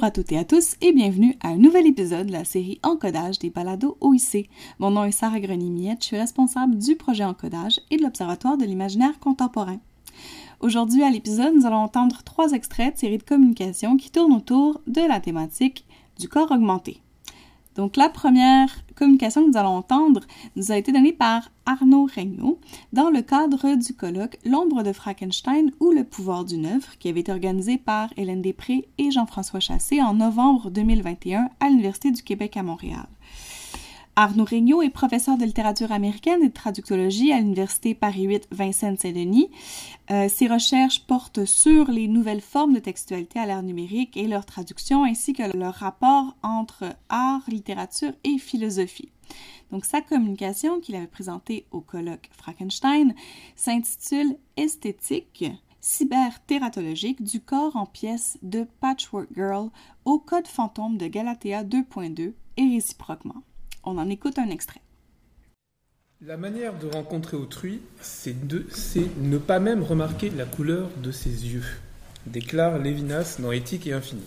Bonjour 0.00 0.08
à 0.08 0.12
toutes 0.12 0.32
et 0.32 0.38
à 0.38 0.44
tous 0.46 0.76
et 0.80 0.94
bienvenue 0.94 1.36
à 1.42 1.48
un 1.48 1.58
nouvel 1.58 1.86
épisode 1.86 2.28
de 2.28 2.32
la 2.32 2.46
série 2.46 2.80
Encodage 2.82 3.38
des 3.38 3.50
balados 3.50 3.98
OIC. 4.00 4.48
Mon 4.78 4.90
nom 4.92 5.04
est 5.04 5.12
Sarah 5.12 5.40
Grenier-Miette, 5.40 6.00
je 6.00 6.06
suis 6.06 6.16
responsable 6.16 6.78
du 6.78 6.96
projet 6.96 7.22
Encodage 7.22 7.80
et 7.90 7.98
de 7.98 8.02
l'Observatoire 8.02 8.56
de 8.56 8.64
l'imaginaire 8.64 9.18
contemporain. 9.20 9.78
Aujourd'hui 10.60 11.02
à 11.02 11.10
l'épisode, 11.10 11.54
nous 11.54 11.66
allons 11.66 11.82
entendre 11.82 12.22
trois 12.22 12.52
extraits 12.52 12.94
de 12.94 12.98
séries 12.98 13.18
de 13.18 13.24
communication 13.24 13.98
qui 13.98 14.10
tournent 14.10 14.32
autour 14.32 14.80
de 14.86 15.02
la 15.02 15.20
thématique 15.20 15.84
du 16.18 16.30
corps 16.30 16.50
augmenté. 16.50 17.02
Donc 17.76 17.96
la 17.96 18.08
première 18.08 18.68
communication 18.96 19.42
que 19.44 19.50
nous 19.50 19.56
allons 19.56 19.76
entendre 19.76 20.22
nous 20.56 20.72
a 20.72 20.76
été 20.76 20.92
donnée 20.92 21.12
par 21.12 21.50
Arnaud 21.66 22.08
Regnault 22.14 22.58
dans 22.92 23.10
le 23.10 23.22
cadre 23.22 23.76
du 23.76 23.94
colloque 23.94 24.38
L'ombre 24.44 24.82
de 24.82 24.92
Frankenstein 24.92 25.70
ou 25.80 25.90
le 25.90 26.04
pouvoir 26.04 26.44
d'une 26.44 26.66
œuvre 26.66 26.98
qui 26.98 27.08
avait 27.08 27.20
été 27.20 27.32
organisé 27.32 27.78
par 27.78 28.12
Hélène 28.16 28.42
Després 28.42 28.88
et 28.98 29.10
Jean-François 29.10 29.60
Chassé 29.60 30.02
en 30.02 30.14
novembre 30.14 30.70
2021 30.70 31.48
à 31.60 31.68
l'Université 31.68 32.10
du 32.10 32.22
Québec 32.22 32.56
à 32.56 32.62
Montréal. 32.62 33.06
Arnaud 34.16 34.44
Regnault 34.44 34.82
est 34.82 34.90
professeur 34.90 35.38
de 35.38 35.44
littérature 35.44 35.92
américaine 35.92 36.42
et 36.42 36.48
de 36.48 36.52
traductologie 36.52 37.32
à 37.32 37.38
l'Université 37.38 37.94
Paris 37.94 38.24
8 38.24 38.48
Vincennes-Saint-Denis. 38.50 39.50
Euh, 40.10 40.28
ses 40.28 40.48
recherches 40.48 41.06
portent 41.06 41.44
sur 41.44 41.90
les 41.90 42.08
nouvelles 42.08 42.40
formes 42.40 42.74
de 42.74 42.80
textualité 42.80 43.38
à 43.38 43.46
l'ère 43.46 43.62
numérique 43.62 44.16
et 44.16 44.26
leur 44.26 44.44
traduction, 44.44 45.04
ainsi 45.04 45.32
que 45.32 45.56
leur 45.56 45.74
rapport 45.74 46.36
entre 46.42 46.96
art, 47.08 47.42
littérature 47.48 48.12
et 48.24 48.38
philosophie. 48.38 49.10
Donc, 49.70 49.84
sa 49.84 50.00
communication 50.00 50.80
qu'il 50.80 50.96
avait 50.96 51.06
présentée 51.06 51.66
au 51.70 51.80
colloque 51.80 52.28
Frankenstein 52.32 53.14
s'intitule 53.54 54.36
Esthétique 54.56 55.44
cybertératologique 55.80 57.22
du 57.22 57.40
corps 57.40 57.76
en 57.76 57.86
pièces 57.86 58.38
de 58.42 58.66
Patchwork 58.80 59.28
Girl 59.34 59.70
au 60.04 60.18
code 60.18 60.46
fantôme 60.46 60.98
de 60.98 61.06
Galatea 61.06 61.64
2.2 61.64 62.34
et 62.56 62.62
réciproquement. 62.62 63.42
On 63.82 63.96
en 63.96 64.10
écoute 64.10 64.38
un 64.38 64.50
extrait. 64.50 64.82
La 66.20 66.36
manière 66.36 66.78
de 66.78 66.86
rencontrer 66.86 67.38
autrui, 67.38 67.80
c'est 68.02 68.34
ne 69.22 69.38
pas 69.38 69.58
même 69.58 69.82
remarquer 69.82 70.28
la 70.28 70.44
couleur 70.44 70.90
de 71.02 71.10
ses 71.10 71.46
yeux, 71.46 71.64
déclare 72.26 72.78
Lévinas 72.78 73.38
dans 73.40 73.52
Éthique 73.52 73.86
et 73.86 73.94
Infini. 73.94 74.24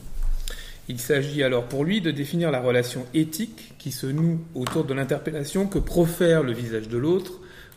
Il 0.89 0.99
s'agit 0.99 1.43
alors 1.43 1.65
pour 1.65 1.85
lui 1.85 2.01
de 2.01 2.09
définir 2.09 2.49
la 2.49 2.61
relation 2.61 3.05
éthique 3.13 3.75
qui 3.77 3.91
se 3.91 4.07
noue 4.07 4.41
autour 4.55 4.85
de 4.85 4.95
l'interpellation 4.95 5.67
que 5.67 5.77
profère 5.77 6.41
le 6.41 6.51
visage 6.51 6.89
de 6.89 6.97
l'autre 6.97 7.33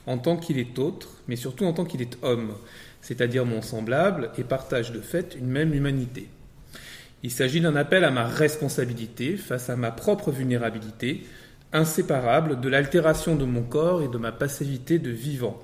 en 0.07 0.17
tant 0.17 0.39
qu'il 0.39 0.59
est 0.59 0.79
autre, 0.79 1.11
mais 1.29 1.37
surtout 1.37 1.67
en 1.67 1.75
tant 1.75 1.85
qu'il 1.85 2.01
est 2.01 2.17
homme, 2.23 2.55
c'est-à-dire 3.03 3.45
mon 3.45 3.61
semblable 3.61 4.31
et 4.39 4.45
partage 4.45 4.93
de 4.93 5.01
fait 5.01 5.37
une 5.39 5.49
même 5.49 5.75
humanité. 5.75 6.29
Il 7.23 7.31
s'agit 7.31 7.61
d'un 7.61 7.77
appel 7.77 8.03
à 8.03 8.11
ma 8.11 8.27
responsabilité 8.27 9.37
face 9.37 9.69
à 9.69 9.77
ma 9.77 9.91
propre 9.91 10.31
vulnérabilité, 10.31 11.27
inséparable 11.72 12.60
de 12.60 12.69
l'altération 12.69 13.37
de 13.37 13.44
mon 13.44 13.62
corps 13.62 14.03
et 14.03 14.09
de 14.09 14.19
ma 14.19 14.32
passivité 14.32 14.99
de 14.99 15.10
vivant. 15.10 15.59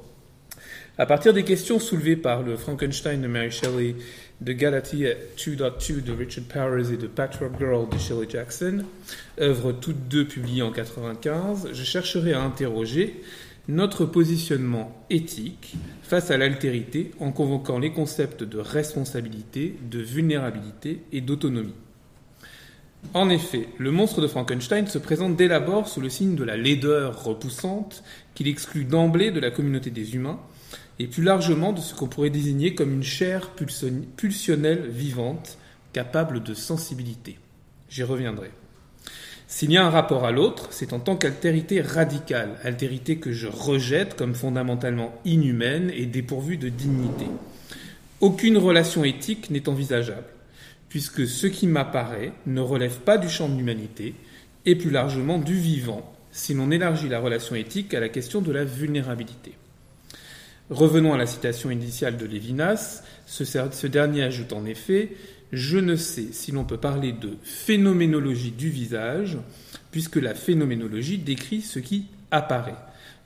À 0.98 1.06
partir 1.06 1.32
des 1.32 1.42
questions 1.42 1.78
soulevées 1.78 2.16
par 2.16 2.42
le 2.42 2.56
Frankenstein 2.56 3.22
de 3.22 3.26
Mary 3.26 3.50
Shelley, 3.50 3.96
de 4.42 4.52
Galatea 4.52 5.14
2.2 5.38 6.02
de 6.02 6.12
Richard 6.12 6.44
Powers 6.44 6.92
et 6.92 6.96
de 6.96 7.06
Patchwork 7.06 7.58
Girl 7.58 7.88
de 7.88 7.96
Shelley 7.96 8.26
Jackson, 8.28 8.84
œuvres 9.41 9.72
toutes 9.72 10.08
deux 10.08 10.26
publiées 10.26 10.62
en 10.62 10.70
1995, 10.70 11.70
je 11.72 11.82
chercherai 11.84 12.34
à 12.34 12.42
interroger 12.42 13.22
notre 13.68 14.04
positionnement 14.04 15.06
éthique 15.08 15.74
face 16.02 16.30
à 16.30 16.36
l'altérité 16.36 17.12
en 17.20 17.32
convoquant 17.32 17.78
les 17.78 17.92
concepts 17.92 18.42
de 18.42 18.58
responsabilité, 18.58 19.76
de 19.91 20.00
vulnérabilité 20.00 21.02
et 21.12 21.20
d'autonomie. 21.20 21.74
En 23.14 23.28
effet, 23.28 23.68
le 23.78 23.90
monstre 23.90 24.20
de 24.20 24.26
Frankenstein 24.26 24.86
se 24.86 24.98
présente 24.98 25.36
dès 25.36 25.48
l'abord 25.48 25.88
sous 25.88 26.00
le 26.00 26.08
signe 26.08 26.34
de 26.34 26.44
la 26.44 26.56
laideur 26.56 27.24
repoussante 27.24 28.02
qu'il 28.34 28.48
exclut 28.48 28.84
d'emblée 28.84 29.30
de 29.30 29.40
la 29.40 29.50
communauté 29.50 29.90
des 29.90 30.14
humains, 30.14 30.40
et 30.98 31.06
plus 31.06 31.22
largement 31.22 31.72
de 31.72 31.80
ce 31.80 31.94
qu'on 31.94 32.06
pourrait 32.06 32.30
désigner 32.30 32.74
comme 32.74 32.92
une 32.92 33.02
chair 33.02 33.50
pulsionnelle 34.16 34.88
vivante, 34.88 35.58
capable 35.92 36.42
de 36.42 36.54
sensibilité. 36.54 37.38
J'y 37.91 38.02
reviendrai. 38.02 38.50
S'il 39.46 39.70
y 39.72 39.76
a 39.76 39.84
un 39.84 39.91
rapport 39.91 40.24
à 40.24 40.32
l'autre, 40.32 40.68
c'est 40.70 40.94
en 40.94 41.00
tant 41.00 41.16
qu'altérité 41.16 41.82
radicale, 41.82 42.56
altérité 42.64 43.18
que 43.18 43.32
je 43.32 43.48
rejette 43.48 44.16
comme 44.16 44.34
fondamentalement 44.34 45.12
inhumaine 45.26 45.91
et 45.94 46.06
dépourvue 46.06 46.56
de 46.56 46.70
dignité. 46.70 47.26
Aucune 48.20 48.56
relation 48.56 49.04
éthique 49.04 49.50
n'est 49.50 49.68
envisageable 49.68 50.31
puisque 50.92 51.26
ce 51.26 51.47
qui 51.47 51.66
m'apparaît 51.66 52.34
ne 52.44 52.60
relève 52.60 52.98
pas 52.98 53.16
du 53.16 53.30
champ 53.30 53.48
de 53.48 53.56
l'humanité, 53.56 54.14
et 54.66 54.76
plus 54.76 54.91
largement 54.91 55.38
du 55.38 55.54
vivant, 55.54 56.12
si 56.32 56.53
l'on 56.53 56.70
élargit 56.70 57.08
la 57.08 57.19
relation 57.19 57.54
éthique 57.54 57.94
à 57.94 58.00
la 58.00 58.10
question 58.10 58.42
de 58.42 58.53
la 58.53 58.64
vulnérabilité. 58.64 59.54
Revenons 60.69 61.14
à 61.14 61.16
la 61.16 61.25
citation 61.25 61.70
initiale 61.70 62.19
de 62.19 62.26
Lévinas, 62.26 63.04
ce, 63.25 63.86
dernier 63.86 64.25
ajoute 64.25 64.53
en 64.53 64.66
effet 64.66 65.16
Je 65.50 65.78
ne 65.78 65.97
sais 65.97 66.26
si 66.32 66.53
l'on 66.53 66.64
peut 66.64 66.76
parler 66.76 67.12
de 67.12 67.38
phénoménologie 67.42 68.50
du 68.50 68.69
visage, 68.69 69.38
puisque 69.92 70.16
la 70.16 70.34
phénoménologie 70.34 71.16
décrit 71.16 71.62
ce 71.62 71.78
qui 71.78 72.04
apparaît. 72.30 72.76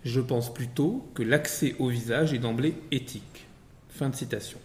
Je 0.04 0.21
pense 0.21 0.54
plutôt 0.54 1.10
que 1.16 1.25
l'accès 1.25 1.75
au 1.81 1.88
visage 1.88 2.33
est 2.33 2.38
d'emblée 2.38 2.75
éthique. 2.93 3.48
Fin 3.88 4.09
de 4.09 4.15
citation. 4.15 4.60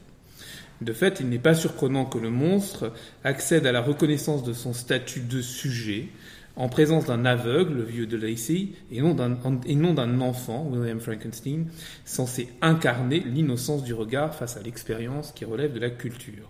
De 0.81 0.93
fait, 0.93 1.19
il 1.19 1.29
n'est 1.29 1.39
pas 1.39 1.53
surprenant 1.53 2.05
que 2.05 2.17
le 2.17 2.31
monstre 2.31 2.91
accède 3.23 3.67
à 3.67 3.71
la 3.71 3.81
reconnaissance 3.81 4.43
de 4.43 4.53
son 4.53 4.73
statut 4.73 5.21
de 5.21 5.41
sujet 5.41 6.09
en 6.55 6.69
présence 6.69 7.05
d'un 7.05 7.23
aveugle, 7.25 7.75
le 7.75 7.83
vieux 7.83 8.07
de 8.07 8.17
Lacey, 8.17 8.69
et 8.91 9.01
non 9.01 9.13
d'un 9.13 10.19
enfant, 10.21 10.67
William 10.69 10.99
Frankenstein, 10.99 11.67
censé 12.03 12.49
incarner 12.61 13.19
l'innocence 13.19 13.83
du 13.83 13.93
regard 13.93 14.35
face 14.35 14.57
à 14.57 14.61
l'expérience 14.61 15.31
qui 15.31 15.45
relève 15.45 15.73
de 15.73 15.79
la 15.79 15.89
culture. 15.89 16.49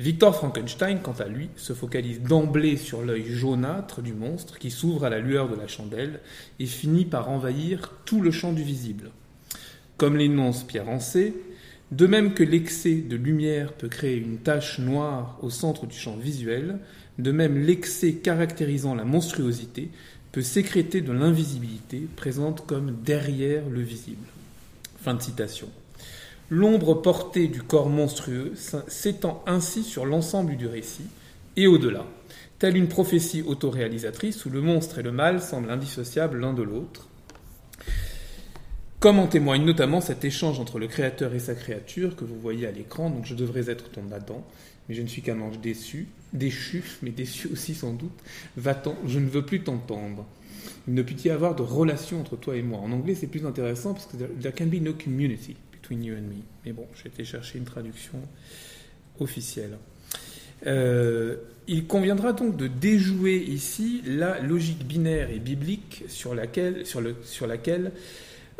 Victor 0.00 0.34
Frankenstein, 0.34 1.00
quant 1.02 1.14
à 1.18 1.28
lui, 1.28 1.50
se 1.56 1.74
focalise 1.74 2.22
d'emblée 2.22 2.76
sur 2.76 3.02
l'œil 3.02 3.26
jaunâtre 3.26 4.00
du 4.00 4.14
monstre 4.14 4.58
qui 4.58 4.70
s'ouvre 4.70 5.04
à 5.04 5.10
la 5.10 5.20
lueur 5.20 5.48
de 5.48 5.56
la 5.56 5.68
chandelle 5.68 6.20
et 6.58 6.66
finit 6.66 7.04
par 7.04 7.28
envahir 7.28 7.92
tout 8.06 8.22
le 8.22 8.30
champ 8.30 8.52
du 8.52 8.62
visible. 8.62 9.10
Comme 9.98 10.16
l'énonce 10.16 10.64
Pierre 10.64 10.88
Ancet, 10.88 11.34
de 11.92 12.06
même 12.06 12.32
que 12.32 12.42
l'excès 12.42 12.94
de 12.94 13.16
lumière 13.16 13.74
peut 13.74 13.88
créer 13.88 14.16
une 14.16 14.38
tache 14.38 14.78
noire 14.78 15.38
au 15.42 15.50
centre 15.50 15.86
du 15.86 15.96
champ 15.96 16.16
visuel, 16.16 16.78
de 17.18 17.30
même 17.32 17.58
l'excès 17.58 18.14
caractérisant 18.14 18.94
la 18.94 19.04
monstruosité 19.04 19.90
peut 20.32 20.40
sécréter 20.40 21.02
de 21.02 21.12
l'invisibilité 21.12 22.08
présente 22.16 22.64
comme 22.66 22.96
derrière 23.04 23.68
le 23.68 23.82
visible. 23.82 24.26
Fin 25.02 25.12
de 25.12 25.20
citation. 25.20 25.68
L'ombre 26.48 26.94
portée 26.94 27.48
du 27.48 27.62
corps 27.62 27.90
monstrueux 27.90 28.54
s'étend 28.88 29.44
ainsi 29.46 29.82
sur 29.82 30.06
l'ensemble 30.06 30.56
du 30.56 30.66
récit 30.66 31.06
et 31.56 31.66
au-delà, 31.66 32.06
telle 32.58 32.78
une 32.78 32.88
prophétie 32.88 33.42
autoréalisatrice 33.42 34.46
où 34.46 34.50
le 34.50 34.62
monstre 34.62 34.98
et 34.98 35.02
le 35.02 35.12
mal 35.12 35.42
semblent 35.42 35.70
indissociables 35.70 36.40
l'un 36.40 36.54
de 36.54 36.62
l'autre, 36.62 37.08
comme 39.02 39.18
en 39.18 39.26
témoigne 39.26 39.64
notamment 39.64 40.00
cet 40.00 40.24
échange 40.24 40.60
entre 40.60 40.78
le 40.78 40.86
Créateur 40.86 41.34
et 41.34 41.40
sa 41.40 41.56
créature 41.56 42.14
que 42.14 42.24
vous 42.24 42.38
voyez 42.38 42.68
à 42.68 42.70
l'écran. 42.70 43.10
Donc 43.10 43.26
je 43.26 43.34
devrais 43.34 43.68
être 43.68 43.90
ton 43.90 44.04
Adam, 44.12 44.46
mais 44.88 44.94
je 44.94 45.02
ne 45.02 45.08
suis 45.08 45.22
qu'un 45.22 45.40
ange 45.40 45.58
déçu, 45.58 46.06
déchu, 46.32 46.84
mais 47.02 47.10
déçu 47.10 47.48
aussi 47.48 47.74
sans 47.74 47.94
doute. 47.94 48.16
Va-t'en, 48.56 48.94
je 49.08 49.18
ne 49.18 49.28
veux 49.28 49.44
plus 49.44 49.64
t'entendre. 49.64 50.24
Il 50.86 50.94
ne 50.94 51.02
peut 51.02 51.16
y 51.24 51.30
avoir 51.30 51.56
de 51.56 51.62
relation 51.62 52.20
entre 52.20 52.36
toi 52.36 52.54
et 52.54 52.62
moi. 52.62 52.78
En 52.78 52.92
anglais, 52.92 53.16
c'est 53.16 53.26
plus 53.26 53.44
intéressant 53.44 53.92
parce 53.92 54.06
que 54.06 54.16
there 54.16 54.54
can 54.56 54.66
be 54.66 54.80
no 54.80 54.92
community 54.92 55.56
between 55.72 56.04
you 56.04 56.14
and 56.14 56.28
me. 56.28 56.44
Mais 56.64 56.70
bon, 56.70 56.86
j'ai 57.02 57.08
été 57.08 57.24
chercher 57.24 57.58
une 57.58 57.64
traduction 57.64 58.20
officielle. 59.18 59.78
Euh, 60.68 61.38
il 61.66 61.88
conviendra 61.88 62.32
donc 62.32 62.56
de 62.56 62.68
déjouer 62.68 63.38
ici 63.38 64.00
la 64.06 64.38
logique 64.38 64.86
binaire 64.86 65.28
et 65.30 65.40
biblique 65.40 66.04
sur 66.06 66.36
laquelle, 66.36 66.86
sur 66.86 67.00
le, 67.00 67.16
sur 67.24 67.48
laquelle 67.48 67.90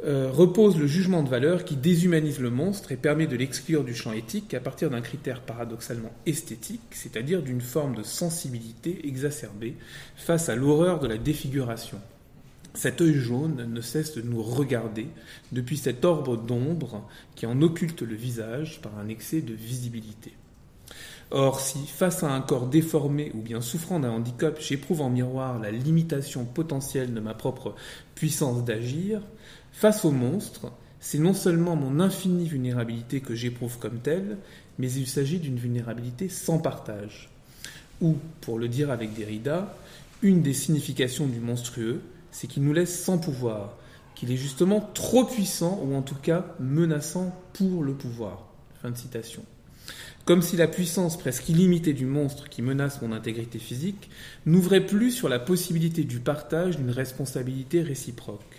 euh, 0.05 0.31
repose 0.33 0.77
le 0.79 0.87
jugement 0.87 1.23
de 1.23 1.29
valeur 1.29 1.65
qui 1.65 1.77
déshumanise 1.77 2.41
le 2.41 2.51
monstre 2.51 2.91
et 2.91 2.97
permet 2.97 3.29
de 3.29 3.37
l'exclure 3.37 3.85
du 3.85 3.95
champ 3.95 4.13
éthique 4.13 4.53
à 4.53 4.61
partir 4.61 4.91
d'un 4.91 5.01
critère 5.01 5.43
paradoxalement 5.43 6.13
esthétique, 6.27 6.81
c'est-à-dire 6.91 7.43
d'une 7.43 7.61
forme 7.61 7.95
de 7.95 8.03
sensibilité 8.03 9.07
exacerbée 9.07 9.77
face 10.17 10.49
à 10.49 10.57
l'horreur 10.57 10.99
de 10.99 11.07
la 11.07 11.19
défiguration. 11.19 11.99
Cet 12.75 13.01
œil 13.01 13.15
jaune 13.15 13.69
ne 13.71 13.81
cesse 13.81 14.15
de 14.15 14.23
nous 14.23 14.43
regarder 14.43 15.07
depuis 15.53 15.77
cet 15.77 16.05
orbe 16.05 16.47
d'ombre 16.47 17.07
qui 17.37 17.47
en 17.47 17.61
occulte 17.63 18.03
le 18.03 18.15
visage 18.15 18.81
par 18.83 18.99
un 18.99 19.09
excès 19.09 19.41
de 19.41 19.55
visibilité. 19.55 20.33
Or, 21.35 21.61
si, 21.61 21.87
face 21.87 22.23
à 22.23 22.31
un 22.31 22.43
corps 22.43 22.67
déformé 22.67 23.31
ou 23.35 23.41
bien 23.41 23.63
souffrant 23.63 24.01
d'un 24.01 24.11
handicap, 24.11 24.59
j'éprouve 24.61 25.01
en 25.01 25.09
miroir 25.09 25.59
la 25.59 25.71
limitation 25.71 26.45
potentielle 26.45 27.15
de 27.15 27.21
ma 27.21 27.33
propre 27.33 27.75
puissance 28.15 28.65
d'agir, 28.65 29.23
face 29.73 30.05
au 30.05 30.11
monstre, 30.11 30.73
c'est 31.01 31.19
non 31.19 31.35
seulement 31.35 31.75
mon 31.75 31.99
infinie 31.99 32.49
vulnérabilité 32.49 33.21
que 33.21 33.35
j'éprouve 33.35 33.79
comme 33.79 33.99
telle, 33.99 34.39
mais 34.79 34.91
il 34.93 35.07
s'agit 35.07 35.39
d'une 35.39 35.59
vulnérabilité 35.59 36.29
sans 36.29 36.59
partage. 36.59 37.29
Ou, 38.01 38.17
pour 38.41 38.59
le 38.59 38.69
dire 38.69 38.91
avec 38.91 39.15
Derrida, 39.15 39.77
une 40.23 40.43
des 40.43 40.55
significations 40.55 41.27
du 41.27 41.41
monstrueux, 41.41 42.01
c'est 42.31 42.47
qu'il 42.47 42.63
nous 42.63 42.73
laisse 42.73 43.03
sans 43.03 43.19
pouvoir, 43.19 43.77
qu'il 44.15 44.31
est 44.31 44.37
justement 44.37 44.81
trop 44.95 45.25
puissant 45.25 45.81
ou 45.85 45.95
en 45.95 46.03
tout 46.03 46.15
cas 46.15 46.47
menaçant 46.61 47.35
pour 47.53 47.83
le 47.83 47.95
pouvoir. 47.95 48.47
Fin 48.81 48.91
de 48.91 48.97
citation. 48.97 49.43
Comme 50.25 50.43
si 50.43 50.57
la 50.57 50.69
puissance 50.69 51.19
presque 51.19 51.49
illimitée 51.49 51.95
du 51.95 52.07
monstre 52.07 52.49
qui 52.49 52.63
menace 52.63 53.03
mon 53.03 53.13
intégrité 53.13 53.59
physique 53.59 54.09
n'ouvrait 54.47 54.87
plus 54.87 55.11
sur 55.11 55.29
la 55.29 55.41
possibilité 55.41 56.05
du 56.05 56.21
partage 56.21 56.77
d'une 56.77 56.91
responsabilité 56.91 57.83
réciproque. 57.83 58.52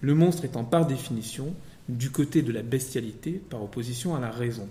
Le 0.00 0.14
monstre 0.14 0.44
étant 0.44 0.64
par 0.64 0.86
définition 0.86 1.54
du 1.88 2.10
côté 2.10 2.42
de 2.42 2.52
la 2.52 2.62
bestialité 2.62 3.32
par 3.32 3.62
opposition 3.62 4.14
à 4.14 4.20
la 4.20 4.30
raison. 4.30 4.68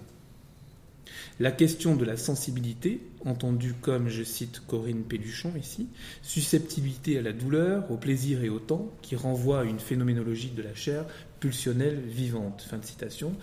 La 1.39 1.51
question 1.51 1.95
de 1.95 2.05
la 2.05 2.17
sensibilité, 2.17 3.01
entendue 3.25 3.73
comme, 3.73 4.09
je 4.09 4.23
cite 4.23 4.61
Corinne 4.67 5.03
Péluchon 5.03 5.53
ici, 5.59 5.87
susceptibilité 6.21 7.17
à 7.17 7.21
la 7.21 7.31
douleur, 7.31 7.89
au 7.91 7.97
plaisir 7.97 8.43
et 8.43 8.49
au 8.49 8.59
temps, 8.59 8.91
qui 9.01 9.15
renvoie 9.15 9.61
à 9.61 9.63
une 9.63 9.79
phénoménologie 9.79 10.51
de 10.51 10.61
la 10.61 10.75
chair 10.75 11.05
pulsionnelle 11.39 11.99
vivante, 12.05 12.61
fin 12.61 12.77
de 12.77 12.85
citation, 12.85 13.33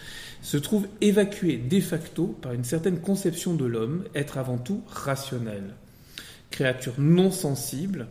se 0.43 0.59
trouve 0.59 0.87
évacuée 1.00 1.56
de 1.56 1.81
facto 1.81 2.27
par 2.27 2.53
une 2.53 2.65
certaine 2.65 3.00
conception 3.00 3.55
de 3.55 3.65
l'homme, 3.65 4.05
être 4.15 4.38
avant 4.38 4.59
tout 4.59 4.83
rationnel. 4.88 5.75
Créature 6.50 6.94
non 6.99 7.31
sensible, 7.31 8.09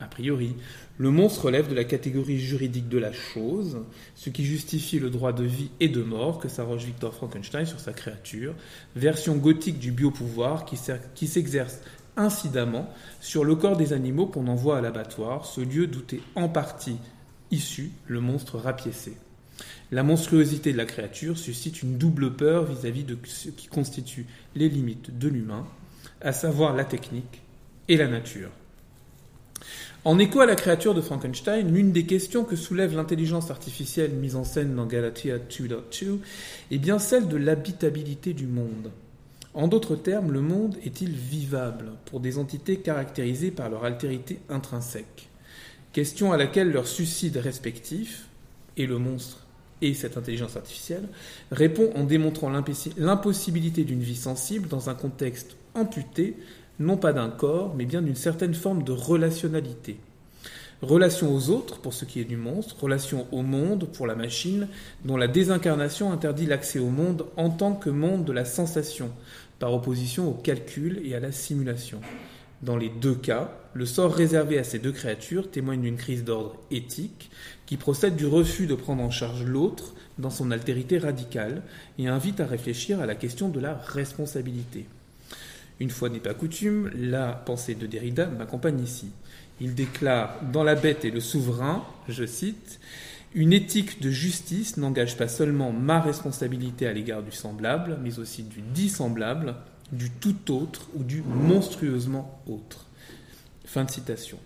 a 0.00 0.06
priori, 0.06 0.54
le 0.98 1.10
monstre 1.10 1.46
relève 1.46 1.68
de 1.68 1.74
la 1.74 1.84
catégorie 1.84 2.38
juridique 2.38 2.88
de 2.88 2.98
la 2.98 3.12
chose, 3.12 3.78
ce 4.14 4.28
qui 4.30 4.44
justifie 4.44 4.98
le 4.98 5.10
droit 5.10 5.32
de 5.32 5.44
vie 5.44 5.70
et 5.80 5.88
de 5.88 6.02
mort 6.02 6.38
que 6.38 6.48
s'arroge 6.48 6.84
Victor 6.84 7.14
Frankenstein 7.14 7.64
sur 7.64 7.80
sa 7.80 7.92
créature, 7.92 8.54
version 8.94 9.36
gothique 9.36 9.78
du 9.78 9.92
biopouvoir 9.92 10.64
qui, 10.64 10.76
qui 11.14 11.26
s'exerce 11.26 11.80
incidemment 12.16 12.92
sur 13.20 13.44
le 13.44 13.56
corps 13.56 13.76
des 13.76 13.92
animaux 13.92 14.26
qu'on 14.26 14.48
envoie 14.48 14.78
à 14.78 14.80
l'abattoir, 14.80 15.46
ce 15.46 15.60
lieu 15.60 15.86
d'où 15.86 16.02
est 16.12 16.20
en 16.34 16.48
partie 16.48 16.96
issu 17.50 17.90
le 18.06 18.20
monstre 18.20 18.58
rapiécé. 18.58 19.16
La 19.92 20.02
monstruosité 20.02 20.72
de 20.72 20.78
la 20.78 20.84
créature 20.84 21.38
suscite 21.38 21.82
une 21.82 21.96
double 21.96 22.34
peur 22.34 22.64
vis-à-vis 22.64 23.04
-vis 23.04 23.06
de 23.06 23.18
ce 23.24 23.50
qui 23.50 23.68
constitue 23.68 24.26
les 24.54 24.68
limites 24.68 25.16
de 25.16 25.28
l'humain, 25.28 25.66
à 26.20 26.32
savoir 26.32 26.74
la 26.74 26.84
technique 26.84 27.42
et 27.88 27.96
la 27.96 28.08
nature. 28.08 28.50
En 30.06 30.20
écho 30.20 30.38
à 30.38 30.46
la 30.46 30.54
créature 30.54 30.94
de 30.94 31.00
Frankenstein, 31.00 31.74
l'une 31.74 31.90
des 31.90 32.06
questions 32.06 32.44
que 32.44 32.54
soulève 32.54 32.94
l'intelligence 32.94 33.50
artificielle 33.50 34.12
mise 34.12 34.36
en 34.36 34.44
scène 34.44 34.76
dans 34.76 34.86
Galatea 34.86 35.38
2.2 35.38 36.20
est 36.70 36.78
bien 36.78 37.00
celle 37.00 37.26
de 37.26 37.36
l'habitabilité 37.36 38.32
du 38.32 38.46
monde. 38.46 38.92
En 39.52 39.66
d'autres 39.66 39.96
termes, 39.96 40.30
le 40.30 40.42
monde 40.42 40.76
est-il 40.84 41.10
vivable 41.10 41.90
pour 42.04 42.20
des 42.20 42.38
entités 42.38 42.76
caractérisées 42.76 43.50
par 43.50 43.68
leur 43.68 43.84
altérité 43.84 44.38
intrinsèque? 44.48 45.28
Question 45.92 46.32
à 46.32 46.36
laquelle 46.36 46.70
leurs 46.70 46.86
suicides 46.86 47.38
respectifs, 47.38 48.28
et 48.76 48.86
le 48.86 48.98
monstre 48.98 49.44
et 49.82 49.92
cette 49.92 50.16
intelligence 50.16 50.56
artificielle, 50.56 51.08
répond 51.50 51.90
en 51.96 52.04
démontrant 52.04 52.52
l'impossibilité 52.96 53.82
d'une 53.82 54.04
vie 54.04 54.14
sensible 54.14 54.68
dans 54.68 54.88
un 54.88 54.94
contexte 54.94 55.56
amputé 55.74 56.36
non 56.78 56.96
pas 56.96 57.12
d'un 57.12 57.30
corps, 57.30 57.74
mais 57.76 57.84
bien 57.84 58.02
d'une 58.02 58.16
certaine 58.16 58.54
forme 58.54 58.82
de 58.82 58.92
relationnalité. 58.92 59.98
Relation 60.82 61.34
aux 61.34 61.48
autres 61.48 61.78
pour 61.78 61.94
ce 61.94 62.04
qui 62.04 62.20
est 62.20 62.24
du 62.24 62.36
monstre, 62.36 62.76
relation 62.78 63.26
au 63.32 63.40
monde 63.42 63.88
pour 63.94 64.06
la 64.06 64.14
machine, 64.14 64.68
dont 65.06 65.16
la 65.16 65.26
désincarnation 65.26 66.12
interdit 66.12 66.44
l'accès 66.44 66.78
au 66.78 66.90
monde 66.90 67.26
en 67.38 67.48
tant 67.48 67.72
que 67.72 67.88
monde 67.88 68.26
de 68.26 68.32
la 68.32 68.44
sensation, 68.44 69.10
par 69.58 69.72
opposition 69.72 70.28
au 70.28 70.34
calcul 70.34 71.00
et 71.02 71.14
à 71.14 71.20
la 71.20 71.32
simulation. 71.32 72.00
Dans 72.62 72.76
les 72.76 72.90
deux 72.90 73.14
cas, 73.14 73.52
le 73.74 73.86
sort 73.86 74.14
réservé 74.14 74.58
à 74.58 74.64
ces 74.64 74.78
deux 74.78 74.92
créatures 74.92 75.50
témoigne 75.50 75.82
d'une 75.82 75.96
crise 75.96 76.24
d'ordre 76.24 76.56
éthique 76.70 77.30
qui 77.64 77.76
procède 77.76 78.16
du 78.16 78.26
refus 78.26 78.66
de 78.66 78.74
prendre 78.74 79.02
en 79.02 79.10
charge 79.10 79.44
l'autre 79.44 79.94
dans 80.18 80.30
son 80.30 80.50
altérité 80.50 80.98
radicale 80.98 81.62
et 81.98 82.08
invite 82.08 82.40
à 82.40 82.46
réfléchir 82.46 83.00
à 83.00 83.06
la 83.06 83.14
question 83.14 83.48
de 83.48 83.60
la 83.60 83.74
responsabilité. 83.74 84.86
Une 85.78 85.90
fois 85.90 86.08
n'est 86.08 86.20
pas 86.20 86.34
coutume, 86.34 86.90
la 86.94 87.32
pensée 87.32 87.74
de 87.74 87.86
Derrida 87.86 88.26
m'accompagne 88.26 88.80
ici. 88.80 89.10
Il 89.60 89.74
déclare 89.74 90.40
Dans 90.52 90.64
la 90.64 90.74
bête 90.74 91.04
et 91.04 91.10
le 91.10 91.20
souverain, 91.20 91.84
je 92.08 92.24
cite, 92.24 92.80
Une 93.34 93.52
éthique 93.52 94.00
de 94.00 94.10
justice 94.10 94.76
n'engage 94.76 95.16
pas 95.16 95.28
seulement 95.28 95.72
ma 95.72 96.00
responsabilité 96.00 96.86
à 96.86 96.92
l'égard 96.92 97.22
du 97.22 97.32
semblable, 97.32 97.98
mais 98.02 98.18
aussi 98.18 98.42
du 98.42 98.62
dissemblable, 98.62 99.56
du 99.92 100.10
tout 100.10 100.52
autre 100.52 100.88
ou 100.94 101.04
du 101.04 101.22
monstrueusement 101.22 102.40
autre. 102.46 102.86
Fin 103.64 103.84
de 103.84 103.90
citation. 103.90 104.38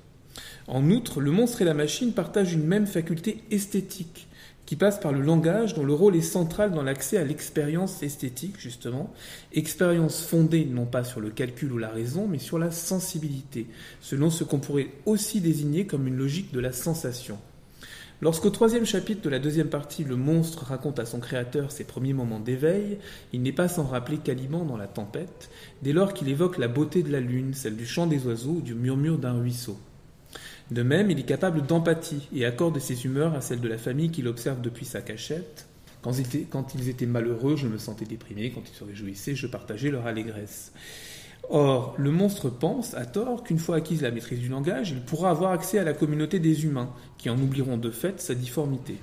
En 0.67 0.91
outre, 0.91 1.21
le 1.21 1.31
monstre 1.31 1.63
et 1.63 1.65
la 1.65 1.75
machine 1.75 2.13
partagent 2.13 2.53
une 2.53 2.67
même 2.67 2.87
faculté 2.87 3.43
esthétique, 3.51 4.29
qui 4.71 4.77
passe 4.77 5.01
par 5.01 5.11
le 5.11 5.21
langage 5.21 5.75
dont 5.75 5.85
le 5.85 5.93
rôle 5.93 6.15
est 6.15 6.21
central 6.21 6.71
dans 6.71 6.85
l'accès 6.85 7.17
à 7.17 7.25
l'expérience 7.25 8.05
esthétique, 8.05 8.55
justement, 8.57 9.13
expérience 9.53 10.23
fondée 10.23 10.65
non 10.65 10.87
pas 10.87 11.03
sur 11.03 11.19
le 11.19 11.31
calcul 11.31 11.73
ou 11.73 11.79
la 11.79 11.89
raison, 11.89 12.29
mais 12.29 12.39
sur 12.39 12.57
la 12.57 12.71
sensibilité, 12.71 13.67
selon 14.01 14.31
ce 14.31 14.45
qu'on 14.45 14.61
pourrait 14.61 14.93
aussi 15.07 15.41
désigner 15.41 15.89
comme 15.89 16.07
une 16.07 16.17
logique 16.17 16.53
de 16.53 16.61
la 16.61 16.71
sensation. 16.71 17.37
Lorsqu'au 18.21 18.51
troisième 18.51 18.87
chapitre 18.87 19.23
de 19.23 19.29
la 19.29 19.41
deuxième 19.41 19.71
partie, 19.71 20.05
le 20.05 20.15
monstre 20.15 20.63
raconte 20.63 21.01
à 21.01 21.05
son 21.05 21.19
créateur 21.19 21.73
ses 21.73 21.83
premiers 21.83 22.13
moments 22.13 22.39
d'éveil, 22.39 22.99
il 23.33 23.43
n'est 23.43 23.51
pas 23.51 23.67
sans 23.67 23.87
rappeler 23.89 24.19
Caliban 24.19 24.65
dans 24.65 24.77
La 24.77 24.87
Tempête, 24.87 25.51
dès 25.83 25.93
lors 25.93 26.15
qu'il 26.15 26.29
évoque 26.29 26.59
la 26.59 26.69
beauté 26.69 27.03
de 27.03 27.11
la 27.11 27.19
lune, 27.19 27.55
celle 27.55 27.75
du 27.75 27.87
chant 27.87 28.07
des 28.07 28.25
oiseaux 28.25 28.59
ou 28.59 28.63
du 28.63 28.77
murmure 28.77 29.19
d'un 29.19 29.33
ruisseau. 29.33 29.81
De 30.71 30.83
même, 30.83 31.11
il 31.11 31.19
est 31.19 31.25
capable 31.25 31.67
d'empathie 31.67 32.29
et 32.35 32.45
accorde 32.45 32.79
ses 32.79 33.05
humeurs 33.05 33.35
à 33.35 33.41
celles 33.41 33.61
de 33.61 33.69
la 33.69 33.79
famille 33.79 34.11
qu'il 34.11 34.29
observe 34.29 34.61
depuis 34.61 34.87
sa 34.87 35.03
cachette. 35.03 35.67
Quand 36.03 36.17
ils, 36.75 36.89
étaient, 36.89 37.07
malheureux, 37.07 37.57
je 37.57 37.67
me 37.67 37.77
sentais 37.77 38.07
déprimé, 38.07 38.51
quand 38.51 38.63
ils 38.67 38.75
se 38.75 38.85
réjouissaient, 38.85 39.35
je 39.35 39.47
partageais 39.47 39.91
leur 39.91 40.07
allégresse. 40.07 40.73
Or, 41.51 41.95
le 41.99 42.11
monstre 42.11 42.49
pense, 42.49 42.95
à 42.95 43.05
tort, 43.05 43.43
qu'une 43.43 43.59
fois 43.59 43.77
acquise 43.77 44.03
la 44.03 44.11
maîtrise 44.11 44.39
du 44.39 44.49
langage, 44.49 44.93
il 44.93 45.01
pourra 45.01 45.31
avoir 45.31 45.51
accès 45.51 45.79
à 45.79 45.85
la 45.85 45.93
communauté 45.93 46.39
des 46.39 46.65
humains, 46.65 46.91
qui 47.19 47.29
en 47.29 47.39
oublieront 47.39 47.77
de 47.77 47.91
fait 47.91 48.21
sa 48.21 48.35
difformité. 48.35 48.97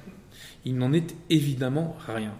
Il 0.65 0.77
n'en 0.77 0.93
est 0.93 1.13
évidemment 1.29 1.95
rien. 2.07 2.33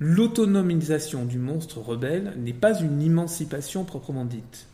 L'autonomisation 0.00 1.24
du 1.24 1.38
monstre 1.38 1.78
rebelle 1.78 2.34
n'est 2.36 2.52
pas 2.52 2.78
une 2.80 3.00
émancipation 3.00 3.84
proprement 3.84 4.24
dite. 4.24 4.66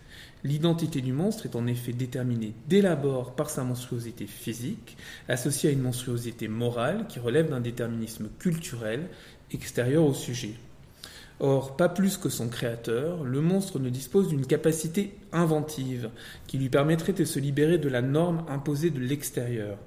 L'identité 0.43 1.03
du 1.03 1.13
monstre 1.13 1.45
est 1.45 1.57
en 1.57 1.67
effet 1.67 1.93
déterminée 1.93 2.55
dès 2.67 2.81
l'abord 2.81 3.35
par 3.35 3.51
sa 3.51 3.63
monstruosité 3.63 4.27
physique, 4.27 4.97
associée 5.29 5.69
à 5.69 5.73
une 5.73 5.83
monstruosité 5.83 6.49
morale 6.49 7.07
qui 7.09 7.19
relève 7.19 7.51
d'un 7.51 7.61
déterminisme 7.61 8.31
culturel 8.39 9.09
extérieur 9.53 10.05
au 10.05 10.15
sujet. 10.15 10.55
Or, 11.41 11.77
pas 11.77 11.89
plus 11.89 12.17
que 12.17 12.29
son 12.29 12.49
créateur, 12.49 13.25
le 13.25 13.41
monstre 13.41 13.79
ne 13.79 13.89
dispose 13.89 14.29
d'une 14.29 14.47
capacité 14.47 15.15
inventive 15.33 16.11
qui 16.47 16.59
lui 16.59 16.69
permettrait 16.69 17.15
de 17.15 17.25
se 17.25 17.39
libérer 17.39 17.79
de 17.79 17.89
la 17.89 18.03
norme 18.03 18.45
imposée 18.49 18.91
de 18.91 19.01
l'extérieur. 19.01 19.79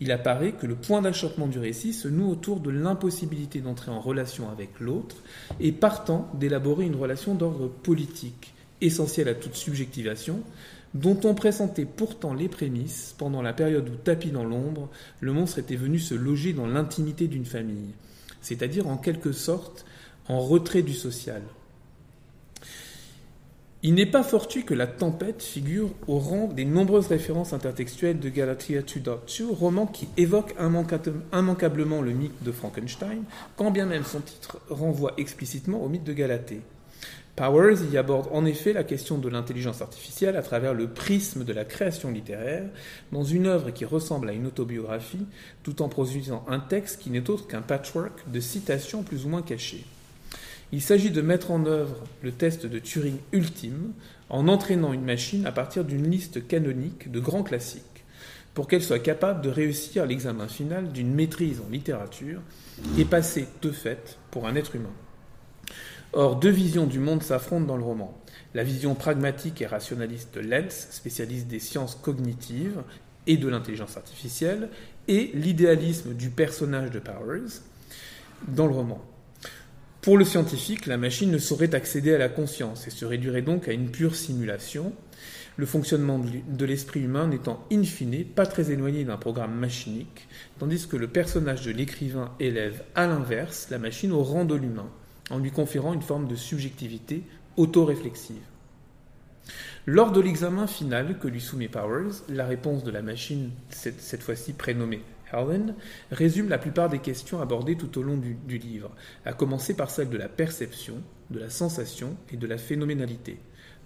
Il 0.00 0.12
apparaît 0.12 0.52
que 0.52 0.66
le 0.66 0.74
point 0.74 1.02
d'achoppement 1.02 1.46
du 1.46 1.58
récit 1.58 1.92
se 1.92 2.08
noue 2.08 2.30
autour 2.30 2.60
de 2.60 2.70
l'impossibilité 2.70 3.60
d'entrer 3.60 3.90
en 3.90 4.00
relation 4.00 4.50
avec 4.50 4.80
l'autre 4.80 5.16
et 5.60 5.72
partant 5.72 6.30
d'élaborer 6.34 6.84
une 6.86 6.96
relation 6.96 7.34
d'ordre 7.34 7.68
politique 7.68 8.53
essentiel 8.84 9.28
à 9.28 9.34
toute 9.34 9.54
subjectivation, 9.54 10.42
dont 10.94 11.18
on 11.24 11.34
pressentait 11.34 11.86
pourtant 11.86 12.34
les 12.34 12.48
prémices 12.48 13.14
pendant 13.18 13.42
la 13.42 13.52
période 13.52 13.88
où, 13.88 13.96
tapis 13.96 14.30
dans 14.30 14.44
l'ombre, 14.44 14.88
le 15.20 15.32
monstre 15.32 15.58
était 15.58 15.76
venu 15.76 15.98
se 15.98 16.14
loger 16.14 16.52
dans 16.52 16.66
l'intimité 16.66 17.26
d'une 17.26 17.44
famille, 17.44 17.94
c'est-à-dire 18.40 18.86
en 18.86 18.96
quelque 18.96 19.32
sorte 19.32 19.84
en 20.28 20.40
retrait 20.40 20.82
du 20.82 20.94
social. 20.94 21.42
Il 23.86 23.92
n'est 23.92 24.06
pas 24.06 24.22
fortuit 24.22 24.64
que 24.64 24.72
La 24.72 24.86
Tempête 24.86 25.42
figure 25.42 25.90
au 26.06 26.18
rang 26.18 26.46
des 26.46 26.64
nombreuses 26.64 27.08
références 27.08 27.52
intertextuelles 27.52 28.18
de 28.18 28.30
Galatea 28.30 28.80
2.2, 28.80 29.52
roman 29.52 29.86
qui 29.86 30.08
évoque 30.16 30.54
immanquablement 30.58 32.00
le 32.00 32.12
mythe 32.12 32.42
de 32.42 32.50
Frankenstein, 32.50 33.24
quand 33.56 33.70
bien 33.70 33.84
même 33.84 34.04
son 34.04 34.20
titre 34.20 34.58
renvoie 34.70 35.12
explicitement 35.18 35.82
au 35.82 35.90
mythe 35.90 36.04
de 36.04 36.14
Galatée. 36.14 36.62
Powers 37.36 37.78
y 37.92 37.96
aborde 37.96 38.28
en 38.30 38.44
effet 38.44 38.72
la 38.72 38.84
question 38.84 39.18
de 39.18 39.28
l'intelligence 39.28 39.82
artificielle 39.82 40.36
à 40.36 40.42
travers 40.42 40.72
le 40.72 40.88
prisme 40.88 41.42
de 41.42 41.52
la 41.52 41.64
création 41.64 42.12
littéraire, 42.12 42.68
dans 43.10 43.24
une 43.24 43.46
œuvre 43.46 43.70
qui 43.70 43.84
ressemble 43.84 44.28
à 44.28 44.32
une 44.32 44.46
autobiographie, 44.46 45.26
tout 45.64 45.82
en 45.82 45.88
produisant 45.88 46.44
un 46.46 46.60
texte 46.60 47.00
qui 47.00 47.10
n'est 47.10 47.28
autre 47.28 47.48
qu'un 47.48 47.60
patchwork 47.60 48.30
de 48.30 48.38
citations 48.38 49.02
plus 49.02 49.26
ou 49.26 49.30
moins 49.30 49.42
cachées. 49.42 49.84
Il 50.70 50.80
s'agit 50.80 51.10
de 51.10 51.22
mettre 51.22 51.50
en 51.50 51.66
œuvre 51.66 51.96
le 52.22 52.30
test 52.30 52.66
de 52.66 52.78
Turing 52.78 53.18
ultime 53.32 53.92
en 54.30 54.46
entraînant 54.46 54.92
une 54.92 55.04
machine 55.04 55.44
à 55.44 55.52
partir 55.52 55.84
d'une 55.84 56.08
liste 56.08 56.46
canonique 56.46 57.10
de 57.10 57.18
grands 57.18 57.42
classiques, 57.42 58.04
pour 58.54 58.68
qu'elle 58.68 58.82
soit 58.82 59.00
capable 59.00 59.42
de 59.42 59.50
réussir 59.50 60.06
l'examen 60.06 60.46
final 60.46 60.92
d'une 60.92 61.12
maîtrise 61.12 61.60
en 61.60 61.70
littérature 61.70 62.40
et 62.96 63.04
passer 63.04 63.48
de 63.60 63.72
fait 63.72 64.18
pour 64.30 64.46
un 64.46 64.54
être 64.54 64.76
humain. 64.76 64.94
Or, 66.16 66.36
deux 66.36 66.50
visions 66.50 66.86
du 66.86 67.00
monde 67.00 67.24
s'affrontent 67.24 67.66
dans 67.66 67.76
le 67.76 67.82
roman. 67.82 68.16
La 68.54 68.62
vision 68.62 68.94
pragmatique 68.94 69.60
et 69.60 69.66
rationaliste 69.66 70.32
de 70.36 70.40
Lenz, 70.40 70.86
spécialiste 70.92 71.48
des 71.48 71.58
sciences 71.58 71.96
cognitives 71.96 72.82
et 73.26 73.36
de 73.36 73.48
l'intelligence 73.48 73.96
artificielle, 73.96 74.68
et 75.08 75.32
l'idéalisme 75.34 76.14
du 76.14 76.30
personnage 76.30 76.92
de 76.92 77.00
Powers 77.00 77.62
dans 78.46 78.68
le 78.68 78.74
roman. 78.74 79.04
Pour 80.02 80.16
le 80.16 80.24
scientifique, 80.24 80.86
la 80.86 80.98
machine 80.98 81.32
ne 81.32 81.38
saurait 81.38 81.74
accéder 81.74 82.14
à 82.14 82.18
la 82.18 82.28
conscience 82.28 82.86
et 82.86 82.90
se 82.90 83.04
réduirait 83.04 83.42
donc 83.42 83.66
à 83.66 83.72
une 83.72 83.90
pure 83.90 84.14
simulation, 84.14 84.92
le 85.56 85.66
fonctionnement 85.66 86.20
de 86.20 86.64
l'esprit 86.64 87.00
humain 87.00 87.26
n'étant 87.26 87.66
in 87.72 87.82
fine 87.82 88.24
pas 88.24 88.46
très 88.46 88.70
éloigné 88.70 89.04
d'un 89.04 89.16
programme 89.16 89.54
machinique, 89.54 90.28
tandis 90.60 90.86
que 90.86 90.96
le 90.96 91.08
personnage 91.08 91.64
de 91.64 91.72
l'écrivain 91.72 92.32
élève 92.38 92.84
à 92.94 93.08
l'inverse 93.08 93.68
la 93.70 93.78
machine 93.78 94.12
au 94.12 94.22
rang 94.22 94.44
de 94.44 94.54
l'humain, 94.54 94.90
en 95.30 95.38
lui 95.38 95.50
conférant 95.50 95.94
une 95.94 96.02
forme 96.02 96.28
de 96.28 96.36
subjectivité 96.36 97.22
autoréflexive. 97.56 98.42
Lors 99.86 100.12
de 100.12 100.20
l'examen 100.20 100.66
final 100.66 101.18
que 101.18 101.28
lui 101.28 101.40
soumet 101.40 101.68
Powers, 101.68 102.22
la 102.28 102.46
réponse 102.46 102.84
de 102.84 102.90
la 102.90 103.02
machine, 103.02 103.50
cette, 103.68 104.22
fois-ci 104.22 104.54
prénommée 104.54 105.02
Helen, 105.32 105.74
résume 106.10 106.48
la 106.48 106.58
plupart 106.58 106.88
des 106.88 107.00
questions 107.00 107.40
abordées 107.42 107.76
tout 107.76 107.98
au 107.98 108.02
long 108.02 108.16
du, 108.16 108.34
du, 108.34 108.56
livre, 108.56 108.90
à 109.26 109.34
commencer 109.34 109.74
par 109.74 109.90
celle 109.90 110.08
de 110.08 110.16
la 110.16 110.28
perception, 110.28 111.02
de 111.30 111.38
la 111.38 111.50
sensation 111.50 112.16
et 112.32 112.38
de 112.38 112.46
la 112.46 112.56
phénoménalité. 112.56 113.38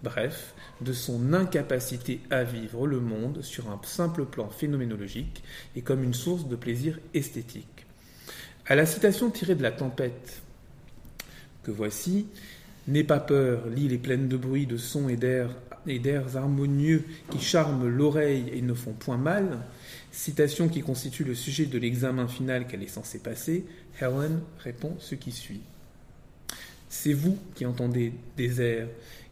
Bref, 0.05 0.55
de 0.81 0.93
son 0.93 1.33
incapacité 1.33 2.21
à 2.31 2.45
vivre 2.45 2.87
le 2.87 3.01
monde 3.01 3.43
sur 3.43 3.69
un 3.69 3.81
simple 3.83 4.25
plan 4.25 4.49
phénoménologique 4.49 5.43
et 5.75 5.83
comme 5.83 6.05
une 6.05 6.15
source 6.15 6.47
de 6.47 6.55
plaisir 6.55 7.01
esthétique. 7.15 7.87
À 8.67 8.77
la 8.77 8.87
citation 8.87 9.31
tirée 9.31 9.57
de 9.57 9.63
La 9.65 9.73
Tempête 9.73 10.43
voici. 11.71 12.27
N'aie 12.87 13.05
pas 13.05 13.21
peur, 13.21 13.67
l'île 13.69 13.93
est 13.93 13.99
pleine 13.99 14.29
de 14.29 14.37
bruit, 14.37 14.67
de 14.67 14.79
sons 14.79 15.09
et 15.09 15.17
d'airs 15.17 15.55
et 15.87 15.99
d'airs 15.99 16.37
harmonieux 16.37 17.05
qui 17.31 17.41
charment 17.41 17.87
l'oreille 17.87 18.51
et 18.53 18.63
ne 18.63 18.75
font 18.75 18.93
point 18.93 19.17
mal. 19.17 19.59
Citation 20.11 20.69
qui 20.69 20.81
constitue 20.81 21.25
le 21.25 21.35
sujet 21.35 21.67
de 21.67 21.79
l'examen 21.79 22.29
final 22.29 22.67
qu'elle 22.67 22.83
est 22.83 22.89
censée 22.89 23.19
passer. 23.19 23.65
Helen 24.01 24.41
répond 24.59 24.95
ce 24.99 25.15
qui 25.15 25.33
suit. 25.33 25.61
C'est 26.89 27.13
vous 27.13 27.39
qui 27.55 27.67
entendez 27.67 28.13
des 28.37 28.63
airs, 28.63 28.89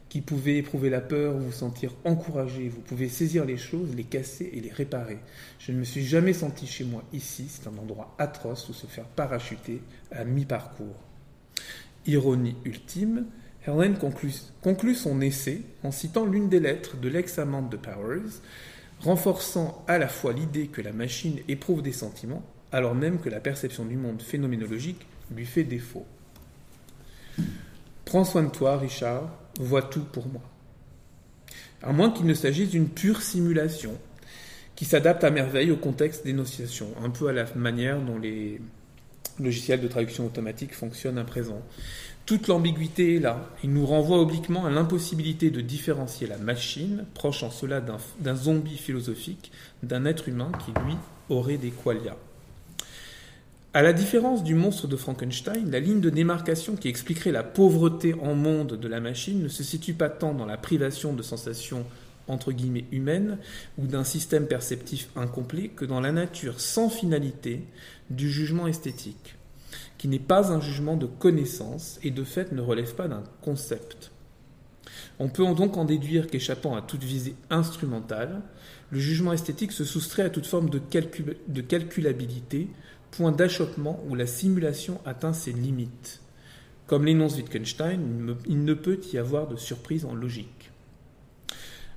qui 0.09 0.21
pouvez 0.21 0.59
éprouver 0.59 0.91
la 0.91 1.01
peur, 1.01 1.35
vous 1.39 1.53
sentir 1.53 1.93
encouragé, 2.05 2.69
vous 2.69 2.81
pouvez 2.81 3.09
saisir 3.09 3.45
les 3.45 3.57
choses, 3.57 3.95
les 3.97 4.05
casser 4.05 4.51
et 4.53 4.61
les 4.61 4.71
réparer. 4.71 5.19
Je 5.59 5.73
ne 5.73 5.79
me 5.79 5.85
suis 5.85 6.05
jamais 6.05 6.35
senti 6.35 6.67
chez 6.67 6.85
moi 6.85 7.03
ici, 7.13 7.47
c'est 7.49 7.67
un 7.69 7.79
endroit 7.79 8.15
atroce 8.19 8.69
où 8.69 8.75
se 8.75 8.87
faire 8.87 9.07
parachuter 9.07 9.81
à 10.11 10.25
mi-parcours 10.25 10.97
ironie 12.07 12.57
ultime, 12.65 13.27
Helen 13.67 13.97
conclut, 13.99 14.95
son 14.95 15.21
essai 15.21 15.63
en 15.83 15.91
citant 15.91 16.25
l'une 16.25 16.49
des 16.49 16.61
lettres 16.61 16.97
de 16.97 17.09
l'ex-amante 17.09 17.71
de 17.71 17.77
Powers, 17.77 18.41
renforçant 19.01 19.85
à 19.89 19.99
la 19.99 20.09
fois 20.09 20.33
l'idée 20.33 20.69
que 20.69 20.81
la 20.81 20.93
machine 20.93 21.41
éprouve 21.49 21.83
des 21.83 21.93
sentiments, 21.93 22.45
alors 22.71 22.95
même 22.95 23.19
que 23.19 23.29
la 23.29 23.41
perception 23.41 23.85
du 23.85 23.97
monde 23.97 24.23
phénoménologique 24.23 25.07
lui 25.35 25.47
fait 25.47 25.65
défaut. 25.65 26.07
Prends 28.05 28.25
soin 28.25 28.45
de 28.45 28.51
toi, 28.51 28.79
Richard, 28.79 29.29
vois 29.59 29.83
tout 29.83 30.05
pour 30.05 30.29
moi. 30.29 30.43
À 31.83 31.93
moins 31.93 32.11
qu'il 32.11 32.27
ne 32.27 32.35
s'agisse 32.35 32.71
d'une 32.71 32.89
pure 32.89 33.21
simulation 33.21 33.99
qui 34.77 34.85
s'adapte 34.85 35.25
à 35.25 35.31
merveille 35.31 35.71
au 35.71 35.77
contexte 35.77 36.25
d'énonciation, 36.25 36.89
un 37.03 37.11
peu 37.11 37.29
à 37.29 37.33
la 37.33 37.47
manière 37.55 38.01
dont 38.01 38.19
les 38.19 38.61
logiciel 39.41 39.81
de 39.81 39.89
traduction 39.89 40.27
automatique 40.27 40.75
fonctionne 40.75 41.19
à 41.19 41.25
présent. 41.25 41.63
Toute 42.27 42.49
l'ambiguïté 42.49 43.17
est 43.17 43.21
là. 43.21 43.49
Il 43.63 43.73
nous 43.73 43.87
renvoie 43.87 44.21
obliquement 44.21 44.67
à 44.67 44.71
l'impossibilité 44.71 45.51
de 45.51 45.61
différencier 45.61 46.27
la 46.27 46.39
machine, 46.39 47.05
proche 47.15 47.45
en 47.45 47.51
cela 47.51 47.81
d'un 47.81 48.35
zombie 48.35 48.79
philosophique, 48.79 49.53
d'un 49.83 50.05
être 50.05 50.29
humain 50.29 50.51
qui, 50.65 50.73
lui, 50.85 50.97
aurait 51.29 51.57
des 51.57 51.71
qualia. 51.71 52.17
À 53.75 53.83
la 53.83 53.93
différence 53.93 54.43
du 54.43 54.55
monstre 54.55 54.89
de 54.89 54.97
Frankenstein, 54.97 55.71
la 55.71 55.81
ligne 55.81 56.01
de 56.01 56.09
démarcation 56.09 56.77
qui 56.77 56.89
expliquerait 56.89 57.31
la 57.31 57.45
pauvreté 57.45 58.15
en 58.15 58.35
monde 58.35 58.73
de 58.73 58.89
la 58.89 59.01
machine 59.01 59.43
ne 59.43 59.49
se 59.49 59.63
situe 59.63 59.93
pas 59.93 60.09
tant 60.09 60.33
dans 60.33 60.47
la 60.47 60.57
privation 60.57 61.13
de 61.13 61.23
sensations 61.23 61.85
entre 62.29 62.53
guillemets 62.53 62.87
humaine 62.93 63.39
ou 63.79 63.87
d'un 63.87 64.05
système 64.05 64.47
perceptif 64.47 65.09
incomplet 65.17 65.69
que 65.69 65.85
dans 65.85 66.01
la 66.01 66.13
nature 66.13 66.61
sans 66.61 66.89
finalité 66.89 67.65
du 68.11 68.31
jugement 68.31 68.67
esthétique, 68.67 69.37
qui 69.99 70.09
n'est 70.09 70.19
pas 70.19 70.53
un 70.53 70.61
jugement 70.61 70.97
de 70.97 71.07
connaissance 71.07 71.99
et 72.03 72.11
de 72.11 72.25
fait 72.25 72.53
ne 72.53 72.61
relève 72.61 72.95
pas 72.95 73.09
d'un 73.09 73.25
concept. 73.43 74.11
On 75.19 75.29
peut 75.29 75.45
donc 75.55 75.77
en 75.77 75.85
déduire 75.85 76.27
qu'échappant 76.27 76.77
à 76.77 76.83
toute 76.83 77.05
visée 77.05 77.37
instrumentale, 77.51 78.43
le 78.91 79.01
jugement 79.01 79.33
esthétique 79.33 79.73
se 79.73 79.85
soustrait 79.85 80.23
à 80.23 80.31
toute 80.31 80.47
forme 80.47 80.71
de, 80.71 80.81
de 81.49 81.61
calculabilité, 81.61 82.69
point 83.11 83.33
d'achoppement 83.33 84.03
où 84.09 84.15
la 84.15 84.27
simulation 84.27 85.01
atteint 85.05 85.33
ses 85.33 85.53
limites. 85.53 86.21
Comme 86.87 87.05
l'énonce 87.05 87.37
Wittgenstein, 87.37 88.37
il 88.47 88.65
ne 88.65 88.75
peut 88.75 89.01
y 89.13 89.19
avoir 89.19 89.49
de 89.49 89.57
surprise 89.57 90.05
en 90.05 90.15
logique. 90.15 90.56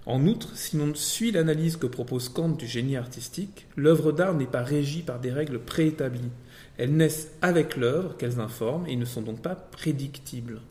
En 0.10 0.25
outre, 0.25 0.58
si 0.58 0.75
l'on 0.75 0.96
suit 0.96 1.32
l'analyse 1.32 1.78
que 1.78 1.86
propose 1.86 2.30
Kant 2.30 2.50
du 2.50 2.66
génie 2.66 2.98
artistique, 2.98 3.68
l'œuvre 3.78 4.12
d'art 4.12 4.34
n'est 4.34 4.48
pas 4.48 4.63
régie 4.63 5.04
par 5.04 5.20
des 5.20 5.32
règles 5.32 5.60
préétablies. 5.60 6.32
Elles 6.80 6.96
naissent 6.96 7.30
avec 7.44 7.78
l'œuvre 7.78 8.18
qu'elles 8.18 8.39
informent 8.39 8.88
et 8.88 8.96
ne 8.96 9.06
sont 9.06 9.22
donc 9.22 9.44
pas 9.44 9.54
prédictibles. 9.54 10.62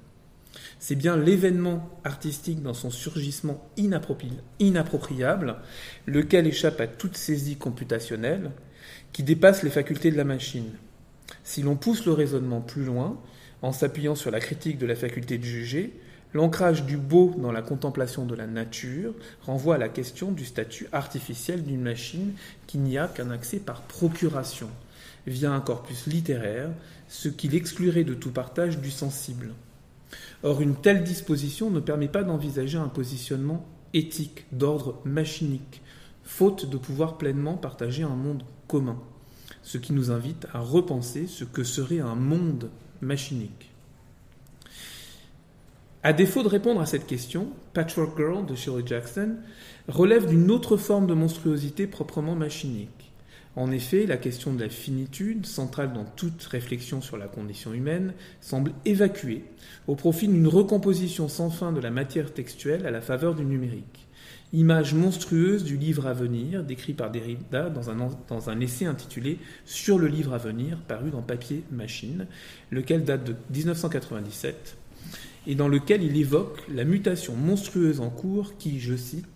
C'est 0.80 0.96
bien 0.96 1.16
l'événement 1.16 1.88
artistique 2.02 2.62
dans 2.62 2.74
son 2.74 2.90
surgissement 2.90 3.64
inappropriable, 3.76 5.54
lequel 6.06 6.48
échappe 6.48 6.80
à 6.80 6.88
toute 6.88 7.16
saisie 7.16 7.54
computationnelle, 7.54 8.50
qui 9.12 9.22
dépasse 9.22 9.62
les 9.62 9.70
facultés 9.70 10.10
de 10.10 10.16
la 10.16 10.24
machine. 10.24 10.72
Si 11.44 11.62
l'on 11.62 11.76
pousse 11.76 12.06
le 12.06 12.12
raisonnement 12.12 12.60
plus 12.60 12.84
loin, 12.84 13.22
en 13.62 13.70
s'appuyant 13.70 14.16
sur 14.16 14.32
la 14.32 14.40
critique 14.40 14.78
de 14.78 14.86
la 14.86 14.96
faculté 14.96 15.38
de 15.38 15.44
juger, 15.44 15.92
L'ancrage 16.34 16.84
du 16.84 16.98
beau 16.98 17.34
dans 17.38 17.52
la 17.52 17.62
contemplation 17.62 18.26
de 18.26 18.34
la 18.34 18.46
nature 18.46 19.14
renvoie 19.42 19.76
à 19.76 19.78
la 19.78 19.88
question 19.88 20.30
du 20.30 20.44
statut 20.44 20.86
artificiel 20.92 21.64
d'une 21.64 21.80
machine 21.80 22.34
qui 22.66 22.76
n'y 22.76 22.98
a 22.98 23.08
qu'un 23.08 23.30
accès 23.30 23.58
par 23.58 23.82
procuration, 23.82 24.68
via 25.26 25.50
un 25.50 25.60
corpus 25.60 26.06
littéraire, 26.06 26.70
ce 27.08 27.30
qui 27.30 27.48
l'exclurait 27.48 28.04
de 28.04 28.12
tout 28.12 28.30
partage 28.30 28.78
du 28.78 28.90
sensible. 28.90 29.54
Or, 30.42 30.60
une 30.60 30.76
telle 30.76 31.02
disposition 31.02 31.70
ne 31.70 31.80
permet 31.80 32.08
pas 32.08 32.24
d'envisager 32.24 32.76
un 32.76 32.88
positionnement 32.88 33.66
éthique 33.94 34.44
d'ordre 34.52 35.00
machinique, 35.06 35.82
faute 36.24 36.68
de 36.68 36.76
pouvoir 36.76 37.16
pleinement 37.16 37.54
partager 37.54 38.02
un 38.02 38.16
monde 38.16 38.42
commun, 38.66 39.00
ce 39.62 39.78
qui 39.78 39.94
nous 39.94 40.10
invite 40.10 40.46
à 40.52 40.60
repenser 40.60 41.26
ce 41.26 41.44
que 41.44 41.64
serait 41.64 42.00
un 42.00 42.14
monde 42.14 42.68
machinique. 43.00 43.70
À 46.04 46.12
défaut 46.12 46.44
de 46.44 46.48
répondre 46.48 46.80
à 46.80 46.86
cette 46.86 47.08
question, 47.08 47.48
Patchwork 47.74 48.16
Girl 48.16 48.46
de 48.46 48.54
Shirley 48.54 48.84
Jackson 48.86 49.34
relève 49.88 50.28
d'une 50.28 50.48
autre 50.48 50.76
forme 50.76 51.08
de 51.08 51.14
monstruosité 51.14 51.88
proprement 51.88 52.36
machinique. 52.36 53.12
En 53.56 53.72
effet, 53.72 54.06
la 54.06 54.16
question 54.16 54.54
de 54.54 54.62
la 54.62 54.68
finitude, 54.68 55.44
centrale 55.44 55.92
dans 55.92 56.04
toute 56.04 56.40
réflexion 56.44 57.00
sur 57.00 57.16
la 57.16 57.26
condition 57.26 57.74
humaine, 57.74 58.14
semble 58.40 58.70
évacuée 58.84 59.42
au 59.88 59.96
profit 59.96 60.28
d'une 60.28 60.46
recomposition 60.46 61.26
sans 61.26 61.50
fin 61.50 61.72
de 61.72 61.80
la 61.80 61.90
matière 61.90 62.32
textuelle 62.32 62.86
à 62.86 62.92
la 62.92 63.00
faveur 63.00 63.34
du 63.34 63.44
numérique. 63.44 64.06
Image 64.52 64.94
monstrueuse 64.94 65.64
du 65.64 65.76
livre 65.76 66.06
à 66.06 66.12
venir, 66.12 66.62
décrit 66.62 66.94
par 66.94 67.10
Derrida 67.10 67.70
dans 67.70 67.90
un, 67.90 67.96
dans 68.28 68.50
un 68.50 68.60
essai 68.60 68.86
intitulé 68.86 69.40
Sur 69.64 69.98
le 69.98 70.06
livre 70.06 70.32
à 70.32 70.38
venir, 70.38 70.78
paru 70.86 71.10
dans 71.10 71.22
Papier 71.22 71.64
Machine, 71.72 72.28
lequel 72.70 73.02
date 73.02 73.24
de 73.24 73.34
1997 73.52 74.76
et 75.46 75.54
dans 75.54 75.68
lequel 75.68 76.02
il 76.02 76.16
évoque 76.16 76.62
la 76.68 76.84
mutation 76.84 77.34
monstrueuse 77.34 78.00
en 78.00 78.10
cours 78.10 78.56
qui, 78.58 78.80
je 78.80 78.96
cite, 78.96 79.26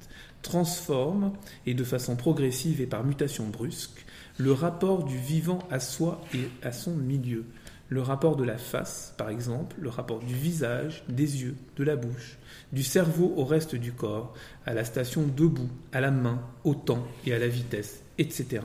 transforme, 0.42 1.32
et 1.66 1.74
de 1.74 1.84
façon 1.84 2.16
progressive 2.16 2.80
et 2.80 2.86
par 2.86 3.04
mutation 3.04 3.46
brusque, 3.46 4.04
le 4.38 4.52
rapport 4.52 5.04
du 5.04 5.16
vivant 5.16 5.60
à 5.70 5.80
soi 5.80 6.20
et 6.34 6.48
à 6.62 6.72
son 6.72 6.94
milieu. 6.94 7.44
Le 7.88 8.00
rapport 8.00 8.36
de 8.36 8.44
la 8.44 8.56
face, 8.56 9.14
par 9.18 9.28
exemple, 9.28 9.76
le 9.78 9.90
rapport 9.90 10.20
du 10.20 10.34
visage, 10.34 11.04
des 11.08 11.42
yeux, 11.42 11.56
de 11.76 11.84
la 11.84 11.96
bouche, 11.96 12.38
du 12.72 12.82
cerveau 12.82 13.34
au 13.36 13.44
reste 13.44 13.74
du 13.74 13.92
corps, 13.92 14.34
à 14.64 14.72
la 14.72 14.84
station 14.84 15.22
debout, 15.26 15.68
à 15.92 16.00
la 16.00 16.10
main, 16.10 16.40
au 16.64 16.74
temps 16.74 17.06
et 17.26 17.34
à 17.34 17.38
la 17.38 17.48
vitesse, 17.48 18.02
etc. 18.18 18.62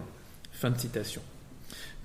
Fin 0.52 0.72
de 0.72 0.80
citation. 0.80 1.22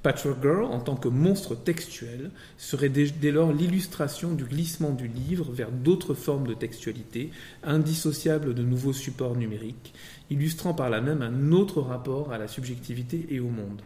Patchwork 0.03 0.43
Girl, 0.43 0.65
en 0.65 0.81
tant 0.81 0.97
que 0.97 1.09
monstre 1.09 1.55
textuel, 1.55 2.31
serait 2.59 2.89
dès 2.89 3.31
lors 3.31 3.53
l'illustration 3.53 4.33
du 4.33 4.45
glissement 4.45 4.91
du 4.91 5.07
livre 5.07 5.53
vers 5.53 5.71
d'autres 5.71 6.15
formes 6.15 6.49
de 6.49 6.55
textualité, 6.55 7.31
indissociables 7.63 8.55
de 8.55 8.63
nouveaux 8.63 8.93
supports 8.93 9.37
numériques, 9.37 9.95
illustrant 10.31 10.75
par 10.75 10.91
là 10.91 11.01
même 11.01 11.23
un 11.23 11.53
autre 11.53 11.81
rapport 11.81 12.33
à 12.33 12.39
la 12.39 12.49
subjectivité 12.49 13.27
et 13.31 13.39
au 13.39 13.49
monde. 13.49 13.81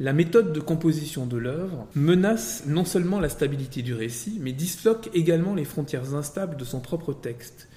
La 0.00 0.12
méthode 0.12 0.52
de 0.52 0.60
composition 0.60 1.24
de 1.24 1.38
l'œuvre 1.38 1.86
menace 1.94 2.64
non 2.66 2.84
seulement 2.84 3.20
la 3.20 3.28
stabilité 3.28 3.82
du 3.82 3.94
récit, 3.94 4.38
mais 4.40 4.52
disloque 4.52 5.08
également 5.14 5.54
les 5.54 5.64
frontières 5.64 6.14
instables 6.14 6.56
de 6.56 6.64
son 6.64 6.80
propre 6.80 7.14
texte, 7.14 7.68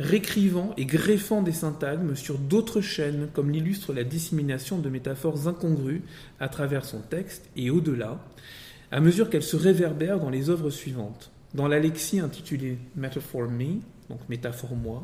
réécrivant 0.00 0.72
et 0.78 0.86
greffant 0.86 1.42
des 1.42 1.52
syntagmes 1.52 2.16
sur 2.16 2.38
d'autres 2.38 2.80
chaînes, 2.80 3.28
comme 3.34 3.50
l'illustre 3.50 3.92
la 3.92 4.02
dissémination 4.02 4.78
de 4.78 4.88
métaphores 4.88 5.46
incongrues 5.46 6.02
à 6.40 6.48
travers 6.48 6.86
son 6.86 7.00
texte 7.00 7.50
et 7.54 7.70
au-delà, 7.70 8.18
à 8.90 9.00
mesure 9.00 9.28
qu'elles 9.28 9.42
se 9.42 9.56
réverbèrent 9.56 10.18
dans 10.18 10.30
les 10.30 10.48
œuvres 10.48 10.70
suivantes. 10.70 11.30
Dans 11.54 11.68
l'Alexis 11.68 12.18
intitulée 12.18 12.78
Metaphor 12.96 13.50
Me, 13.50 13.80
donc 14.08 14.20
métaphore 14.30 14.74
moi, 14.74 15.02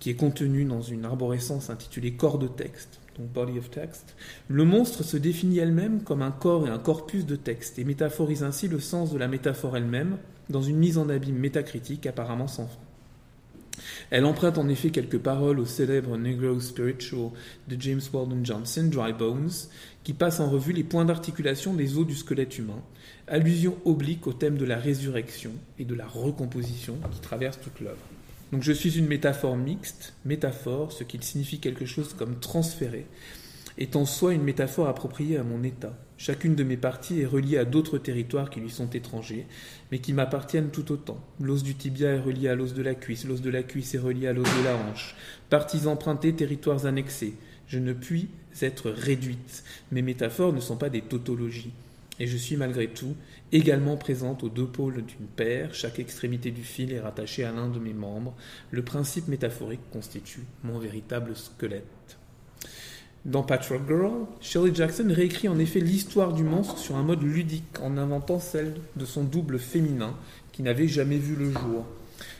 qui 0.00 0.08
est 0.08 0.14
contenue 0.14 0.64
dans 0.64 0.82
une 0.82 1.04
arborescence 1.04 1.68
intitulée 1.68 2.14
corps 2.14 2.38
de 2.38 2.48
texte, 2.48 2.98
donc 3.18 3.28
body 3.28 3.58
of 3.58 3.70
text, 3.70 4.14
le 4.48 4.64
monstre 4.64 5.02
se 5.02 5.18
définit 5.18 5.58
elle-même 5.58 6.02
comme 6.02 6.22
un 6.22 6.30
corps 6.30 6.66
et 6.66 6.70
un 6.70 6.78
corpus 6.78 7.26
de 7.26 7.36
texte 7.36 7.78
et 7.78 7.84
métaphorise 7.84 8.42
ainsi 8.42 8.68
le 8.68 8.80
sens 8.80 9.12
de 9.12 9.18
la 9.18 9.28
métaphore 9.28 9.76
elle-même 9.76 10.16
dans 10.48 10.62
une 10.62 10.76
mise 10.76 10.96
en 10.96 11.08
abîme 11.10 11.36
métacritique 11.36 12.06
apparemment 12.06 12.48
sans 12.48 12.68
fin. 12.68 12.85
Elle 14.10 14.24
emprunte 14.24 14.58
en 14.58 14.68
effet 14.68 14.90
quelques 14.90 15.18
paroles 15.18 15.58
au 15.58 15.66
célèbre 15.66 16.16
Negro 16.16 16.60
Spiritual 16.60 17.30
de 17.68 17.80
James 17.80 18.00
Weldon 18.12 18.44
Johnson, 18.44 18.88
Dry 18.90 19.12
Bones, 19.12 19.50
qui 20.04 20.12
passe 20.12 20.40
en 20.40 20.48
revue 20.48 20.72
les 20.72 20.84
points 20.84 21.04
d'articulation 21.04 21.74
des 21.74 21.98
os 21.98 22.06
du 22.06 22.14
squelette 22.14 22.58
humain, 22.58 22.82
allusion 23.26 23.76
oblique 23.84 24.26
au 24.26 24.32
thème 24.32 24.56
de 24.56 24.64
la 24.64 24.76
résurrection 24.76 25.50
et 25.78 25.84
de 25.84 25.94
la 25.94 26.06
recomposition 26.06 26.96
qui 27.10 27.20
traverse 27.20 27.58
toute 27.60 27.80
l'œuvre. 27.80 27.96
Donc 28.52 28.62
je 28.62 28.72
suis 28.72 28.96
une 28.96 29.08
métaphore 29.08 29.56
mixte, 29.56 30.14
métaphore, 30.24 30.92
ce 30.92 31.02
qui 31.02 31.18
signifie 31.20 31.58
quelque 31.58 31.86
chose 31.86 32.14
comme 32.14 32.38
transféré, 32.38 33.06
est 33.78 33.96
en 33.96 34.04
soi 34.04 34.34
une 34.34 34.42
métaphore 34.42 34.88
appropriée 34.88 35.36
à 35.36 35.44
mon 35.44 35.62
état. 35.62 35.96
Chacune 36.18 36.54
de 36.54 36.64
mes 36.64 36.78
parties 36.78 37.20
est 37.20 37.26
reliée 37.26 37.58
à 37.58 37.66
d'autres 37.66 37.98
territoires 37.98 38.48
qui 38.48 38.60
lui 38.60 38.70
sont 38.70 38.88
étrangers, 38.88 39.46
mais 39.92 39.98
qui 39.98 40.14
m'appartiennent 40.14 40.70
tout 40.70 40.90
autant. 40.90 41.20
L'os 41.40 41.62
du 41.62 41.74
tibia 41.74 42.08
est 42.08 42.20
relié 42.20 42.48
à 42.48 42.54
l'os 42.54 42.72
de 42.72 42.82
la 42.82 42.94
cuisse, 42.94 43.26
l'os 43.26 43.42
de 43.42 43.50
la 43.50 43.62
cuisse 43.62 43.94
est 43.94 43.98
relié 43.98 44.28
à 44.28 44.32
l'os 44.32 44.48
de 44.58 44.64
la 44.64 44.76
hanche. 44.76 45.14
Parties 45.50 45.86
empruntées, 45.86 46.32
territoires 46.32 46.86
annexés. 46.86 47.34
Je 47.68 47.78
ne 47.78 47.92
puis 47.92 48.28
être 48.62 48.90
réduite. 48.90 49.62
Mes 49.92 50.02
métaphores 50.02 50.54
ne 50.54 50.60
sont 50.60 50.76
pas 50.76 50.88
des 50.88 51.02
tautologies. 51.02 51.72
Et 52.18 52.26
je 52.26 52.36
suis 52.38 52.56
malgré 52.56 52.88
tout 52.88 53.14
également 53.52 53.98
présente 53.98 54.42
aux 54.42 54.48
deux 54.48 54.66
pôles 54.66 55.04
d'une 55.04 55.26
paire, 55.26 55.74
chaque 55.74 55.98
extrémité 55.98 56.50
du 56.50 56.62
fil 56.62 56.92
est 56.92 57.00
rattachée 57.00 57.44
à 57.44 57.52
l'un 57.52 57.68
de 57.68 57.78
mes 57.78 57.92
membres. 57.92 58.34
Le 58.70 58.82
principe 58.82 59.28
métaphorique 59.28 59.90
constitue 59.92 60.44
mon 60.64 60.78
véritable 60.78 61.36
squelette. 61.36 61.95
Dans 63.26 63.42
Patchwork 63.42 63.88
Girl, 63.88 64.12
Shirley 64.40 64.72
Jackson 64.72 65.08
réécrit 65.10 65.48
en 65.48 65.58
effet 65.58 65.80
l'histoire 65.80 66.32
du 66.32 66.44
monstre 66.44 66.78
sur 66.78 66.94
un 66.94 67.02
mode 67.02 67.24
ludique 67.24 67.80
en 67.82 67.96
inventant 67.96 68.38
celle 68.38 68.74
de 68.94 69.04
son 69.04 69.24
double 69.24 69.58
féminin 69.58 70.14
qui 70.52 70.62
n'avait 70.62 70.86
jamais 70.86 71.16
vu 71.16 71.34
le 71.34 71.50
jour. 71.50 71.84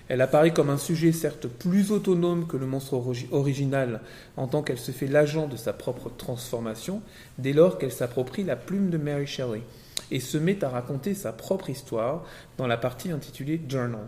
Elle 0.07 0.21
apparaît 0.21 0.52
comme 0.52 0.71
un 0.71 0.78
sujet 0.78 1.11
certes 1.11 1.49
plus 1.49 1.90
autonome 1.90 2.46
que 2.46 2.57
le 2.57 2.66
monstre 2.66 3.03
original 3.33 4.01
en 4.37 4.46
tant 4.46 4.62
qu'elle 4.62 4.79
se 4.79 4.92
fait 4.92 5.09
l'agent 5.09 5.49
de 5.49 5.57
sa 5.57 5.72
propre 5.72 6.09
transformation 6.16 7.03
dès 7.38 7.53
lors 7.53 7.79
qu'elle 7.79 7.90
s'approprie 7.90 8.44
la 8.44 8.55
plume 8.55 8.88
de 8.88 8.96
Mary 8.96 9.27
Shelley 9.27 9.62
et 10.12 10.20
se 10.20 10.38
met 10.38 10.62
à 10.62 10.68
raconter 10.68 11.14
sa 11.14 11.33
propre 11.33 11.68
histoire 11.68 12.25
dans 12.59 12.68
la 12.68 12.77
partie 12.77 13.11
intitulée 13.11 13.61
Journal. 13.68 14.07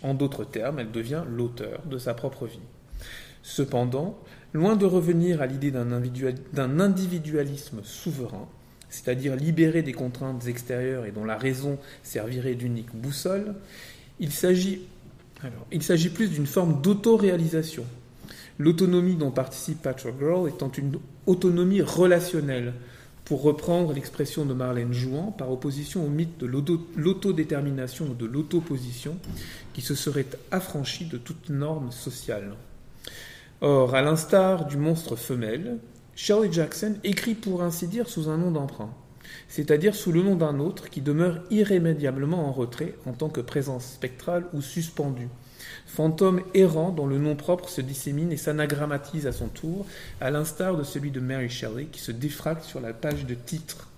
En 0.00 0.14
d'autres 0.14 0.44
termes, 0.44 0.78
elle 0.78 0.90
devient 0.90 1.24
l'auteur 1.28 1.82
de 1.84 1.98
sa 1.98 2.14
propre 2.14 2.46
vie. 2.46 2.60
Cependant, 3.42 4.18
loin 4.54 4.76
de 4.76 4.86
revenir 4.86 5.42
à 5.42 5.46
l'idée 5.46 5.70
d'un 5.70 6.80
individualisme 6.80 7.80
souverain, 7.82 8.48
c'est-à-dire 8.88 9.36
libéré 9.36 9.82
des 9.82 9.92
contraintes 9.92 10.46
extérieures 10.46 11.04
et 11.04 11.10
dont 11.10 11.24
la 11.24 11.36
raison 11.36 11.78
servirait 12.02 12.54
d'unique 12.54 12.94
boussole, 12.94 13.54
il 14.20 14.30
s'agit 14.30 14.80
il 15.72 15.82
s'agit 15.82 16.08
plus 16.08 16.30
d'une 16.30 16.46
forme 16.46 16.80
d'autoréalisation. 16.80 17.84
L'autonomie 18.58 19.16
dont 19.16 19.30
participe 19.30 19.82
Patrick 19.82 20.14
Girl 20.18 20.48
étant 20.48 20.70
une 20.70 20.98
autonomie 21.26 21.82
relationnelle, 21.82 22.72
pour 23.24 23.42
reprendre 23.42 23.92
l'expression 23.94 24.44
de 24.44 24.52
Marlène 24.52 24.92
Jouan, 24.92 25.32
par 25.36 25.50
opposition 25.50 26.04
au 26.04 26.08
mythe 26.08 26.38
de 26.38 26.46
l'autodétermination 26.96 28.06
ou 28.10 28.14
de 28.14 28.26
l'autoposition, 28.26 29.16
qui 29.72 29.80
se 29.80 29.94
serait 29.94 30.26
affranchi 30.50 31.06
de 31.06 31.16
toute 31.16 31.48
norme 31.48 31.90
sociale. 31.90 32.54
Or, 33.60 33.94
à 33.94 34.02
l'instar 34.02 34.66
du 34.66 34.76
monstre 34.76 35.16
femelle, 35.16 35.78
Shirley 36.16 36.52
Jackson 36.52 36.96
écrit 37.02 37.34
pour 37.34 37.62
ainsi 37.62 37.86
dire 37.86 38.08
sous 38.08 38.28
un 38.28 38.36
nom 38.36 38.50
d'emprunt, 38.50 38.92
c'est-à-dire 39.48 39.94
sous 39.94 40.12
le 40.12 40.22
nom 40.22 40.36
d'un 40.36 40.58
autre 40.60 40.90
qui 40.90 41.00
demeure 41.00 41.40
irrémédiablement 41.50 42.48
en 42.48 42.52
retrait 42.52 42.94
en 43.06 43.12
tant 43.12 43.28
que 43.28 43.40
présence 43.40 43.86
spectrale 43.86 44.46
ou 44.52 44.60
suspendue, 44.60 45.28
fantôme 45.86 46.42
errant 46.54 46.90
dont 46.90 47.06
le 47.06 47.18
nom 47.18 47.36
propre 47.36 47.68
se 47.68 47.80
dissémine 47.80 48.32
et 48.32 48.36
s'anagrammatise 48.36 49.26
à 49.26 49.32
son 49.32 49.48
tour, 49.48 49.86
à 50.20 50.30
l'instar 50.30 50.76
de 50.76 50.82
celui 50.82 51.10
de 51.10 51.20
Mary 51.20 51.48
Shelley 51.48 51.86
qui 51.86 52.00
se 52.00 52.12
défracte 52.12 52.64
sur 52.64 52.80
la 52.80 52.92
page 52.92 53.24
de 53.24 53.34
titre 53.34 53.88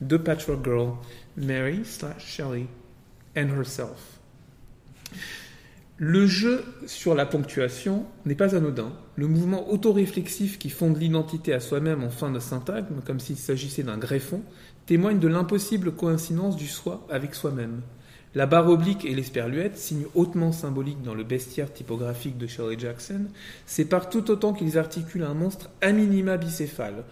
de 0.00 0.16
Patchwork 0.16 0.64
Girl, 0.64 0.92
Mary 1.36 1.84
slash 1.84 2.24
Shelley 2.24 2.66
and 3.36 3.48
herself. 3.48 4.18
Le 6.00 6.28
jeu 6.28 6.64
sur 6.86 7.16
la 7.16 7.26
ponctuation 7.26 8.06
n'est 8.24 8.36
pas 8.36 8.54
anodin. 8.54 8.92
Le 9.16 9.26
mouvement 9.26 9.68
autoréflexif 9.68 10.56
qui 10.56 10.70
fonde 10.70 10.96
l'identité 10.96 11.52
à 11.52 11.58
soi-même 11.58 12.04
en 12.04 12.08
fin 12.08 12.30
de 12.30 12.38
syntagme, 12.38 13.00
comme 13.04 13.18
s'il 13.18 13.34
s'agissait 13.36 13.82
d'un 13.82 13.98
greffon, 13.98 14.42
témoigne 14.86 15.18
de 15.18 15.26
l'impossible 15.26 15.90
coïncidence 15.90 16.54
du 16.54 16.68
soi 16.68 17.04
avec 17.10 17.34
soi-même. 17.34 17.80
La 18.36 18.46
barre 18.46 18.68
oblique 18.68 19.04
et 19.04 19.12
l'esperluette, 19.12 19.76
signe 19.76 20.04
hautement 20.14 20.52
symbolique 20.52 21.02
dans 21.02 21.14
le 21.14 21.24
bestiaire 21.24 21.72
typographique 21.72 22.38
de 22.38 22.46
Shirley 22.46 22.78
Jackson, 22.78 23.22
séparent 23.66 24.08
tout 24.08 24.30
autant 24.30 24.52
qu'ils 24.52 24.78
articulent 24.78 25.24
un 25.24 25.34
monstre 25.34 25.68
à 25.80 25.90
minima 25.90 26.36
bicéphale, 26.36 27.02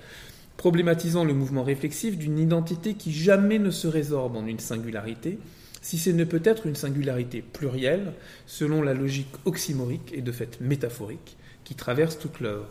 problématisant 0.57 1.25
le 1.25 1.35
mouvement 1.35 1.65
réflexif 1.65 2.17
d'une 2.17 2.39
identité 2.39 2.95
qui 2.95 3.13
jamais 3.13 3.59
ne 3.59 3.71
se 3.71 3.89
résorbe 3.89 4.37
en 4.37 4.47
une 4.47 4.61
singularité, 4.61 5.41
si 5.87 5.99
ce 5.99 6.11
ne 6.11 6.25
peut 6.25 6.43
être 6.43 6.67
une 6.67 6.75
singularité 6.75 7.43
plurielle, 7.43 8.13
selon 8.45 8.83
la 8.83 8.93
logique 8.93 9.33
oxymorique 9.45 10.11
et 10.13 10.21
de 10.21 10.33
fait 10.33 10.61
métaphorique, 10.61 11.37
qui 11.63 11.77
traverse 11.77 12.19
toute 12.19 12.41
l'œuvre. 12.41 12.67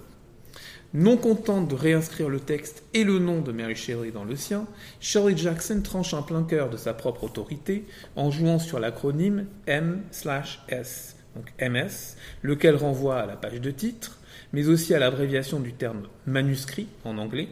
Non 0.94 1.16
contente 1.16 1.70
de 1.70 1.76
réinscrire 1.76 2.28
le 2.28 2.42
texte 2.42 2.84
et 2.94 3.06
le 3.06 3.20
nom 3.20 3.40
de 3.40 3.54
Mary 3.54 3.78
Shelley 3.78 4.12
dans 4.12 4.26
le 4.26 4.36
sien, 4.36 4.68
Shirley 5.00 5.38
Jackson 5.38 5.80
tranche 5.82 6.14
un 6.14 6.24
plein 6.24 6.44
cœur 6.44 6.70
de 6.70 6.76
sa 6.76 6.94
propre 6.94 7.24
autorité 7.24 7.86
en 8.18 8.32
jouant 8.32 8.60
sur 8.60 8.82
l'acronyme 8.82 9.46
M/S, 9.66 11.16
donc 11.38 11.54
MS, 11.62 12.18
lequel 12.42 12.76
renvoie 12.76 13.22
à 13.22 13.26
la 13.26 13.38
page 13.38 13.62
de 13.62 13.72
titre, 13.72 14.20
mais 14.52 14.68
aussi 14.68 14.94
à 14.94 15.00
l'abréviation 15.00 15.62
du 15.62 15.72
terme 15.72 16.04
manuscrit 16.26 16.88
en 17.06 17.18
anglais, 17.18 17.48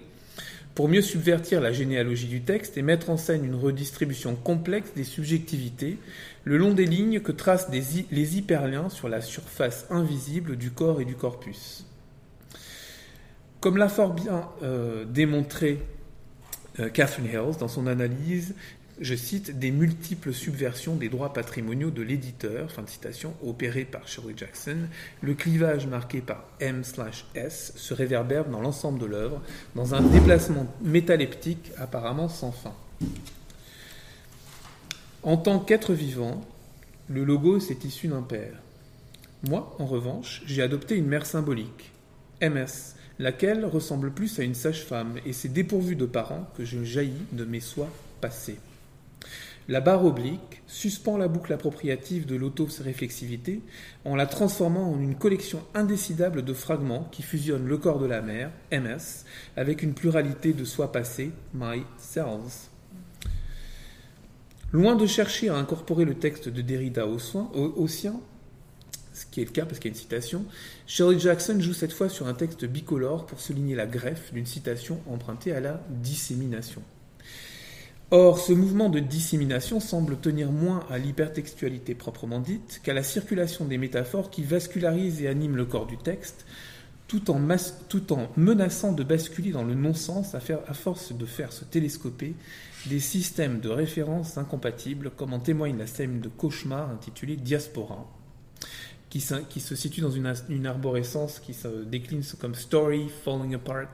pour 0.75 0.89
mieux 0.89 1.01
subvertir 1.01 1.61
la 1.61 1.71
généalogie 1.71 2.27
du 2.27 2.41
texte 2.41 2.77
et 2.77 2.81
mettre 2.81 3.09
en 3.09 3.17
scène 3.17 3.45
une 3.45 3.55
redistribution 3.55 4.35
complexe 4.35 4.93
des 4.95 5.03
subjectivités 5.03 5.97
le 6.45 6.57
long 6.57 6.73
des 6.73 6.85
lignes 6.85 7.19
que 7.19 7.31
tracent 7.31 7.69
les 7.71 8.37
hyperliens 8.37 8.89
sur 8.89 9.07
la 9.07 9.21
surface 9.21 9.85
invisible 9.89 10.57
du 10.57 10.71
corps 10.71 10.99
et 10.99 11.05
du 11.05 11.15
corpus. 11.15 11.85
Comme 13.63 13.77
l'a 13.77 13.87
fort 13.87 14.13
bien 14.13 14.49
euh, 14.61 15.05
démontré 15.05 15.79
euh, 16.79 16.89
Catherine 16.89 17.27
Hills 17.27 17.57
dans 17.59 17.69
son 17.69 17.87
analyse, 17.87 18.55
je 19.03 19.15
cite, 19.15 19.59
des 19.59 19.71
multiples 19.71 20.33
subversions 20.33 20.95
des 20.95 21.09
droits 21.09 21.33
patrimoniaux 21.33 21.91
de 21.91 22.01
l'éditeur, 22.01 22.71
fin 22.71 22.83
de 22.83 22.89
citation, 22.89 23.33
opérées 23.43 23.85
par 23.85 24.07
Shirley 24.07 24.33
Jackson, 24.35 24.77
le 25.21 25.33
clivage 25.33 25.87
marqué 25.87 26.21
par 26.21 26.45
M/S 26.59 27.73
se 27.75 27.93
réverbère 27.93 28.45
dans 28.45 28.61
l'ensemble 28.61 28.99
de 28.99 29.05
l'œuvre, 29.05 29.41
dans 29.75 29.93
un 29.93 30.01
déplacement 30.01 30.67
métaleptique 30.81 31.71
apparemment 31.77 32.29
sans 32.29 32.51
fin. 32.51 32.73
En 35.21 35.37
tant 35.37 35.59
qu'être 35.59 35.93
vivant, 35.93 36.41
Le 37.09 37.25
logo 37.25 37.59
est 37.59 37.83
issu 37.83 38.07
d'un 38.07 38.21
père. 38.21 38.55
Moi, 39.43 39.75
en 39.77 39.85
revanche, 39.85 40.41
j'ai 40.45 40.61
adopté 40.61 40.95
une 40.95 41.05
mère 41.05 41.25
symbolique, 41.25 41.91
MS, 42.41 42.95
laquelle 43.19 43.65
ressemble 43.65 44.11
plus 44.11 44.39
à 44.39 44.43
une 44.43 44.55
sage-femme, 44.55 45.17
et 45.25 45.33
c'est 45.33 45.49
dépourvu 45.49 45.97
de 45.97 46.05
parents 46.05 46.49
que 46.57 46.63
je 46.63 46.85
jaillis 46.85 47.25
de 47.33 47.43
mes 47.43 47.59
soins 47.59 47.89
passés. 48.21 48.57
La 49.69 49.79
barre 49.79 50.03
oblique 50.03 50.61
suspend 50.67 51.17
la 51.17 51.29
boucle 51.29 51.53
appropriative 51.53 52.25
de 52.25 52.35
l'auto-réflexivité 52.35 53.61
en 54.03 54.15
la 54.15 54.25
transformant 54.25 54.91
en 54.91 54.99
une 54.99 55.15
collection 55.15 55.63
indécidable 55.73 56.43
de 56.43 56.53
fragments 56.53 57.07
qui 57.11 57.21
fusionnent 57.21 57.67
le 57.67 57.77
corps 57.77 57.99
de 57.99 58.05
la 58.05 58.21
mère, 58.21 58.51
MS, 58.73 59.23
avec 59.55 59.81
une 59.81 59.93
pluralité 59.93 60.51
de 60.51 60.65
soi 60.65 60.91
passé, 60.91 61.31
my 61.53 61.83
selves. 61.97 62.67
Loin 64.73 64.95
de 64.95 65.05
chercher 65.05 65.47
à 65.47 65.55
incorporer 65.55 66.03
le 66.03 66.15
texte 66.15 66.49
de 66.49 66.61
Derrida 66.61 67.07
au, 67.07 67.17
au 67.53 67.87
sien, 67.87 68.19
ce 69.13 69.25
qui 69.27 69.41
est 69.41 69.45
le 69.45 69.51
cas 69.51 69.65
parce 69.65 69.79
qu'il 69.79 69.91
y 69.91 69.93
a 69.93 69.95
une 69.95 70.01
citation, 70.01 70.45
Shirley 70.87 71.19
Jackson 71.19 71.57
joue 71.61 71.73
cette 71.73 71.93
fois 71.93 72.09
sur 72.09 72.27
un 72.27 72.33
texte 72.33 72.65
bicolore 72.65 73.25
pour 73.25 73.39
souligner 73.39 73.75
la 73.75 73.85
greffe 73.85 74.33
d'une 74.33 74.45
citation 74.45 74.99
empruntée 75.07 75.53
à 75.53 75.61
la 75.61 75.81
dissémination. 75.89 76.81
Or, 78.15 78.37
ce 78.37 78.53
mouvement 78.53 78.89
de 78.89 78.99
dissémination 78.99 79.79
semble 79.79 80.17
tenir 80.17 80.51
moins 80.51 80.85
à 80.91 80.99
l'hypertextualité 80.99 81.95
proprement 81.95 82.39
dite 82.39 82.79
qu'à 82.83 82.93
la 82.93 83.01
circulation 83.01 83.65
des 83.65 83.79
métaphores 83.79 84.29
qui 84.29 84.43
vascularisent 84.43 85.23
et 85.23 85.27
animent 85.27 85.55
le 85.55 85.65
corps 85.65 85.87
du 85.87 85.97
texte, 85.97 86.45
tout 87.07 87.31
en, 87.31 87.39
menaçant 88.37 88.91
de 88.91 89.03
basculer 89.03 89.49
dans 89.49 89.63
le 89.63 89.73
non-sens 89.73 90.35
à, 90.35 90.39
force 90.75 91.11
de 91.11 91.25
faire 91.25 91.51
se 91.51 91.65
télescoper 91.65 92.35
des 92.85 92.99
systèmes 92.99 93.59
de 93.61 93.69
référence 93.69 94.37
incompatibles, 94.37 95.09
comme 95.09 95.33
en 95.33 95.39
témoigne 95.39 95.79
la 95.79 95.87
scène 95.87 96.19
de 96.21 96.29
cauchemar 96.29 96.91
intitulée 96.91 97.35
Diaspora, 97.35 98.07
qui, 99.09 99.21
se 99.21 99.75
situe 99.75 100.01
dans 100.01 100.11
une 100.11 100.67
arborescence 100.67 101.39
qui 101.39 101.55
se 101.55 101.83
décline 101.83 102.21
comme 102.39 102.53
Story 102.53 103.09
Falling 103.25 103.55
Apart 103.55 103.89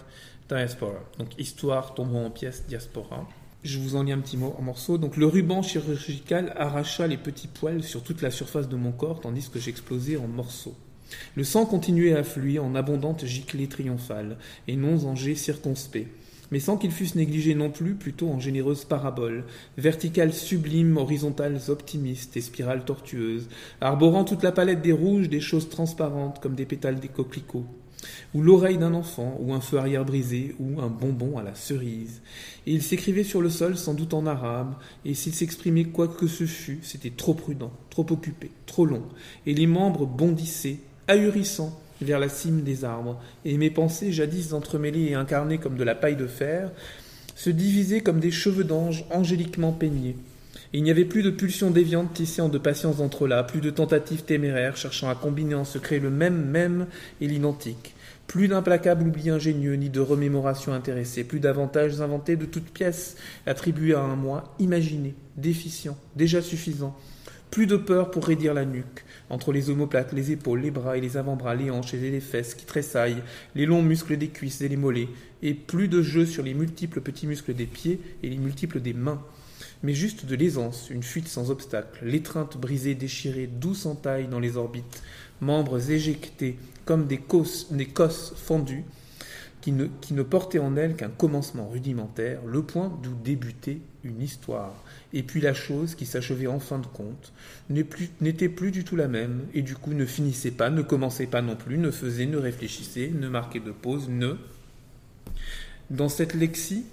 Diaspora, 0.50 1.06
donc 1.18 1.40
histoire 1.40 1.94
tombant 1.94 2.26
en 2.26 2.32
pièces 2.32 2.66
Diaspora. 2.68 3.26
Je 3.62 3.78
vous 3.78 3.98
en 3.98 4.04
lis 4.04 4.14
un 4.14 4.20
petit 4.20 4.38
mot 4.38 4.56
en 4.58 4.62
morceau. 4.62 4.98
Donc 4.98 5.18
le 5.18 5.26
ruban 5.26 5.62
chirurgical 5.62 6.54
arracha 6.56 7.08
les 7.08 7.18
petits 7.18 7.50
poils 7.50 7.84
sur 7.84 8.04
toute 8.04 8.22
la 8.22 8.32
surface 8.32 8.70
de 8.70 8.78
mon 8.78 8.94
corps 8.94 9.20
tandis 9.20 9.50
que 9.50 9.60
j'explosais 9.60 10.16
en 10.16 10.28
morceaux. 10.28 10.76
Le 11.36 11.44
sang 11.44 11.66
continuait 11.66 12.14
à 12.14 12.20
affluer 12.20 12.58
en 12.60 12.74
abondante 12.74 13.26
giclée 13.26 13.68
triomphale 13.68 14.38
et 14.70 14.78
non 14.78 15.06
en 15.06 15.16
jet 15.16 15.36
circonspect, 15.36 16.08
mais 16.52 16.60
sans 16.60 16.78
qu'ils 16.78 16.92
fussent 16.92 17.16
négligés 17.16 17.56
non 17.56 17.70
plus, 17.70 17.96
plutôt 17.96 18.30
en 18.30 18.40
généreuses 18.40 18.86
paraboles, 18.86 19.44
verticales 19.78 20.34
sublimes, 20.34 20.96
horizontales 20.96 21.60
optimistes 21.68 22.38
et 22.38 22.42
spirales 22.42 22.86
tortueuses, 22.86 23.50
arborant 23.82 24.24
toute 24.24 24.44
la 24.44 24.52
palette 24.54 24.82
des 24.82 24.94
rouges, 24.94 25.30
des 25.30 25.42
choses 25.42 25.68
transparentes 25.68 26.40
comme 26.40 26.56
des 26.56 26.66
pétales 26.66 27.00
des 27.00 27.08
coquelicots 27.10 27.66
ou 28.34 28.42
l'oreille 28.42 28.78
d'un 28.78 28.94
enfant, 28.94 29.38
ou 29.40 29.54
un 29.54 29.62
feu 29.62 29.78
arrière 29.78 30.06
brisé, 30.06 30.56
ou 30.60 30.80
un 30.82 30.88
bonbon 30.88 31.38
à 31.38 31.44
la 31.44 31.56
cerise. 31.56 32.22
Et 32.68 32.74
il 32.74 32.82
s'écrivait 32.82 33.24
sur 33.24 33.42
le 33.42 33.50
sol, 33.50 33.78
sans 33.78 33.94
doute 33.94 34.14
en 34.14 34.26
arabe, 34.26 34.76
et 35.06 35.14
s'il 35.14 35.34
s'exprimait 35.34 35.86
quoi 35.86 36.08
que 36.08 36.28
ce 36.28 36.46
fût, 36.46 36.80
c'était 36.84 37.10
trop 37.10 37.34
prudent, 37.34 37.72
trop 37.90 38.06
occupé, 38.10 38.52
trop 38.66 38.86
long, 38.86 39.04
et 39.46 39.54
les 39.54 39.68
membres 39.68 40.06
bondissaient, 40.06 40.80
ahurissants, 41.08 41.80
vers 42.02 42.20
la 42.20 42.30
cime 42.30 42.62
des 42.62 42.86
arbres, 42.86 43.20
et 43.46 43.58
mes 43.58 43.70
pensées, 43.70 44.12
jadis 44.12 44.54
entremêlées 44.54 45.10
et 45.10 45.16
incarnées 45.16 45.58
comme 45.58 45.76
de 45.76 45.84
la 45.84 45.96
paille 45.96 46.16
de 46.16 46.28
fer, 46.28 46.72
se 47.36 47.50
divisaient 47.50 48.02
comme 48.02 48.20
des 48.20 48.32
cheveux 48.32 48.64
d'ange 48.64 49.06
angéliquement 49.12 49.72
peignés. 49.72 50.16
Il 50.72 50.84
n'y 50.84 50.92
avait 50.92 51.06
plus 51.06 51.24
de 51.24 51.32
pulsions 51.32 51.72
déviantes 51.72 52.14
tissées 52.14 52.44
en 52.44 52.50
de 52.50 52.60
patience 52.60 52.98
là, 53.28 53.44
plus 53.44 53.60
de 53.60 53.72
tentatives 53.72 54.24
téméraires 54.24 54.78
cherchant 54.78 55.10
à 55.10 55.16
combiner 55.16 55.56
en 55.56 55.66
secret 55.66 55.98
le 55.98 56.12
même 56.12 56.46
même 56.46 56.86
et 57.22 57.28
l'identique. 57.28 57.96
Plus 58.28 58.48
d'implacable 58.48 59.08
oubli 59.08 59.32
ingénieux, 59.32 59.74
ni 59.74 59.90
de 59.90 60.00
remémoration 60.00 60.72
intéressée, 60.72 61.24
plus 61.24 61.40
d'avantages 61.40 62.02
inventés 62.02 62.36
de 62.36 62.46
toutes 62.46 62.70
pièces, 62.70 63.18
attribués 63.48 63.96
à 63.96 64.02
un 64.02 64.16
moi 64.16 64.54
imaginé, 64.60 65.16
déficient, 65.38 65.98
déjà 66.16 66.44
suffisant. 66.44 66.96
Plus 67.50 67.66
de 67.66 67.76
peur 67.76 68.12
pour 68.12 68.28
raidir 68.28 68.54
la 68.54 68.66
nuque, 68.66 69.04
entre 69.32 69.52
les 69.52 69.72
omoplates, 69.72 70.14
les 70.14 70.32
épaules, 70.32 70.62
les 70.62 70.70
bras 70.70 70.98
et 70.98 71.02
les 71.02 71.18
avant-bras, 71.18 71.56
les 71.56 71.72
hanches 71.72 71.96
et 71.96 72.12
les 72.12 72.20
fesses 72.20 72.54
qui 72.54 72.68
tressaillent, 72.68 73.24
les 73.56 73.66
longs 73.66 73.82
muscles 73.82 74.18
des 74.18 74.28
cuisses 74.28 74.62
et 74.62 74.68
les 74.68 74.78
mollets, 74.78 75.10
et 75.42 75.56
plus 75.56 75.88
de 75.88 76.04
jeu 76.04 76.28
sur 76.28 76.44
les 76.44 76.54
multiples 76.54 77.02
petits 77.02 77.26
muscles 77.26 77.56
des 77.56 77.66
pieds 77.66 78.00
et 78.22 78.30
les 78.30 78.38
multiples 78.38 78.82
des 78.82 78.94
mains 78.94 79.24
mais 79.84 79.94
juste 79.94 80.26
de 80.26 80.36
l'aisance, 80.36 80.90
une 80.90 81.04
fuite 81.04 81.28
sans 81.28 81.52
obstacle, 81.52 82.06
l'étreinte 82.06 82.58
brisée, 82.58 82.96
déchirée, 82.96 83.48
douce 83.48 83.88
taille 84.02 84.28
dans 84.28 84.40
les 84.40 84.58
orbites, 84.58 85.02
membres 85.42 85.92
éjectés 85.92 86.58
comme 86.86 87.08
des 87.08 87.18
cosses, 87.18 87.72
des 87.72 87.86
cosses 87.86 88.34
fendues, 88.36 88.84
qui 89.62 89.72
ne, 89.72 89.88
qui 90.02 90.14
ne 90.14 90.24
portaient 90.24 90.60
en 90.60 90.76
elles 90.76 90.96
qu'un 90.96 91.10
commencement 91.10 91.68
rudimentaire, 91.70 92.40
le 92.46 92.64
point 92.64 92.98
d'où 93.04 93.14
débutait 93.24 93.80
une 94.04 94.22
histoire. 94.22 94.74
Et 95.14 95.24
puis 95.24 95.42
la 95.42 95.54
chose 95.54 95.96
qui 95.96 96.06
s'achevait 96.06 96.48
en 96.48 96.60
fin 96.60 96.80
de 96.80 96.86
compte 96.86 97.34
n'était 97.70 98.48
plus, 98.48 98.50
plus 98.50 98.72
du 98.72 98.84
tout 98.84 98.96
la 98.96 99.08
même, 99.08 99.42
et 99.54 99.62
du 99.62 99.76
coup 99.76 99.94
ne 99.94 100.06
finissait 100.06 100.52
pas, 100.52 100.70
ne 100.70 100.82
commençait 100.82 101.28
pas 101.28 101.42
non 101.42 101.56
plus, 101.56 101.78
ne 101.78 101.92
faisait, 101.92 102.26
ne 102.26 102.38
réfléchissait, 102.38 103.12
ne 103.14 103.28
marquait 103.28 103.60
de 103.60 103.72
pause, 103.72 104.08
ne. 104.10 104.36
Dans 105.90 106.10
cette 106.10 106.36
lexie, 106.36 106.86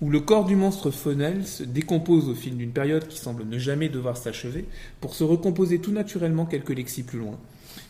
où 0.00 0.08
le 0.08 0.20
corps 0.20 0.46
du 0.46 0.56
monstre 0.56 0.90
Fonel 0.90 1.46
se 1.46 1.62
décompose 1.62 2.28
au 2.28 2.34
fil 2.34 2.56
d'une 2.56 2.72
période 2.72 3.06
qui 3.06 3.18
semble 3.18 3.44
ne 3.44 3.58
jamais 3.58 3.90
devoir 3.90 4.16
s'achever, 4.16 4.64
pour 5.00 5.14
se 5.14 5.24
recomposer 5.24 5.78
tout 5.78 5.92
naturellement 5.92 6.46
quelques 6.46 6.70
lexis 6.70 7.02
plus 7.02 7.18
loin, 7.18 7.38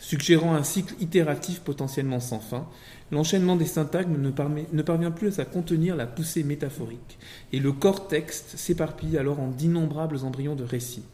suggérant 0.01 0.55
un 0.55 0.65
cycle 0.65 0.95
itératif 1.01 1.61
potentiellement 1.61 2.19
sans 2.19 2.41
fin, 2.41 2.67
l'enchaînement 3.13 3.55
des 3.55 3.67
syntagmes 3.67 4.17
ne, 4.21 4.31
ne, 4.73 4.83
parvient 4.83 5.13
plus 5.13 5.39
à 5.39 5.45
contenir 5.45 5.95
la 5.95 6.07
poussée 6.07 6.43
métaphorique, 6.43 7.19
et 7.53 7.61
le 7.61 7.71
corps 7.71 8.09
texte 8.09 8.57
s'éparpille 8.57 9.17
alors 9.17 9.39
en 9.39 9.49
d'innombrables 9.49 10.25
embryons 10.25 10.57
de 10.57 10.65
récits. 10.65 11.05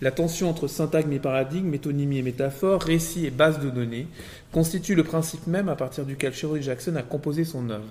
La 0.00 0.10
tension 0.10 0.50
entre 0.50 0.66
syntagme 0.66 1.12
et 1.12 1.20
paradigme, 1.20 1.68
métonymie 1.68 2.18
et 2.18 2.22
métaphore, 2.22 2.82
récit 2.82 3.26
et 3.26 3.30
base 3.30 3.60
de 3.60 3.70
données, 3.70 4.08
constitue 4.52 4.96
le 4.96 5.04
principe 5.04 5.46
même 5.46 5.68
à 5.68 5.76
partir 5.76 6.04
duquel 6.04 6.34
Shirley 6.34 6.62
Jackson 6.62 6.96
a 6.96 7.02
composé 7.02 7.44
son 7.44 7.70
œuvre 7.70 7.86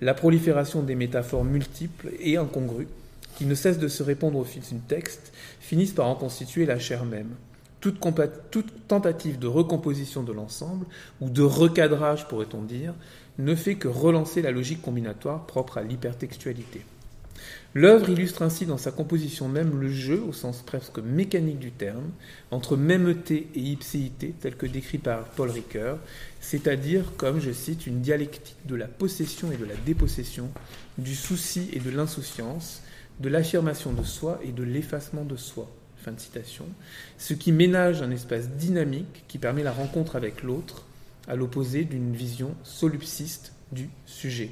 la 0.00 0.14
prolifération 0.14 0.82
des 0.82 0.94
métaphores 0.94 1.44
multiples 1.44 2.10
et 2.20 2.36
incongrues, 2.36 2.88
qui 3.36 3.46
ne 3.46 3.54
cessent 3.54 3.78
de 3.78 3.88
se 3.88 4.02
répondre 4.02 4.38
au 4.38 4.44
fil 4.44 4.62
du 4.62 4.78
texte, 4.80 5.32
finissent 5.60 5.92
par 5.92 6.06
en 6.06 6.14
constituer 6.14 6.66
la 6.66 6.78
chair 6.78 7.04
même. 7.04 7.30
Toute, 7.80 7.98
toute 8.50 8.88
tentative 8.88 9.38
de 9.38 9.46
recomposition 9.46 10.22
de 10.22 10.32
l'ensemble, 10.32 10.86
ou 11.20 11.30
de 11.30 11.42
recadrage 11.42 12.28
pourrait-on 12.28 12.62
dire, 12.62 12.94
ne 13.38 13.54
fait 13.54 13.76
que 13.76 13.88
relancer 13.88 14.42
la 14.42 14.50
logique 14.50 14.82
combinatoire 14.82 15.46
propre 15.46 15.78
à 15.78 15.82
l'hypertextualité. 15.82 16.82
L'œuvre 17.74 18.08
illustre 18.08 18.42
ainsi 18.42 18.66
dans 18.66 18.78
sa 18.78 18.90
composition 18.90 19.48
même 19.48 19.78
le 19.78 19.88
jeu, 19.88 20.20
au 20.20 20.32
sens 20.32 20.62
presque 20.62 20.98
mécanique 20.98 21.60
du 21.60 21.70
terme, 21.70 22.10
entre 22.50 22.76
mêmeté 22.76 23.48
et 23.54 23.60
ipséité, 23.60 24.34
tel 24.40 24.56
que 24.56 24.66
décrit 24.66 24.98
par 24.98 25.24
Paul 25.24 25.50
Ricoeur, 25.50 25.98
c'est-à-dire 26.40 27.04
comme, 27.16 27.40
je 27.40 27.52
cite, 27.52 27.86
une 27.86 28.00
dialectique 28.00 28.56
de 28.66 28.74
la 28.74 28.88
possession 28.88 29.52
et 29.52 29.56
de 29.56 29.64
la 29.64 29.76
dépossession, 29.86 30.50
du 30.98 31.14
souci 31.14 31.68
et 31.72 31.78
de 31.78 31.90
l'insouciance, 31.90 32.82
de 33.20 33.28
l'affirmation 33.28 33.92
de 33.92 34.02
soi 34.02 34.40
et 34.42 34.50
de 34.50 34.64
l'effacement 34.64 35.24
de 35.24 35.36
soi. 35.36 35.70
Ce 37.18 37.34
qui 37.34 37.52
ménage 37.52 38.02
un 38.02 38.10
espace 38.10 38.48
dynamique 38.48 39.24
qui 39.28 39.38
permet 39.38 39.62
la 39.62 39.72
rencontre 39.72 40.16
avec 40.16 40.42
l'autre, 40.42 40.86
à 41.28 41.36
l'opposé 41.36 41.84
d'une 41.84 42.14
vision 42.14 42.54
solipsiste 42.64 43.52
du 43.70 43.90
sujet. 44.06 44.50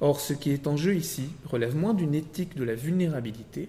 Or, 0.00 0.20
ce 0.20 0.32
qui 0.32 0.50
est 0.50 0.66
en 0.66 0.76
jeu 0.76 0.94
ici 0.94 1.30
relève 1.44 1.76
moins 1.76 1.94
d'une 1.94 2.14
éthique 2.14 2.56
de 2.56 2.64
la 2.64 2.74
vulnérabilité 2.74 3.68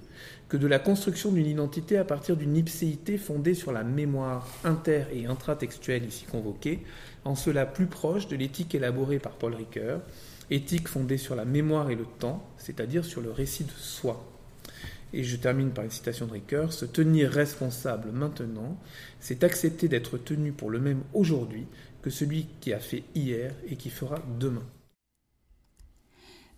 que 0.49 0.57
de 0.57 0.67
la 0.67 0.79
construction 0.79 1.31
d'une 1.31 1.47
identité 1.47 1.97
à 1.97 2.05
partir 2.05 2.37
d'une 2.37 2.55
ipséité 2.55 3.17
fondée 3.17 3.53
sur 3.53 3.71
la 3.71 3.83
mémoire 3.83 4.47
inter- 4.63 5.05
et 5.13 5.25
intratextuelle 5.25 6.05
ici 6.05 6.25
convoquée, 6.25 6.79
en 7.25 7.35
cela 7.35 7.65
plus 7.65 7.87
proche 7.87 8.27
de 8.27 8.35
l'éthique 8.35 8.75
élaborée 8.75 9.19
par 9.19 9.33
Paul 9.33 9.55
Ricoeur, 9.55 10.01
éthique 10.49 10.87
fondée 10.87 11.17
sur 11.17 11.35
la 11.35 11.45
mémoire 11.45 11.89
et 11.89 11.95
le 11.95 12.05
temps, 12.19 12.47
c'est-à-dire 12.57 13.03
sur 13.03 13.21
le 13.21 13.31
récit 13.31 13.65
de 13.65 13.71
soi. 13.71 14.23
Et 15.13 15.23
je 15.23 15.37
termine 15.37 15.71
par 15.71 15.85
une 15.85 15.91
citation 15.91 16.27
de 16.27 16.33
Ricoeur 16.33 16.73
Se 16.73 16.85
tenir 16.85 17.31
responsable 17.31 18.11
maintenant, 18.11 18.77
c'est 19.19 19.43
accepter 19.43 19.87
d'être 19.87 20.17
tenu 20.17 20.51
pour 20.51 20.69
le 20.69 20.79
même 20.79 21.01
aujourd'hui 21.13 21.65
que 22.01 22.09
celui 22.09 22.47
qui 22.61 22.73
a 22.73 22.79
fait 22.79 23.03
hier 23.15 23.53
et 23.69 23.75
qui 23.75 23.89
fera 23.89 24.19
demain. 24.39 24.63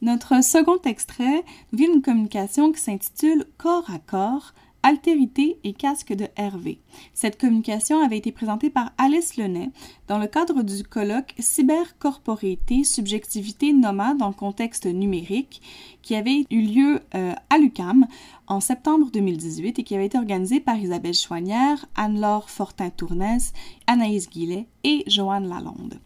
Notre 0.01 0.43
second 0.43 0.79
extrait 0.85 1.43
vient 1.73 1.91
d'une 1.91 2.01
communication 2.01 2.71
qui 2.71 2.79
s'intitule 2.79 3.45
Corps 3.57 3.89
à 3.91 3.99
corps 3.99 4.53
Altérité 4.81 5.59
et 5.65 5.73
casque 5.73 6.13
de 6.13 6.27
Hervé. 6.37 6.79
Cette 7.13 7.37
communication 7.37 8.01
avait 8.01 8.17
été 8.17 8.31
présentée 8.31 8.69
par 8.69 8.93
Alice 8.97 9.35
Lenay 9.35 9.71
dans 10.07 10.17
le 10.17 10.27
cadre 10.27 10.63
du 10.63 10.83
colloque 10.83 11.35
Cybercorporéité, 11.37 12.85
subjectivité 12.85 13.73
nomade 13.73 14.19
le 14.21 14.31
contexte 14.31 14.85
numérique 14.85 15.61
qui 16.01 16.15
avait 16.15 16.45
eu 16.49 16.61
lieu 16.61 17.01
euh, 17.13 17.33
à 17.49 17.57
l'UCAM 17.57 18.07
en 18.47 18.61
septembre 18.61 19.09
2018 19.11 19.79
et 19.79 19.83
qui 19.83 19.95
avait 19.95 20.05
été 20.05 20.17
organisé 20.17 20.61
par 20.61 20.77
Isabelle 20.77 21.13
Chouanière, 21.13 21.85
Anne-Laure 21.95 22.49
Fortin-Tournès, 22.49 23.51
Anaïs 23.85 24.29
Guillet 24.29 24.65
et 24.85 25.03
Joanne 25.07 25.49
Lalonde. 25.49 25.99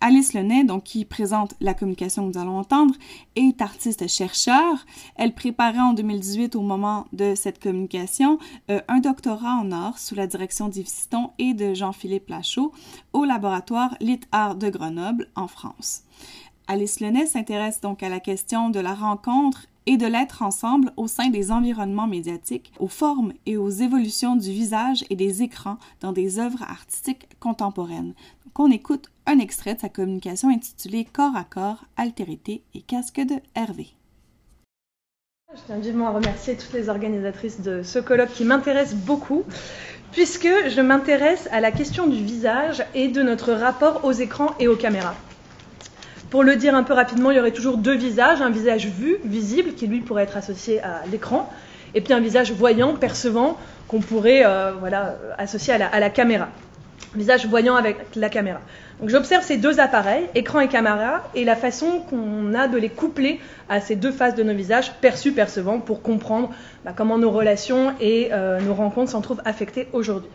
Alice 0.00 0.34
Lenay, 0.34 0.64
donc 0.64 0.84
qui 0.84 1.04
présente 1.04 1.54
la 1.60 1.74
communication 1.74 2.22
que 2.22 2.36
nous 2.36 2.42
allons 2.42 2.58
entendre, 2.58 2.94
est 3.34 3.60
artiste-chercheur. 3.62 4.84
Elle 5.16 5.34
préparait 5.34 5.78
en 5.78 5.94
2018, 5.94 6.54
au 6.54 6.60
moment 6.60 7.06
de 7.12 7.34
cette 7.34 7.62
communication, 7.62 8.38
euh, 8.70 8.80
un 8.88 9.00
doctorat 9.00 9.54
en 9.54 9.72
art 9.72 9.98
sous 9.98 10.14
la 10.14 10.26
direction 10.26 10.68
d'Yves 10.68 10.88
Siston 10.88 11.30
et 11.38 11.54
de 11.54 11.74
Jean-Philippe 11.74 12.28
Lachaud 12.28 12.72
au 13.12 13.24
laboratoire 13.24 13.96
Lit 14.00 14.20
Art 14.32 14.56
de 14.56 14.68
Grenoble, 14.68 15.28
en 15.34 15.48
France. 15.48 16.02
Alice 16.68 17.00
Lenay 17.00 17.26
s'intéresse 17.26 17.80
donc 17.80 18.02
à 18.02 18.08
la 18.08 18.20
question 18.20 18.70
de 18.70 18.80
la 18.80 18.94
rencontre 18.94 19.66
et 19.86 19.96
de 19.96 20.06
l'être 20.06 20.42
ensemble 20.42 20.92
au 20.96 21.06
sein 21.06 21.30
des 21.30 21.52
environnements 21.52 22.08
médiatiques, 22.08 22.72
aux 22.78 22.88
formes 22.88 23.32
et 23.46 23.56
aux 23.56 23.70
évolutions 23.70 24.36
du 24.36 24.50
visage 24.50 25.04
et 25.10 25.16
des 25.16 25.42
écrans 25.42 25.78
dans 26.00 26.12
des 26.12 26.38
œuvres 26.38 26.62
artistiques 26.62 27.28
contemporaines. 27.38 28.14
Qu'on 28.52 28.70
écoute 28.70 29.10
un 29.26 29.38
extrait 29.40 29.74
de 29.74 29.80
sa 29.80 29.88
communication 29.88 30.48
intitulée 30.48 31.04
Corps 31.04 31.36
à 31.36 31.44
corps, 31.44 31.84
altérité 31.96 32.62
et 32.74 32.80
casque 32.80 33.20
de 33.20 33.34
Hervé. 33.54 33.88
Je 35.54 35.60
tiens 35.66 35.78
vivement 35.78 36.08
à 36.08 36.10
remercier 36.10 36.56
toutes 36.56 36.72
les 36.72 36.88
organisatrices 36.88 37.60
de 37.60 37.82
ce 37.82 37.98
colloque 37.98 38.32
qui 38.32 38.44
m'intéresse 38.44 38.94
beaucoup, 38.94 39.44
puisque 40.12 40.48
je 40.68 40.80
m'intéresse 40.80 41.48
à 41.50 41.60
la 41.60 41.72
question 41.72 42.06
du 42.06 42.22
visage 42.22 42.84
et 42.94 43.08
de 43.08 43.22
notre 43.22 43.52
rapport 43.52 44.04
aux 44.04 44.12
écrans 44.12 44.54
et 44.60 44.68
aux 44.68 44.76
caméras. 44.76 45.14
Pour 46.30 46.42
le 46.42 46.56
dire 46.56 46.74
un 46.74 46.82
peu 46.82 46.92
rapidement, 46.92 47.30
il 47.30 47.36
y 47.36 47.40
aurait 47.40 47.52
toujours 47.52 47.78
deux 47.78 47.96
visages, 47.96 48.42
un 48.42 48.50
visage 48.50 48.86
vu, 48.86 49.16
visible, 49.24 49.74
qui 49.74 49.86
lui 49.86 50.00
pourrait 50.00 50.24
être 50.24 50.36
associé 50.36 50.80
à 50.82 51.02
l'écran, 51.10 51.50
et 51.94 52.00
puis 52.00 52.12
un 52.12 52.20
visage 52.20 52.52
voyant, 52.52 52.94
percevant, 52.94 53.56
qu'on 53.88 54.00
pourrait 54.00 54.44
euh, 54.44 54.72
voilà, 54.72 55.16
associer 55.38 55.72
à 55.72 55.78
la, 55.78 55.86
à 55.86 56.00
la 56.00 56.10
caméra. 56.10 56.48
Visage 57.16 57.46
voyant 57.46 57.76
avec 57.76 57.96
la 58.14 58.28
caméra. 58.28 58.60
Donc 59.00 59.08
j'observe 59.08 59.42
ces 59.42 59.56
deux 59.56 59.80
appareils, 59.80 60.26
écran 60.34 60.60
et 60.60 60.68
caméra, 60.68 61.24
et 61.34 61.44
la 61.44 61.56
façon 61.56 62.00
qu'on 62.00 62.54
a 62.54 62.68
de 62.68 62.78
les 62.78 62.88
coupler 62.88 63.40
à 63.68 63.80
ces 63.80 63.96
deux 63.96 64.12
faces 64.12 64.34
de 64.34 64.42
nos 64.42 64.54
visages, 64.54 64.92
perçus, 65.00 65.32
percevants, 65.32 65.80
pour 65.80 66.02
comprendre 66.02 66.50
bah, 66.84 66.92
comment 66.96 67.18
nos 67.18 67.30
relations 67.30 67.94
et 68.00 68.28
euh, 68.32 68.60
nos 68.60 68.74
rencontres 68.74 69.10
s'en 69.10 69.20
trouvent 69.20 69.42
affectées 69.44 69.88
aujourd'hui. 69.92 70.30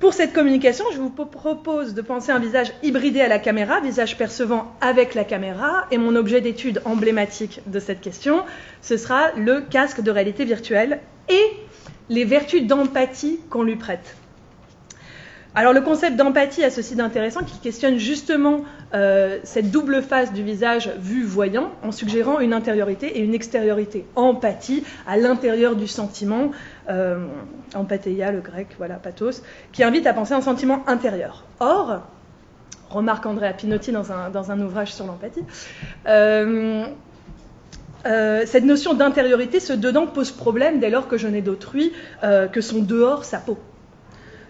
Pour 0.00 0.12
cette 0.12 0.32
communication, 0.34 0.84
je 0.92 0.98
vous 0.98 1.08
propose 1.08 1.94
de 1.94 2.02
penser 2.02 2.30
un 2.30 2.38
visage 2.38 2.72
hybridé 2.82 3.20
à 3.22 3.28
la 3.28 3.38
caméra, 3.38 3.80
visage 3.80 4.18
percevant 4.18 4.74
avec 4.80 5.14
la 5.14 5.24
caméra, 5.24 5.86
et 5.90 5.98
mon 5.98 6.14
objet 6.14 6.40
d'étude 6.40 6.82
emblématique 6.84 7.60
de 7.66 7.78
cette 7.78 8.00
question, 8.00 8.42
ce 8.82 8.96
sera 8.96 9.32
le 9.32 9.62
casque 9.62 10.02
de 10.02 10.10
réalité 10.10 10.44
virtuelle 10.44 11.00
et 11.28 11.44
les 12.10 12.24
vertus 12.24 12.66
d'empathie 12.66 13.40
qu'on 13.48 13.62
lui 13.62 13.76
prête. 13.76 14.16
Alors 15.56 15.72
le 15.72 15.82
concept 15.82 16.16
d'empathie 16.16 16.64
a 16.64 16.70
ceci 16.70 16.96
d'intéressant 16.96 17.44
qu'il 17.44 17.60
questionne 17.60 17.96
justement 17.96 18.62
euh, 18.92 19.38
cette 19.44 19.70
double 19.70 20.02
face 20.02 20.32
du 20.32 20.42
visage 20.42 20.90
vu-voyant 20.98 21.70
en 21.84 21.92
suggérant 21.92 22.40
une 22.40 22.52
intériorité 22.52 23.18
et 23.18 23.20
une 23.20 23.34
extériorité. 23.34 24.04
Empathie 24.16 24.82
à 25.06 25.16
l'intérieur 25.16 25.76
du 25.76 25.86
sentiment, 25.86 26.50
euh, 26.90 27.24
le 27.72 28.40
grec, 28.40 28.68
voilà, 28.78 28.96
pathos, 28.96 29.42
qui 29.70 29.84
invite 29.84 30.08
à 30.08 30.12
penser 30.12 30.34
un 30.34 30.40
sentiment 30.40 30.82
intérieur. 30.88 31.44
Or, 31.60 32.02
remarque 32.90 33.24
Andrea 33.24 33.52
Pinotti 33.52 33.92
dans 33.92 34.10
un, 34.50 34.60
ouvrage 34.60 34.92
sur 34.92 35.06
l'empathie, 35.06 35.44
euh, 36.08 36.84
euh, 38.06 38.42
cette 38.44 38.64
notion 38.64 38.94
d'intériorité, 38.94 39.60
ce 39.60 39.72
dedans 39.72 40.08
pose 40.08 40.32
problème 40.32 40.80
dès 40.80 40.90
lors 40.90 41.06
que 41.06 41.16
je 41.16 41.28
n'ai 41.28 41.42
d'autrui 41.42 41.92
que 42.22 42.60
son 42.60 42.82
dehors, 42.82 43.24
sa 43.24 43.38
peau. 43.38 43.56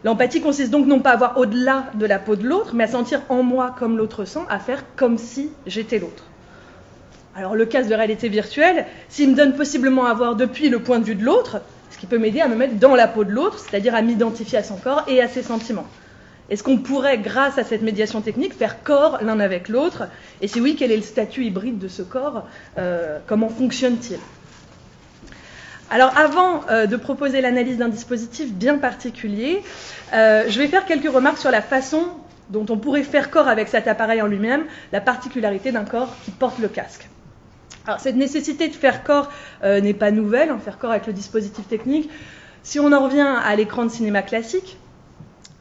L'empathie 0.05 0.43
consiste 0.43 0.71
donc 0.71 0.87
non 0.87 1.01
pas 1.01 1.13
à 1.13 1.17
voir 1.17 1.39
au-delà 1.39 1.87
de 1.95 2.05
la 2.05 2.19
peau 2.19 2.37
de 2.37 2.45
l'autre, 2.47 2.75
mais 2.75 2.85
à 2.85 2.89
sentir 2.89 3.23
en 3.31 3.43
moi 3.43 3.75
comme 3.79 3.97
l'autre 3.97 4.27
sent, 4.27 4.41
à 4.51 4.59
faire 4.59 4.85
comme 4.97 5.17
si 5.17 5.51
j'étais 5.67 5.99
l'autre. 5.99 6.25
Alors 7.35 7.57
le 7.57 7.65
casque 7.65 7.89
de 7.89 7.95
réalité 7.95 8.29
virtuelle, 8.29 8.87
s'il 9.09 9.31
me 9.31 9.35
donne 9.35 9.57
possiblement 9.57 10.05
à 10.05 10.15
voir 10.15 10.37
depuis 10.37 10.69
le 10.69 10.81
point 10.81 10.99
de 10.99 11.05
vue 11.05 11.15
de 11.15 11.25
l'autre, 11.25 11.63
ce 11.91 11.97
qui 11.99 12.07
peut 12.07 12.19
m'aider 12.19 12.41
à 12.41 12.49
me 12.49 12.55
mettre 12.55 12.75
dans 12.75 12.95
la 12.95 13.09
peau 13.09 13.25
de 13.25 13.31
l'autre, 13.31 13.59
c'est-à-dire 13.59 13.95
à 13.95 14.03
m'identifier 14.03 14.59
à 14.59 14.63
son 14.63 14.77
corps 14.77 15.05
et 15.09 15.23
à 15.23 15.29
ses 15.29 15.43
sentiments. 15.43 15.87
Est-ce 16.51 16.63
qu'on 16.63 16.77
pourrait, 16.77 17.17
grâce 17.19 17.57
à 17.57 17.65
cette 17.65 17.81
médiation 17.81 18.21
technique, 18.21 18.53
faire 18.53 18.83
corps 18.83 19.19
l'un 19.23 19.41
avec 19.41 19.69
l'autre? 19.69 20.05
Et 20.43 20.49
si 20.49 20.61
oui, 20.61 20.77
quel 20.79 20.93
est 20.93 20.97
le 20.97 21.03
statut 21.03 21.45
hybride 21.45 21.79
de 21.79 21.89
ce 21.89 22.03
corps? 22.03 22.47
Euh, 22.77 23.19
Comment 23.27 23.49
fonctionne-t-il? 23.49 24.19
Alors 25.95 26.11
avant 26.17 26.63
euh, 26.71 26.87
de 26.87 26.97
proposer 26.97 27.41
l'analyse 27.41 27.79
d'un 27.79 27.89
dispositif 27.89 28.53
bien 28.53 28.79
particulier, 28.79 29.63
euh, 30.13 30.43
je 30.49 30.59
vais 30.59 30.67
faire 30.67 30.87
quelques 30.87 31.09
remarques 31.09 31.39
sur 31.39 31.53
la 31.53 31.63
façon 31.63 32.03
dont 32.51 32.67
on 32.69 32.77
pourrait 32.77 33.05
faire 33.05 33.31
corps 33.31 33.47
avec 33.47 33.69
cet 33.69 33.87
appareil 33.87 34.21
en 34.21 34.27
lui-même, 34.27 34.65
la 34.91 35.01
particularité 35.01 35.71
d'un 35.71 35.85
corps 35.85 36.13
qui 36.25 36.33
porte 36.33 36.59
le 36.59 36.67
casque. 36.67 37.09
Alors 37.87 38.01
cette 38.01 38.17
nécessité 38.17 38.67
de 38.67 38.75
faire 38.75 39.05
corps 39.05 39.31
euh, 39.63 39.81
n'est 39.81 39.95
pas 39.95 40.11
nouvelle, 40.11 40.51
en 40.51 40.57
hein, 40.57 40.59
faire 40.59 40.79
corps 40.79 40.91
avec 40.91 41.07
le 41.07 41.13
dispositif 41.13 41.69
technique. 41.69 42.11
Si 42.65 42.81
on 42.81 42.91
en 42.91 43.05
revient 43.05 43.21
à 43.45 43.55
l'écran 43.55 43.85
de 43.85 43.91
cinéma 43.91 44.23
classique, 44.23 44.77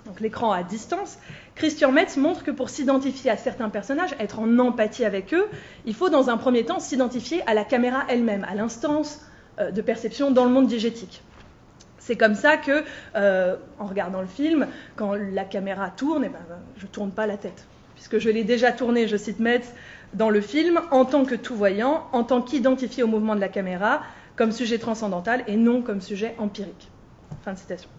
donc 0.08 0.20
l'écran 0.20 0.52
à 0.52 0.64
distance, 0.64 1.20
Christian 1.54 1.92
Metz 1.92 2.18
montre 2.18 2.44
que 2.44 2.50
pour 2.50 2.72
s'identifier 2.72 3.30
à 3.30 3.38
certains 3.38 3.70
personnages, 3.70 4.16
être 4.20 4.40
en 4.40 4.58
empathie 4.58 5.06
avec 5.06 5.32
eux, 5.36 5.46
il 5.86 5.94
faut 5.94 6.10
dans 6.10 6.32
un 6.32 6.38
premier 6.38 6.66
temps 6.66 6.80
s'identifier 6.80 7.48
à 7.48 7.54
la 7.54 7.64
caméra 7.64 8.04
elle-même, 8.10 8.48
à 8.50 8.56
l'instance 8.56 9.20
de 9.60 9.82
perception 9.82 10.32
dans 10.32 10.46
le 10.46 10.52
monde 10.52 10.68
diégétique. 10.68 11.22
C'est 12.04 12.18
comme 12.18 12.36
ça 12.36 12.58
que, 12.58 12.84
euh, 13.16 13.56
en 13.80 13.86
regardant 13.86 14.20
le 14.20 14.28
film, 14.28 14.68
quand 14.98 15.14
la 15.14 15.46
caméra 15.46 15.90
tourne, 15.90 16.26
eh 16.26 16.30
ben, 16.30 16.40
je 16.76 16.86
ne 16.86 16.92
tourne 16.92 17.12
pas 17.12 17.28
la 17.28 17.38
tête. 17.38 17.66
Puisque 17.96 18.20
je 18.20 18.30
l'ai 18.30 18.44
déjà 18.44 18.74
tourné, 18.74 19.08
je 19.08 19.16
cite 19.16 19.40
Metz, 19.40 19.74
dans 20.14 20.30
le 20.30 20.42
film, 20.42 20.82
en 20.92 21.06
tant 21.06 21.24
que 21.24 21.36
tout-voyant, 21.36 22.04
en 22.12 22.26
tant 22.26 22.42
qu'identifié 22.42 23.04
au 23.04 23.08
mouvement 23.08 23.36
de 23.36 23.40
la 23.40 23.48
caméra, 23.48 24.02
comme 24.36 24.52
sujet 24.52 24.80
transcendantal 24.80 25.46
et 25.48 25.56
non 25.56 25.82
comme 25.82 26.02
sujet 26.02 26.36
empirique. 26.40 26.90
Fin 27.46 27.54
de 27.54 27.58
citation. 27.58 27.90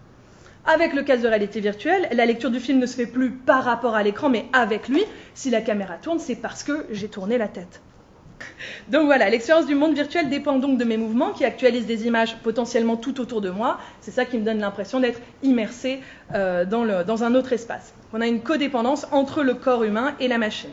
Avec 0.67 0.93
le 0.93 1.01
cas 1.01 1.17
de 1.17 1.27
réalité 1.27 1.59
virtuelle, 1.59 2.07
la 2.11 2.27
lecture 2.27 2.51
du 2.51 2.59
film 2.59 2.77
ne 2.77 2.85
se 2.85 2.95
fait 2.95 3.07
plus 3.07 3.31
par 3.31 3.63
rapport 3.63 3.95
à 3.95 4.03
l'écran, 4.03 4.29
mais 4.29 4.45
avec 4.53 4.87
lui. 4.87 5.03
Si 5.33 5.49
la 5.49 5.61
caméra 5.61 5.95
tourne, 5.95 6.19
c'est 6.19 6.35
parce 6.35 6.61
que 6.61 6.85
j'ai 6.91 7.07
tourné 7.07 7.39
la 7.39 7.47
tête. 7.47 7.81
Donc 8.89 9.05
voilà, 9.05 9.29
l'expérience 9.29 9.65
du 9.65 9.75
monde 9.75 9.93
virtuel 9.93 10.29
dépend 10.29 10.59
donc 10.59 10.77
de 10.77 10.83
mes 10.83 10.97
mouvements 10.97 11.31
qui 11.31 11.43
actualisent 11.43 11.87
des 11.87 12.05
images 12.05 12.37
potentiellement 12.37 12.97
tout 12.97 13.19
autour 13.19 13.41
de 13.41 13.49
moi. 13.49 13.79
C'est 14.01 14.11
ça 14.11 14.25
qui 14.25 14.37
me 14.37 14.45
donne 14.45 14.59
l'impression 14.59 14.99
d'être 14.99 15.19
immersé 15.43 16.01
euh, 16.33 16.65
dans, 16.65 17.23
un 17.23 17.35
autre 17.35 17.53
espace. 17.53 17.93
On 18.13 18.21
a 18.21 18.27
une 18.27 18.41
codépendance 18.41 19.07
entre 19.11 19.43
le 19.43 19.55
corps 19.55 19.83
humain 19.83 20.13
et 20.19 20.27
la 20.27 20.37
machine. 20.37 20.71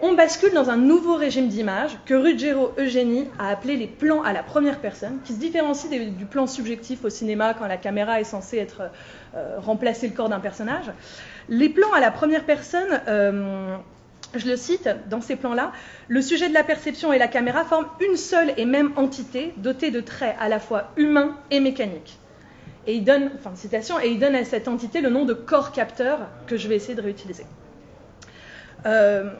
On 0.00 0.12
bascule 0.12 0.54
dans 0.54 0.70
un 0.70 0.76
nouveau 0.76 1.16
régime 1.16 1.48
d'image 1.48 1.98
que 2.06 2.14
Ruggero 2.14 2.72
Eugénie 2.78 3.26
a 3.38 3.48
appelé 3.48 3.76
les 3.76 3.88
plans 3.88 4.22
à 4.22 4.32
la 4.32 4.44
première 4.44 4.78
personne, 4.78 5.18
qui 5.24 5.32
se 5.32 5.40
différencie 5.40 5.90
du 5.90 6.24
plan 6.24 6.46
subjectif 6.46 7.04
au 7.04 7.10
cinéma 7.10 7.52
quand 7.52 7.66
la 7.66 7.76
caméra 7.76 8.20
est 8.20 8.24
censée 8.24 8.58
être 8.58 8.82
euh, 9.34 9.56
remplacer 9.58 10.06
le 10.06 10.14
corps 10.14 10.28
d'un 10.28 10.38
personnage. 10.38 10.92
Les 11.48 11.68
plans 11.68 11.92
à 11.92 12.00
la 12.00 12.12
première 12.12 12.44
personne 12.44 13.00
euh, 13.08 13.76
je 14.34 14.46
le 14.46 14.56
cite, 14.56 14.88
dans 15.08 15.20
ces 15.20 15.36
plans-là, 15.36 15.72
le 16.08 16.20
sujet 16.20 16.48
de 16.48 16.54
la 16.54 16.64
perception 16.64 17.12
et 17.12 17.18
la 17.18 17.28
caméra 17.28 17.64
forment 17.64 17.88
une 18.00 18.16
seule 18.16 18.52
et 18.56 18.64
même 18.64 18.92
entité 18.96 19.54
dotée 19.56 19.90
de 19.90 20.00
traits 20.00 20.36
à 20.38 20.48
la 20.48 20.60
fois 20.60 20.92
humains 20.96 21.36
et 21.50 21.60
mécaniques. 21.60 22.18
Et 22.86 22.94
il 22.94 23.04
donne, 23.04 23.30
à 24.34 24.44
cette 24.44 24.68
entité 24.68 25.00
le 25.00 25.10
nom 25.10 25.24
de 25.24 25.34
corps 25.34 25.72
capteur 25.72 26.20
que 26.46 26.56
je 26.56 26.68
vais 26.68 26.76
essayer 26.76 26.94
de 26.94 27.02
réutiliser. 27.02 27.44
Euh, 28.86 29.30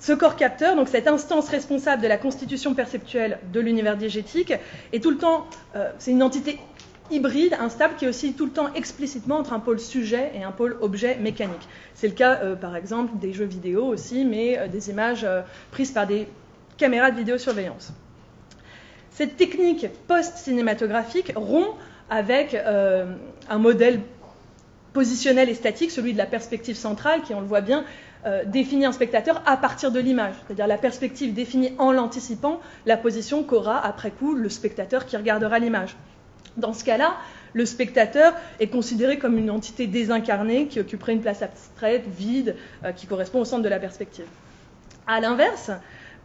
ce 0.00 0.12
corps 0.12 0.36
capteur, 0.36 0.76
donc 0.76 0.88
cette 0.88 1.08
instance 1.08 1.48
responsable 1.48 2.02
de 2.02 2.08
la 2.08 2.18
constitution 2.18 2.74
perceptuelle 2.74 3.38
de 3.52 3.60
l'univers 3.60 3.96
diégétique, 3.96 4.52
est 4.92 5.02
tout 5.02 5.10
le 5.10 5.18
temps, 5.18 5.46
euh, 5.76 5.90
c'est 5.98 6.10
une 6.10 6.22
entité 6.22 6.58
hybride, 7.14 7.56
instable, 7.58 7.94
qui 7.96 8.04
est 8.04 8.08
aussi 8.08 8.34
tout 8.34 8.44
le 8.44 8.50
temps 8.50 8.72
explicitement 8.74 9.38
entre 9.38 9.52
un 9.52 9.60
pôle 9.60 9.80
sujet 9.80 10.32
et 10.34 10.42
un 10.42 10.50
pôle 10.50 10.76
objet 10.80 11.16
mécanique. 11.16 11.68
C'est 11.94 12.08
le 12.08 12.14
cas, 12.14 12.40
euh, 12.42 12.56
par 12.56 12.76
exemple, 12.76 13.16
des 13.18 13.32
jeux 13.32 13.44
vidéo 13.44 13.84
aussi, 13.84 14.24
mais 14.24 14.58
euh, 14.58 14.68
des 14.68 14.90
images 14.90 15.24
euh, 15.24 15.42
prises 15.70 15.92
par 15.92 16.06
des 16.06 16.26
caméras 16.76 17.10
de 17.10 17.16
vidéosurveillance. 17.16 17.92
Cette 19.10 19.36
technique 19.36 19.86
post-cinématographique 20.08 21.32
rompt 21.36 21.76
avec 22.10 22.54
un 22.54 23.58
modèle 23.58 24.00
positionnel 24.92 25.48
et 25.48 25.54
statique, 25.54 25.92
celui 25.92 26.12
de 26.12 26.18
la 26.18 26.26
perspective 26.26 26.74
centrale, 26.74 27.22
qui, 27.22 27.32
on 27.32 27.40
le 27.40 27.46
voit 27.46 27.60
bien, 27.60 27.84
définit 28.46 28.86
un 28.86 28.92
spectateur 28.92 29.40
à 29.46 29.56
partir 29.56 29.92
de 29.92 30.00
l'image. 30.00 30.34
C'est-à-dire 30.44 30.66
la 30.66 30.78
perspective 30.78 31.32
définit 31.32 31.74
en 31.78 31.92
l'anticipant 31.92 32.60
la 32.86 32.96
position 32.96 33.44
qu'aura 33.44 33.78
après 33.86 34.10
coup 34.10 34.34
le 34.34 34.48
spectateur 34.48 35.06
qui 35.06 35.16
regardera 35.16 35.60
l'image. 35.60 35.96
Dans 36.56 36.72
ce 36.72 36.84
cas-là, 36.84 37.16
le 37.52 37.66
spectateur 37.66 38.34
est 38.60 38.68
considéré 38.68 39.18
comme 39.18 39.38
une 39.38 39.50
entité 39.50 39.86
désincarnée 39.86 40.66
qui 40.66 40.80
occuperait 40.80 41.12
une 41.12 41.20
place 41.20 41.42
abstraite, 41.42 42.04
vide, 42.06 42.56
euh, 42.84 42.92
qui 42.92 43.06
correspond 43.06 43.40
au 43.40 43.44
centre 43.44 43.62
de 43.62 43.68
la 43.68 43.78
perspective. 43.78 44.26
À 45.06 45.20
l'inverse, 45.20 45.70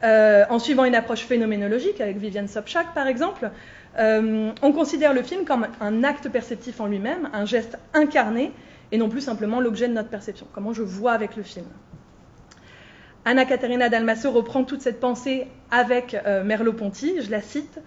euh, 0.03 0.45
en 0.49 0.59
suivant 0.59 0.85
une 0.85 0.95
approche 0.95 1.21
phénoménologique 1.21 2.01
avec 2.01 2.17
Viviane 2.17 2.47
Sobchak 2.47 2.93
par 2.93 3.07
exemple, 3.07 3.49
euh, 3.97 4.51
on 4.61 4.71
considère 4.71 5.13
le 5.13 5.23
film 5.23 5.45
comme 5.45 5.67
un 5.81 6.03
acte 6.03 6.29
perceptif 6.29 6.79
en 6.79 6.87
lui-même, 6.87 7.29
un 7.33 7.45
geste 7.45 7.77
incarné, 7.93 8.51
et 8.91 8.97
non 8.97 9.09
plus 9.09 9.21
simplement 9.21 9.59
l'objet 9.59 9.87
de 9.87 9.93
notre 9.93 10.09
perception, 10.09 10.47
comment 10.53 10.73
je 10.73 10.81
vois 10.81 11.11
avec 11.11 11.35
le 11.35 11.43
film. 11.43 11.65
Anna 13.25 13.45
Caterina 13.45 13.89
Dalmasso 13.89 14.31
reprend 14.31 14.63
toute 14.63 14.81
cette 14.81 14.99
pensée 14.99 15.45
avec 15.69 16.17
Merleau-Ponty, 16.25 17.21
je 17.21 17.29
la 17.29 17.41
cite. 17.41 17.79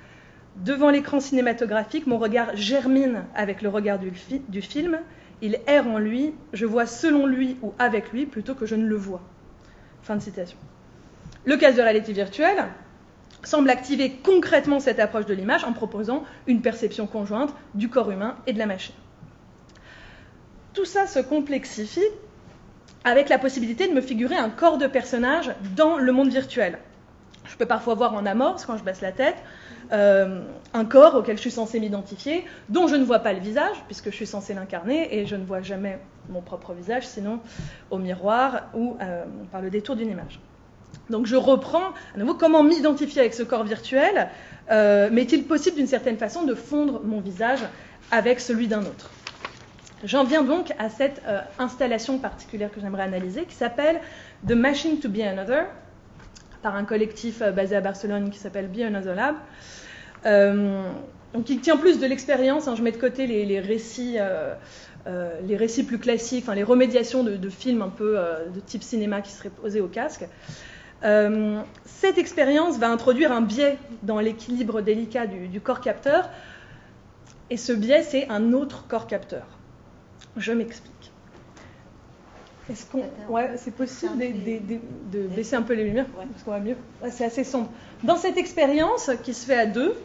Devant 0.57 0.91
l'écran 0.91 1.19
cinématographique, 1.21 2.07
mon 2.07 2.19
regard 2.19 2.55
germine 2.55 3.25
avec 3.35 3.63
le 3.63 3.69
regard 3.69 3.99
du, 3.99 4.13
film. 4.61 4.99
Il 5.41 5.59
erre 5.67 5.89
en 5.89 5.99
lui, 5.99 6.35
je 6.53 6.67
vois 6.67 6.87
selon 6.87 7.27
lui 7.27 7.57
ou 7.63 7.73
avec 7.79 8.13
lui 8.13 8.27
plutôt 8.27 8.55
que 8.55 8.67
je 8.67 8.75
ne 8.75 8.87
le 8.87 8.97
vois. 8.97 9.23
Fin 10.03 10.17
de 10.17 10.23
citation. 10.23 10.59
Le 11.45 11.57
casque 11.57 11.79
de 11.79 11.83
réalité 11.83 12.13
virtuelle 12.13 12.65
semble 13.43 13.71
activer 13.71 14.13
concrètement 14.23 14.79
cette 14.79 15.01
approche 15.01 15.27
de 15.27 15.35
l'image 15.35 15.65
en 15.65 15.73
proposant 15.73 16.25
une 16.47 16.63
perception 16.63 17.07
conjointe 17.07 17.53
du 17.75 17.89
corps 17.89 18.11
humain 18.11 18.37
et 18.47 18.53
de 18.53 18.59
la 18.59 18.67
machine. 18.67 18.95
Tout 20.75 20.85
ça 20.85 21.07
se 21.07 21.19
complexifie 21.19 22.01
avec 23.05 23.29
la 23.29 23.39
possibilité 23.39 23.89
de 23.89 23.95
me 23.95 24.01
figurer 24.01 24.37
un 24.37 24.51
corps 24.51 24.79
de 24.79 24.87
personnage 24.87 25.51
dans 25.75 25.97
le 25.97 26.13
monde 26.13 26.31
virtuel. 26.31 26.79
Je 27.47 27.57
peux 27.57 27.67
parfois 27.67 27.95
voir 27.95 28.15
en 28.15 28.25
amorce, 28.27 28.65
quand 28.65 28.77
je 28.77 28.85
baisse 28.85 29.01
la 29.01 29.13
tête, 29.13 29.37
euh, 29.93 30.41
un 30.73 30.85
corps 30.85 31.15
auquel 31.17 31.37
je 31.37 31.43
suis 31.43 31.51
censé 31.51 31.79
m'identifier, 31.79 32.45
dont 32.69 32.87
je 32.87 32.97
ne 32.97 33.05
vois 33.05 33.19
pas 33.19 33.33
le 33.33 33.41
visage, 33.41 33.77
puisque 33.87 34.11
je 34.11 34.17
suis 34.17 34.27
censé 34.27 34.55
l'incarner, 34.55 35.19
et 35.19 35.27
je 35.27 35.37
ne 35.37 35.45
vois 35.45 35.61
jamais 35.61 35.99
mon 36.31 36.41
propre 36.41 36.73
visage, 36.73 37.07
sinon 37.07 37.41
au 37.91 37.99
miroir 37.99 38.71
ou 38.75 38.97
euh, 39.01 39.25
par 39.51 39.61
le 39.61 39.71
détour 39.71 39.97
d'une 39.97 40.11
image. 40.11 40.41
Donc 41.11 41.27
je 41.27 41.37
reprends 41.37 41.91
à 42.15 42.19
nouveau 42.19 42.35
comment 42.35 42.63
m'identifier 42.63 43.21
avec 43.21 43.35
ce 43.35 43.43
corps 43.43 43.65
virtuel, 43.65 44.29
euh, 44.71 45.11
mais 45.13 45.23
est-il 45.23 45.45
possible 45.45 45.77
d'une 45.77 45.87
certaine 45.87 46.17
façon 46.17 46.45
de 46.45 46.55
fondre 46.55 47.03
mon 47.05 47.21
visage 47.21 47.61
avec 48.11 48.41
celui 48.41 48.69
d'un 48.69 48.83
autre? 48.83 49.11
J'en 50.05 50.25
viens 50.25 50.43
donc 50.43 50.73
à 50.79 50.89
cette 50.89 51.23
installation 51.59 52.19
particulière 52.19 52.73
que 52.73 52.81
j'aimerais 52.81 53.05
analyser, 53.05 53.45
qui 53.45 53.55
s'appelle 53.55 54.01
The 54.47 54.53
Machine 54.53 54.99
to 54.99 55.09
Be 55.09 55.21
Another, 55.21 55.67
par 56.63 56.77
un 56.77 56.85
collectif 56.85 57.43
basé 57.43 57.77
à 57.77 57.81
Barcelone 57.81 58.31
qui 58.31 58.39
s'appelle 58.39 58.69
Be 58.69 58.81
Another 58.81 59.15
Lab. 59.15 59.37
Euh, 60.27 60.91
donc 61.35 61.49
il 61.51 61.61
tient 61.61 61.77
plus 61.77 61.99
de 61.99 62.07
l'expérience. 62.07 62.69
Hein, 62.69 62.75
je 62.77 62.83
mets 62.83 62.93
de 62.93 62.99
côté 62.99 63.27
les, 63.27 63.61
récits. 63.61 64.17
Euh, 64.19 64.55
euh, 65.09 65.41
les 65.45 65.57
récits 65.57 65.83
plus 65.83 65.99
classiques, 65.99 66.47
les 66.55 66.63
remédiations 66.63 67.25
de, 67.25 67.49
films 67.49 67.83
un 67.83 67.89
peu 67.89 68.17
de 68.55 68.61
type 68.61 68.85
cinéma 68.85 69.21
qui 69.21 69.33
seraient 69.33 69.51
posés 69.51 69.81
au 69.81 69.89
casque. 69.89 70.25
cette 71.03 72.19
expérience 72.19 72.79
va 72.79 72.89
introduire 72.89 73.33
un 73.33 73.41
biais 73.41 73.79
dans 74.05 74.21
l'équilibre 74.21 74.81
délicat 74.81 75.27
du, 75.27 75.61
corps 75.61 75.81
capteur, 75.81 76.31
et 77.51 77.57
ce 77.57 77.73
biais, 77.73 78.05
c'est 78.05 78.29
un 78.29 78.53
autre 78.53 78.87
corps 78.87 79.09
capteur. 79.09 79.45
Je 80.37 80.53
m'explique. 80.53 80.93
Est-ce 82.71 82.87
qu'on, 82.87 83.03
ouais, 83.29 83.51
c'est 83.57 83.75
possible 83.75 84.19
de, 84.19 85.27
baisser 85.35 85.57
un 85.57 85.63
peu 85.63 85.75
les 85.75 85.83
lumières 85.83 86.07
parce 86.07 86.45
qu'on 86.45 86.53
va 86.53 86.61
mieux. 86.61 86.77
c'est 87.11 87.25
assez 87.25 87.43
sombre. 87.43 87.71
Dans 88.05 88.17
cette 88.17 88.37
expérience 88.37 89.11
qui 89.25 89.35
se 89.35 89.47
fait 89.47 89.59
à 89.59 89.67
deux, 89.67 89.97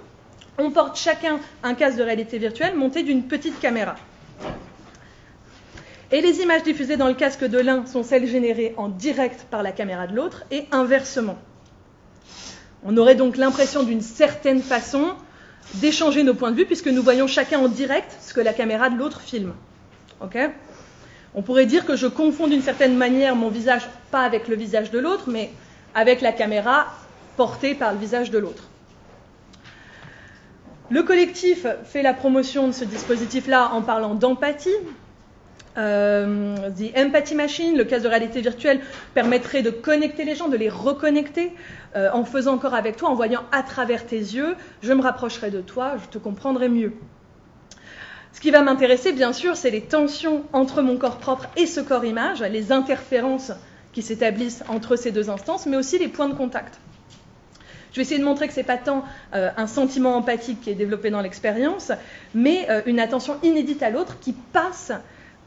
on 0.57 0.71
porte 0.71 0.97
chacun 0.97 1.39
un 1.63 1.73
casque 1.73 1.97
de 1.97 2.03
réalité 2.03 2.37
virtuelle 2.37 2.75
monté 2.75 3.03
d'une 3.03 3.23
petite 3.23 3.59
caméra. 3.59 3.95
Et 6.11 6.21
les 6.21 6.39
images 6.39 6.63
diffusées 6.63 6.95
dans 6.95 7.07
le 7.07 7.13
casque 7.13 7.43
de 7.43 7.59
l'un 7.59 7.85
sont 7.85 8.03
celles 8.03 8.27
générées 8.27 8.73
en 8.77 8.87
direct 8.87 9.45
par 9.51 9.61
la 9.61 9.71
caméra 9.71 10.07
de 10.07 10.15
l'autre 10.15 10.43
et 10.51 10.65
inversement. 10.71 11.37
On 12.85 12.95
aurait 12.95 13.15
donc 13.15 13.35
l'impression 13.35 13.83
d'une 13.83 14.01
certaine 14.01 14.61
façon 14.61 15.15
d'échanger 15.75 16.23
nos 16.23 16.33
points 16.33 16.51
de 16.51 16.55
vue 16.55 16.65
puisque 16.65 16.87
nous 16.87 17.03
voyons 17.03 17.27
chacun 17.27 17.59
en 17.59 17.67
direct 17.67 18.15
ce 18.21 18.33
que 18.33 18.39
la 18.39 18.53
caméra 18.53 18.89
de 18.89 18.97
l'autre 18.97 19.19
filme. 19.19 19.53
on 21.35 21.41
pourrait 21.41 21.65
dire 21.65 21.85
que 21.85 21.97
je 21.97 22.07
confonds 22.07 22.47
d'une 22.47 22.61
certaine 22.61 22.95
manière 22.95 23.35
mon 23.35 23.49
visage, 23.49 23.87
pas 24.09 24.21
avec 24.21 24.47
le 24.47 24.55
visage 24.55 24.91
de 24.91 24.99
l'autre, 24.99 25.25
mais 25.27 25.51
avec 25.93 26.21
la 26.21 26.31
caméra 26.31 26.87
portée 27.35 27.75
par 27.75 27.91
le 27.91 27.99
visage 27.99 28.31
de 28.31 28.37
l'autre. 28.37 28.63
Le 30.89 31.03
collectif 31.03 31.67
fait 31.83 32.01
la 32.01 32.13
promotion 32.13 32.67
de 32.67 32.71
ce 32.71 32.85
dispositif-là 32.85 33.71
en 33.73 33.81
parlant 33.81 34.15
d'empathie. 34.15 34.69
Euh, 35.77 36.55
the 36.69 36.97
Empathy 36.97 37.35
Machine, 37.35 37.77
le 37.77 37.83
cas 37.83 37.99
de 37.99 38.07
réalité 38.07 38.41
virtuelle, 38.41 38.79
permettrait 39.13 39.61
de 39.61 39.69
connecter 39.69 40.23
les 40.23 40.33
gens, 40.33 40.47
de 40.47 40.55
les 40.55 40.69
reconnecter 40.69 41.51
euh, 41.95 42.09
en 42.13 42.23
faisant 42.23 42.53
encore 42.53 42.73
avec 42.73 42.95
toi, 42.95 43.09
en 43.09 43.15
voyant 43.15 43.43
à 43.51 43.63
travers 43.63 44.05
tes 44.05 44.17
yeux, 44.17 44.55
je 44.81 44.93
me 44.93 45.01
rapprocherai 45.01 45.51
de 45.51 45.61
toi, 45.61 45.95
je 46.01 46.07
te 46.07 46.17
comprendrai 46.17 46.69
mieux. 46.69 46.93
Ce 48.31 48.39
qui 48.39 48.49
va 48.49 48.61
m'intéresser, 48.61 49.11
bien 49.11 49.33
sûr, 49.33 49.57
c'est 49.57 49.69
les 49.69 49.81
tensions 49.81 50.45
entre 50.53 50.81
mon 50.81 50.97
corps 50.97 51.17
propre 51.17 51.47
et 51.57 51.65
ce 51.65 51.81
corps 51.81 52.05
image, 52.05 52.41
les 52.41 52.71
interférences 52.71 53.51
qui 53.93 54.01
s'établissent 54.01 54.63
entre 54.69 54.95
ces 54.95 55.11
deux 55.11 55.29
instances, 55.29 55.65
mais 55.65 55.75
aussi 55.75 55.99
les 55.99 56.07
points 56.07 56.29
de 56.29 56.35
contact. 56.35 56.79
Je 57.91 57.97
vais 57.97 58.01
essayer 58.01 58.19
de 58.19 58.25
montrer 58.25 58.47
que 58.47 58.53
ce 58.53 58.59
n'est 58.59 58.65
pas 58.65 58.77
tant 58.77 59.03
euh, 59.33 59.49
un 59.57 59.67
sentiment 59.67 60.15
empathique 60.15 60.61
qui 60.61 60.69
est 60.69 60.75
développé 60.75 61.09
dans 61.09 61.21
l'expérience, 61.21 61.91
mais 62.33 62.69
euh, 62.69 62.81
une 62.85 62.99
attention 62.99 63.37
inédite 63.43 63.83
à 63.83 63.89
l'autre 63.89 64.19
qui 64.19 64.33
passe 64.33 64.91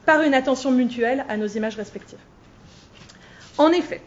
par 0.05 0.21
une 0.21 0.33
attention 0.33 0.71
mutuelle 0.71 1.25
à 1.29 1.37
nos 1.37 1.47
images 1.47 1.75
respectives. 1.75 2.19
En 3.57 3.69
effet, 3.69 4.01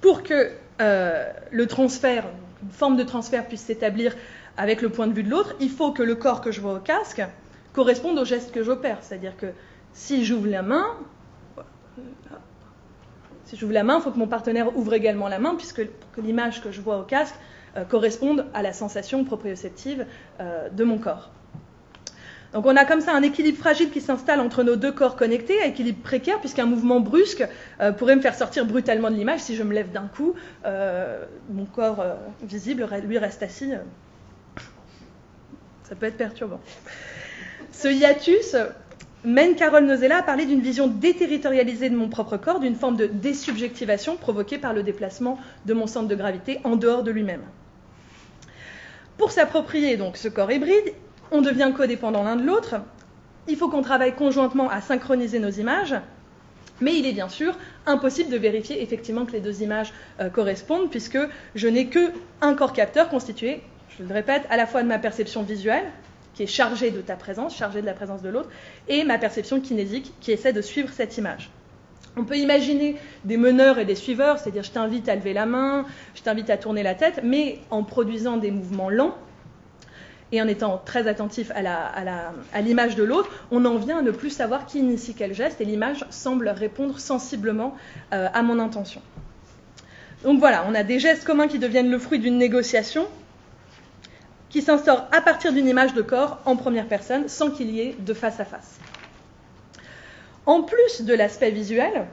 pour 0.00 0.22
que 0.22 0.50
euh, 0.80 1.30
le 1.50 1.66
transfert, 1.66 2.24
une 2.62 2.70
forme 2.70 2.96
de 2.96 3.02
transfert 3.02 3.46
puisse 3.46 3.62
s'établir 3.62 4.14
avec 4.56 4.82
le 4.82 4.90
point 4.90 5.06
de 5.06 5.12
vue 5.12 5.22
de 5.22 5.30
l'autre, 5.30 5.54
il 5.60 5.70
faut 5.70 5.92
que 5.92 6.02
le 6.02 6.14
corps 6.14 6.40
que 6.40 6.52
je 6.52 6.60
vois 6.60 6.74
au 6.74 6.80
casque 6.80 7.22
corresponde 7.72 8.18
au 8.18 8.24
geste 8.24 8.52
que 8.52 8.62
j'opère. 8.62 8.98
C'est-à-dire 9.00 9.36
que 9.36 9.46
si 9.92 10.24
j'ouvre 10.24 10.48
la 10.48 10.62
main, 10.62 10.86
si 13.44 13.56
j'ouvre 13.56 13.72
la 13.72 13.82
main, 13.82 13.98
il 13.98 14.02
faut 14.02 14.10
que 14.10 14.18
mon 14.18 14.28
partenaire 14.28 14.76
ouvre 14.76 14.94
également 14.94 15.28
la 15.28 15.38
main, 15.38 15.54
puisque 15.56 15.82
l'image 16.18 16.62
que 16.62 16.70
je 16.70 16.80
vois 16.80 16.98
au 16.98 17.02
casque 17.02 17.34
correspondent 17.88 18.46
à 18.54 18.62
la 18.62 18.72
sensation 18.72 19.24
proprioceptive 19.24 20.06
euh, 20.40 20.68
de 20.68 20.84
mon 20.84 20.98
corps. 20.98 21.30
Donc 22.52 22.66
on 22.66 22.76
a 22.76 22.84
comme 22.84 23.00
ça 23.00 23.14
un 23.14 23.22
équilibre 23.22 23.58
fragile 23.58 23.90
qui 23.90 24.00
s'installe 24.00 24.40
entre 24.40 24.64
nos 24.64 24.74
deux 24.74 24.90
corps 24.90 25.14
connectés, 25.14 25.62
un 25.62 25.66
équilibre 25.66 26.02
précaire, 26.02 26.40
puisqu'un 26.40 26.66
mouvement 26.66 26.98
brusque 26.98 27.46
euh, 27.80 27.92
pourrait 27.92 28.16
me 28.16 28.20
faire 28.20 28.34
sortir 28.34 28.66
brutalement 28.66 29.08
de 29.10 29.14
l'image. 29.14 29.40
Si 29.40 29.54
je 29.54 29.62
me 29.62 29.72
lève 29.72 29.92
d'un 29.92 30.08
coup, 30.08 30.34
mon 31.48 31.64
corps 31.64 32.04
visible, 32.42 32.88
lui, 33.06 33.18
reste 33.18 33.42
assis. 33.44 33.70
ça 35.84 35.94
peut 35.94 36.06
être 36.06 36.16
perturbant. 36.16 36.60
Ce 37.70 37.86
hiatus 37.86 38.56
mène 39.24 39.54
Carole 39.54 39.84
Nozella 39.84 40.18
à 40.18 40.22
parler 40.22 40.46
d'une 40.46 40.60
vision 40.60 40.86
déterritorialisée 40.86 41.90
de 41.90 41.96
mon 41.96 42.08
propre 42.08 42.36
corps, 42.36 42.60
d'une 42.60 42.74
forme 42.74 42.96
de 42.96 43.06
désubjectivation 43.06 44.16
provoquée 44.16 44.58
par 44.58 44.72
le 44.72 44.82
déplacement 44.82 45.38
de 45.66 45.74
mon 45.74 45.86
centre 45.86 46.08
de 46.08 46.14
gravité 46.14 46.60
en 46.64 46.76
dehors 46.76 47.02
de 47.02 47.10
lui-même. 47.10 47.42
Pour 49.20 49.32
s'approprier 49.32 49.98
donc 49.98 50.16
ce 50.16 50.28
corps 50.28 50.50
hybride, 50.50 50.94
on 51.30 51.42
devient 51.42 51.72
codépendant 51.76 52.22
l'un 52.22 52.36
de 52.36 52.42
l'autre. 52.42 52.76
Il 53.48 53.56
faut 53.56 53.68
qu'on 53.68 53.82
travaille 53.82 54.14
conjointement 54.14 54.70
à 54.70 54.80
synchroniser 54.80 55.38
nos 55.40 55.50
images, 55.50 55.94
mais 56.80 56.96
il 56.96 57.04
est 57.04 57.12
bien 57.12 57.28
sûr 57.28 57.54
impossible 57.84 58.30
de 58.30 58.38
vérifier 58.38 58.82
effectivement 58.82 59.26
que 59.26 59.32
les 59.32 59.40
deux 59.40 59.62
images 59.62 59.92
euh, 60.20 60.30
correspondent, 60.30 60.88
puisque 60.88 61.18
je 61.54 61.68
n'ai 61.68 61.88
qu'un 61.88 62.54
corps 62.54 62.72
capteur 62.72 63.10
constitué, 63.10 63.60
je 63.98 64.04
le 64.04 64.14
répète, 64.14 64.44
à 64.48 64.56
la 64.56 64.64
fois 64.64 64.82
de 64.82 64.88
ma 64.88 64.98
perception 64.98 65.42
visuelle, 65.42 65.92
qui 66.32 66.44
est 66.44 66.46
chargée 66.46 66.90
de 66.90 67.02
ta 67.02 67.16
présence, 67.16 67.54
chargée 67.54 67.82
de 67.82 67.86
la 67.86 67.92
présence 67.92 68.22
de 68.22 68.30
l'autre, 68.30 68.48
et 68.88 69.04
ma 69.04 69.18
perception 69.18 69.60
kinésique 69.60 70.14
qui 70.22 70.32
essaie 70.32 70.54
de 70.54 70.62
suivre 70.62 70.88
cette 70.94 71.18
image. 71.18 71.50
On 72.16 72.24
peut 72.24 72.36
imaginer 72.36 72.96
des 73.24 73.36
meneurs 73.36 73.78
et 73.78 73.84
des 73.84 73.94
suiveurs, 73.94 74.38
c'est-à-dire 74.38 74.62
je 74.62 74.72
t'invite 74.72 75.08
à 75.08 75.14
lever 75.14 75.32
la 75.32 75.46
main, 75.46 75.84
je 76.14 76.22
t'invite 76.22 76.50
à 76.50 76.56
tourner 76.56 76.82
la 76.82 76.94
tête, 76.94 77.20
mais 77.22 77.60
en 77.70 77.84
produisant 77.84 78.36
des 78.36 78.50
mouvements 78.50 78.90
lents 78.90 79.16
et 80.32 80.40
en 80.40 80.48
étant 80.48 80.80
très 80.84 81.08
attentif 81.08 81.50
à 81.54 82.60
l'image 82.60 82.94
de 82.94 83.02
l'autre, 83.02 83.30
on 83.50 83.64
en 83.64 83.76
vient 83.76 83.98
à 83.98 84.02
ne 84.02 84.10
plus 84.10 84.30
savoir 84.30 84.66
qui 84.66 84.78
initie 84.78 85.14
quel 85.14 85.34
geste 85.34 85.60
et 85.60 85.64
l'image 85.64 86.04
semble 86.10 86.48
répondre 86.48 86.98
sensiblement 87.00 87.74
euh, 88.12 88.28
à 88.32 88.42
mon 88.42 88.58
intention. 88.58 89.02
Donc 90.22 90.38
voilà, 90.38 90.64
on 90.68 90.74
a 90.74 90.82
des 90.82 90.98
gestes 90.98 91.24
communs 91.24 91.48
qui 91.48 91.58
deviennent 91.58 91.90
le 91.90 91.98
fruit 91.98 92.18
d'une 92.18 92.38
négociation 92.38 93.06
qui 94.50 94.62
s'instaure 94.62 95.06
à 95.12 95.20
partir 95.20 95.52
d'une 95.52 95.66
image 95.66 95.94
de 95.94 96.02
corps 96.02 96.40
en 96.44 96.56
première 96.56 96.86
personne 96.86 97.28
sans 97.28 97.50
qu'il 97.50 97.70
y 97.70 97.80
ait 97.80 97.96
de 97.98 98.12
face 98.12 98.40
à 98.40 98.44
face. 98.44 98.78
En 100.50 100.62
plus 100.62 101.02
de 101.02 101.14
l'aspect 101.14 101.52
visuel, 101.52 102.08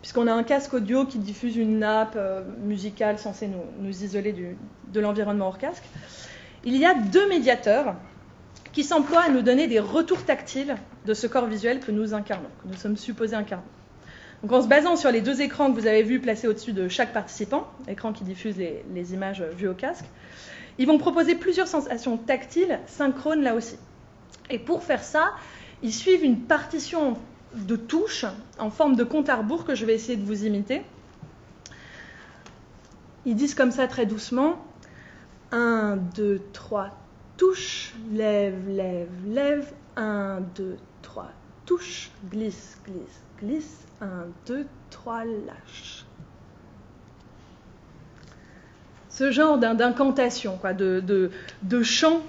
puisqu'on 0.00 0.28
a 0.28 0.32
un 0.32 0.44
casque 0.44 0.74
audio 0.74 1.06
qui 1.06 1.18
diffuse 1.18 1.56
une 1.56 1.80
nappe 1.80 2.14
euh, 2.14 2.40
musicale 2.62 3.18
censée 3.18 3.48
nous, 3.48 4.04
isoler 4.04 4.32
de 4.92 5.00
l'environnement 5.00 5.48
hors 5.48 5.58
casque, 5.58 5.82
il 6.62 6.76
y 6.76 6.86
a 6.86 6.94
deux 6.94 7.28
médiateurs 7.28 7.96
qui 8.72 8.84
s'emploie 8.84 9.22
à 9.22 9.28
nous 9.28 9.42
donner 9.42 9.66
des 9.66 9.80
retours 9.80 10.24
tactiles 10.24 10.76
de 11.04 11.14
ce 11.14 11.26
corps 11.26 11.46
visuel 11.46 11.80
que 11.80 11.90
nous 11.90 12.14
incarnons, 12.14 12.50
que 12.62 12.68
nous 12.68 12.76
sommes 12.76 12.96
supposés 12.96 13.34
incarner. 13.34 13.64
Donc 14.42 14.52
en 14.52 14.62
se 14.62 14.68
basant 14.68 14.94
sur 14.94 15.10
les 15.10 15.20
deux 15.20 15.40
écrans 15.42 15.72
que 15.72 15.80
vous 15.80 15.88
avez 15.88 16.04
vus 16.04 16.20
placés 16.20 16.46
au-dessus 16.46 16.72
de 16.72 16.86
chaque 16.86 17.12
participant, 17.12 17.66
écran 17.88 18.12
qui 18.12 18.22
diffuse 18.22 18.56
les, 18.56 18.84
les 18.94 19.14
images 19.14 19.42
vues 19.42 19.66
au 19.66 19.74
casque, 19.74 20.04
ils 20.78 20.86
vont 20.86 20.98
proposer 20.98 21.34
plusieurs 21.34 21.66
sensations 21.66 22.18
tactiles 22.18 22.78
synchrones 22.86 23.42
là 23.42 23.56
aussi. 23.56 23.78
Et 24.48 24.60
pour 24.60 24.84
faire 24.84 25.02
ça, 25.02 25.32
ils 25.82 25.92
suivent 25.92 26.22
une 26.22 26.42
partition 26.42 27.16
de 27.54 27.76
touches 27.76 28.26
en 28.58 28.70
forme 28.70 28.96
de 28.96 29.04
compte 29.04 29.28
à 29.28 29.36
rebours 29.36 29.64
que 29.64 29.74
je 29.74 29.84
vais 29.84 29.94
essayer 29.94 30.16
de 30.16 30.24
vous 30.24 30.44
imiter. 30.44 30.82
Ils 33.26 33.34
disent 33.34 33.54
comme 33.54 33.70
ça 33.70 33.86
très 33.86 34.06
doucement 34.06 34.64
1, 35.52 35.96
2, 36.14 36.40
3, 36.52 36.90
touche, 37.36 37.92
lève, 38.12 38.68
lève, 38.68 39.08
lève, 39.26 39.72
1, 39.96 40.40
2, 40.54 40.76
3, 41.02 41.30
touche, 41.66 42.10
glisse, 42.30 42.78
glisse, 42.84 43.22
glisse, 43.38 43.86
1, 44.00 44.06
2, 44.46 44.66
3, 44.90 45.24
lâche. 45.24 46.04
Ce 49.08 49.30
genre 49.32 49.58
d'incantation, 49.58 50.58
de, 50.78 51.00
de, 51.00 51.30
de 51.62 51.82
chant, 51.82 52.22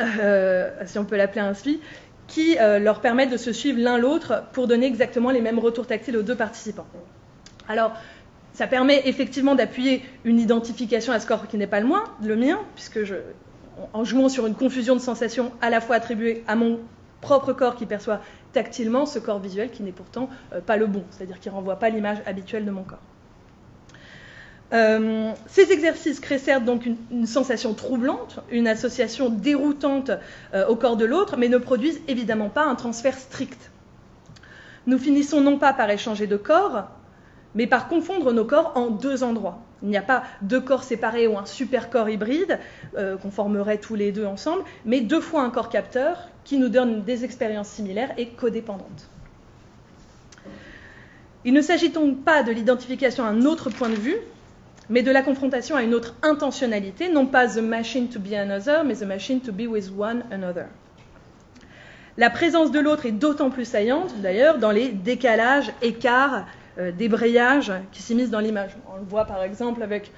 euh, 0.00 0.70
si 0.86 0.98
on 0.98 1.04
peut 1.04 1.16
l'appeler 1.16 1.40
ainsi, 1.42 1.80
qui 2.28 2.58
euh, 2.58 2.78
leur 2.78 3.00
permettent 3.00 3.30
de 3.30 3.36
se 3.36 3.52
suivre 3.52 3.80
l'un 3.80 3.98
l'autre 3.98 4.44
pour 4.52 4.66
donner 4.66 4.86
exactement 4.86 5.30
les 5.30 5.40
mêmes 5.40 5.58
retours 5.58 5.86
tactiles 5.86 6.16
aux 6.16 6.22
deux 6.22 6.34
participants. 6.34 6.86
Alors, 7.68 7.92
ça 8.52 8.66
permet 8.66 9.02
effectivement 9.06 9.54
d'appuyer 9.54 10.02
une 10.24 10.40
identification 10.40 11.12
à 11.12 11.20
corps 11.20 11.46
qui 11.46 11.58
n'est 11.58 11.66
pas 11.66 11.80
le 11.80 12.36
mien, 12.36 12.58
puisque 12.74 13.04
je, 13.04 13.16
en 13.92 14.04
jouant 14.04 14.28
sur 14.28 14.46
une 14.46 14.54
confusion 14.54 14.94
de 14.94 15.00
sensations 15.00 15.52
à 15.60 15.70
la 15.70 15.80
fois 15.80 15.96
attribuées 15.96 16.42
à 16.46 16.56
mon 16.56 16.80
propre 17.20 17.52
corps 17.52 17.76
qui 17.76 17.86
perçoit 17.86 18.20
tactilement 18.52 19.04
ce 19.04 19.18
corps 19.18 19.40
visuel 19.40 19.70
qui 19.70 19.82
n'est 19.82 19.92
pourtant 19.92 20.30
euh, 20.52 20.60
pas 20.60 20.76
le 20.76 20.86
bon, 20.86 21.04
c'est-à-dire 21.10 21.40
qui 21.40 21.48
ne 21.48 21.54
renvoie 21.54 21.76
pas 21.76 21.90
l'image 21.90 22.18
habituelle 22.26 22.64
de 22.64 22.70
mon 22.70 22.82
corps. 22.82 23.02
Euh, 24.72 25.32
ces 25.46 25.70
exercices 25.70 26.18
créent 26.18 26.38
certes 26.38 26.64
donc 26.64 26.86
une, 26.86 27.26
sensation 27.26 27.72
troublante, 27.74 28.40
une 28.50 28.66
association 28.66 29.28
déroutante 29.28 30.10
euh, 30.54 30.66
au 30.66 30.74
corps 30.74 30.96
de 30.96 31.04
l'autre, 31.04 31.36
mais 31.36 31.48
ne 31.48 31.58
produisent 31.58 32.00
évidemment 32.08 32.48
pas 32.48 32.64
un 32.64 32.74
transfert 32.74 33.16
strict. 33.16 33.70
Nous 34.86 34.98
finissons 34.98 35.40
non 35.40 35.58
pas 35.58 35.72
par 35.72 35.90
échanger 35.90 36.26
de 36.26 36.36
corps, 36.36 36.84
mais 37.54 37.66
par 37.66 37.88
confondre 37.88 38.32
nos 38.32 38.44
corps 38.44 38.72
en 38.74 38.88
deux 38.88 39.22
endroits. 39.22 39.60
Il 39.82 39.88
n'y 39.88 39.96
a 39.96 40.02
pas 40.02 40.24
deux 40.42 40.60
corps 40.60 40.82
séparés 40.82 41.26
ou 41.26 41.38
un 41.38 41.44
super 41.44 41.90
corps 41.90 42.08
hybride 42.08 42.58
euh, 42.96 43.16
qu'on 43.16 43.30
formerait 43.30 43.78
tous 43.78 43.94
les 43.94 44.10
deux 44.10 44.26
ensemble, 44.26 44.64
mais 44.84 45.00
deux 45.00 45.20
fois 45.20 45.42
un 45.42 45.50
corps 45.50 45.68
capteur 45.68 46.28
qui 46.44 46.58
nous 46.58 46.68
donne 46.68 47.02
des 47.02 47.24
expériences 47.24 47.68
similaires 47.68 48.12
et 48.16 48.28
codépendantes. 48.28 49.10
Il 51.44 51.52
ne 51.52 51.60
s'agit 51.60 51.90
donc 51.90 52.24
pas 52.24 52.42
de 52.42 52.50
l'identification 52.50 53.24
à 53.24 53.28
un 53.28 53.42
autre 53.42 53.70
point 53.70 53.88
de 53.88 53.94
vue, 53.94 54.16
mais 54.88 55.02
de 55.02 55.10
la 55.10 55.22
confrontation 55.22 55.76
à 55.76 55.82
une 55.82 55.94
autre 55.94 56.14
intentionnalité, 56.22 57.08
non 57.08 57.26
pas 57.26 57.48
the 57.48 57.58
machine 57.58 58.08
to 58.08 58.20
be 58.20 58.32
another, 58.34 58.84
mais 58.84 58.94
the 58.94 59.04
machine 59.04 59.40
to 59.40 59.52
be 59.52 59.66
with 59.66 59.90
one 59.96 60.24
another. 60.30 60.66
La 62.16 62.30
présence 62.30 62.70
de 62.70 62.80
l'autre 62.80 63.04
est 63.04 63.12
d'autant 63.12 63.50
plus 63.50 63.66
saillante, 63.66 64.14
d'ailleurs, 64.22 64.58
dans 64.58 64.70
les 64.70 64.88
décalages, 64.88 65.70
écarts, 65.82 66.46
euh, 66.78 66.90
débrayages 66.90 67.72
qui 67.92 68.00
s'immiscent 68.00 68.30
dans 68.30 68.40
l'image. 68.40 68.76
On 68.90 68.96
le 68.96 69.04
voit 69.04 69.26
par 69.26 69.42
exemple 69.42 69.82
avec 69.82 70.12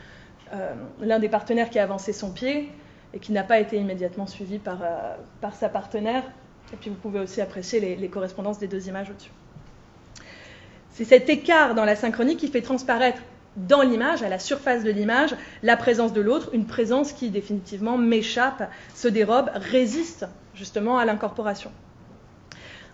euh, 0.53 0.75
l'un 1.01 1.19
des 1.19 1.29
partenaires 1.29 1.71
qui 1.71 1.79
a 1.79 1.83
avancé 1.83 2.13
son 2.13 2.31
pied 2.31 2.71
et 3.15 3.19
qui 3.19 3.33
n'a 3.33 3.43
pas 3.43 3.59
été 3.59 3.77
immédiatement 3.77 4.27
suivi 4.27 4.59
par, 4.59 4.83
euh, 4.83 5.15
par, 5.41 5.55
sa 5.55 5.69
partenaire. 5.69 6.23
Et 6.73 6.77
puis 6.77 6.91
vous 6.91 6.97
pouvez 6.97 7.19
aussi 7.19 7.41
apprécier 7.41 7.81
les, 7.81 7.97
les 7.97 8.09
correspondances 8.09 8.59
des 8.59 8.69
deux 8.69 8.87
images 8.89 9.11
au-dessus. 9.11 9.33
C'est 10.91 11.05
cet 11.05 11.29
écart 11.29 11.75
dans 11.75 11.85
la 11.85 11.97
synchronie 11.97 12.37
qui 12.37 12.49
fait 12.49 12.63
transparaître 12.63 13.23
dans 13.67 13.83
l'image, 13.83 14.23
à 14.23 14.29
la 14.29 14.39
surface 14.39 14.85
de 14.85 14.91
l'image, 14.91 15.35
la 15.63 15.77
présence 15.77 16.13
de 16.13 16.21
l'autre, 16.21 16.51
une 16.53 16.67
présence 16.67 17.13
qui 17.13 17.31
définitivement 17.31 17.99
m'échappe, 17.99 18.71
se 18.95 19.09
dérobe, 19.09 19.51
résiste 19.55 20.27
justement 20.55 20.99
à 20.99 21.05
l'incorporation. 21.05 21.71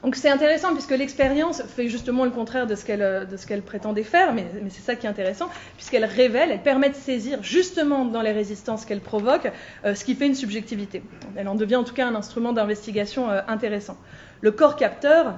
Donc 0.05 0.17
c'est 0.17 0.29
intéressant 0.29 0.75
puisque 0.75 0.91
l'expérience 0.91 1.63
fait 1.63 1.89
justement 1.89 2.27
le 2.27 2.31
contraire 2.31 2.67
de 2.67 2.75
ce 2.75 2.85
qu'elle, 2.85 3.63
prétendait 3.63 4.03
faire, 4.03 4.35
mais, 4.35 4.45
c'est 4.69 4.83
ça 4.83 4.97
qui 4.97 5.07
est 5.07 5.09
intéressant, 5.09 5.49
puisqu'elle 5.77 6.05
révèle, 6.05 6.51
elle 6.51 6.63
permet 6.63 6.91
de 6.91 6.95
saisir 6.95 7.43
justement 7.43 8.05
dans 8.05 8.21
les 8.21 8.33
résistances 8.33 8.85
qu'elle 8.85 9.01
provoque 9.01 9.51
euh, 9.87 9.95
ce 9.95 10.05
qui 10.05 10.15
fait 10.15 10.27
une 10.27 10.35
subjectivité. 10.35 11.03
Elle 11.37 11.49
en 11.49 11.55
devient 11.55 11.77
en 11.77 11.85
tout 11.85 11.95
cas 11.95 12.07
un 12.07 12.15
instrument 12.15 12.53
d'investigation 12.53 13.31
euh, 13.31 13.41
intéressant. 13.49 13.97
Le 14.43 14.53
corps 14.53 14.77
capteur 14.77 15.37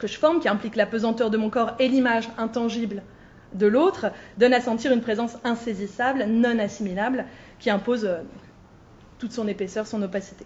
que 0.00 0.08
je 0.08 0.18
forme, 0.18 0.40
qui 0.40 0.48
implique 0.48 0.74
la 0.74 0.86
pesanteur 0.86 1.30
de 1.30 1.36
mon 1.36 1.48
corps 1.48 1.76
et 1.78 1.86
l'image 1.86 2.28
intangible 2.36 3.00
de 3.54 3.66
l'autre 3.66 4.06
donne 4.38 4.52
à 4.52 4.60
sentir 4.60 4.92
une 4.92 5.00
présence 5.00 5.36
insaisissable, 5.44 6.24
non 6.24 6.58
assimilable, 6.58 7.24
qui 7.58 7.70
impose 7.70 8.04
euh, 8.04 8.18
toute 9.18 9.32
son 9.32 9.48
épaisseur, 9.48 9.86
son 9.86 10.02
opacité. 10.02 10.44